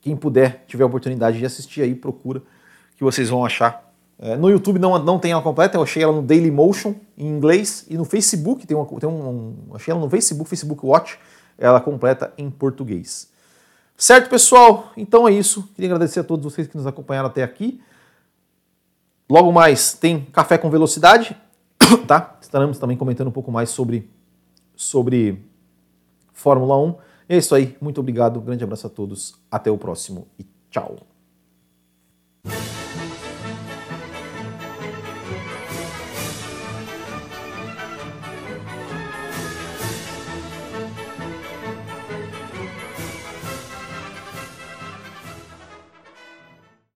quem 0.03 0.15
puder, 0.15 0.63
tiver 0.67 0.85
a 0.85 0.87
oportunidade 0.87 1.39
de 1.39 1.47
assistir 1.47 1.81
aí, 1.81 1.95
procura 1.95 2.43
que 2.99 3.03
vocês 3.03 3.31
vão 3.31 3.47
achar 3.47 3.90
é, 4.23 4.37
no 4.37 4.51
YouTube 4.51 4.79
não, 4.79 5.03
não 5.03 5.19
tem 5.19 5.33
ela 5.33 5.41
completa, 5.41 5.79
eu 5.79 5.83
achei 5.83 6.03
ela 6.03 6.13
no 6.13 6.21
Dailymotion 6.21 6.95
em 7.17 7.27
inglês 7.27 7.87
e 7.89 7.97
no 7.97 8.05
Facebook, 8.05 8.67
tem, 8.67 8.77
uma, 8.77 8.85
tem 8.87 9.09
um, 9.09 9.29
um, 9.71 9.75
achei 9.75 9.91
ela 9.91 10.01
no 10.01 10.11
Facebook, 10.11 10.49
Facebook 10.49 10.85
Watch, 10.85 11.19
ela 11.57 11.81
completa 11.81 12.31
em 12.37 12.51
português. 12.51 13.31
Certo, 13.97 14.29
pessoal? 14.29 14.93
Então 14.95 15.27
é 15.27 15.33
isso. 15.33 15.69
Queria 15.75 15.89
agradecer 15.89 16.21
a 16.21 16.25
todos 16.25 16.45
vocês 16.45 16.67
que 16.67 16.77
nos 16.77 16.87
acompanharam 16.87 17.29
até 17.29 17.43
aqui. 17.43 17.81
logo 19.29 19.53
mais 19.53 19.95
tem 19.95 20.27
Café 20.27 20.59
com 20.59 20.69
Velocidade, 20.69 21.35
tá? 22.07 22.39
Estaremos 22.43 22.79
também 22.79 22.99
comentando 22.99 23.29
um 23.29 23.33
pouco 23.33 23.51
mais 23.51 23.71
sobre, 23.71 24.11
sobre 24.77 25.43
Fórmula 26.33 26.79
1. 26.79 26.95
É 27.27 27.37
isso 27.39 27.55
aí, 27.55 27.75
muito 27.81 28.01
obrigado, 28.01 28.41
grande 28.41 28.65
abraço 28.65 28.87
a 28.87 28.91
todos, 28.91 29.35
até 29.51 29.71
o 29.71 29.79
próximo 29.79 30.29
e 30.39 30.47
tchau. 30.71 30.97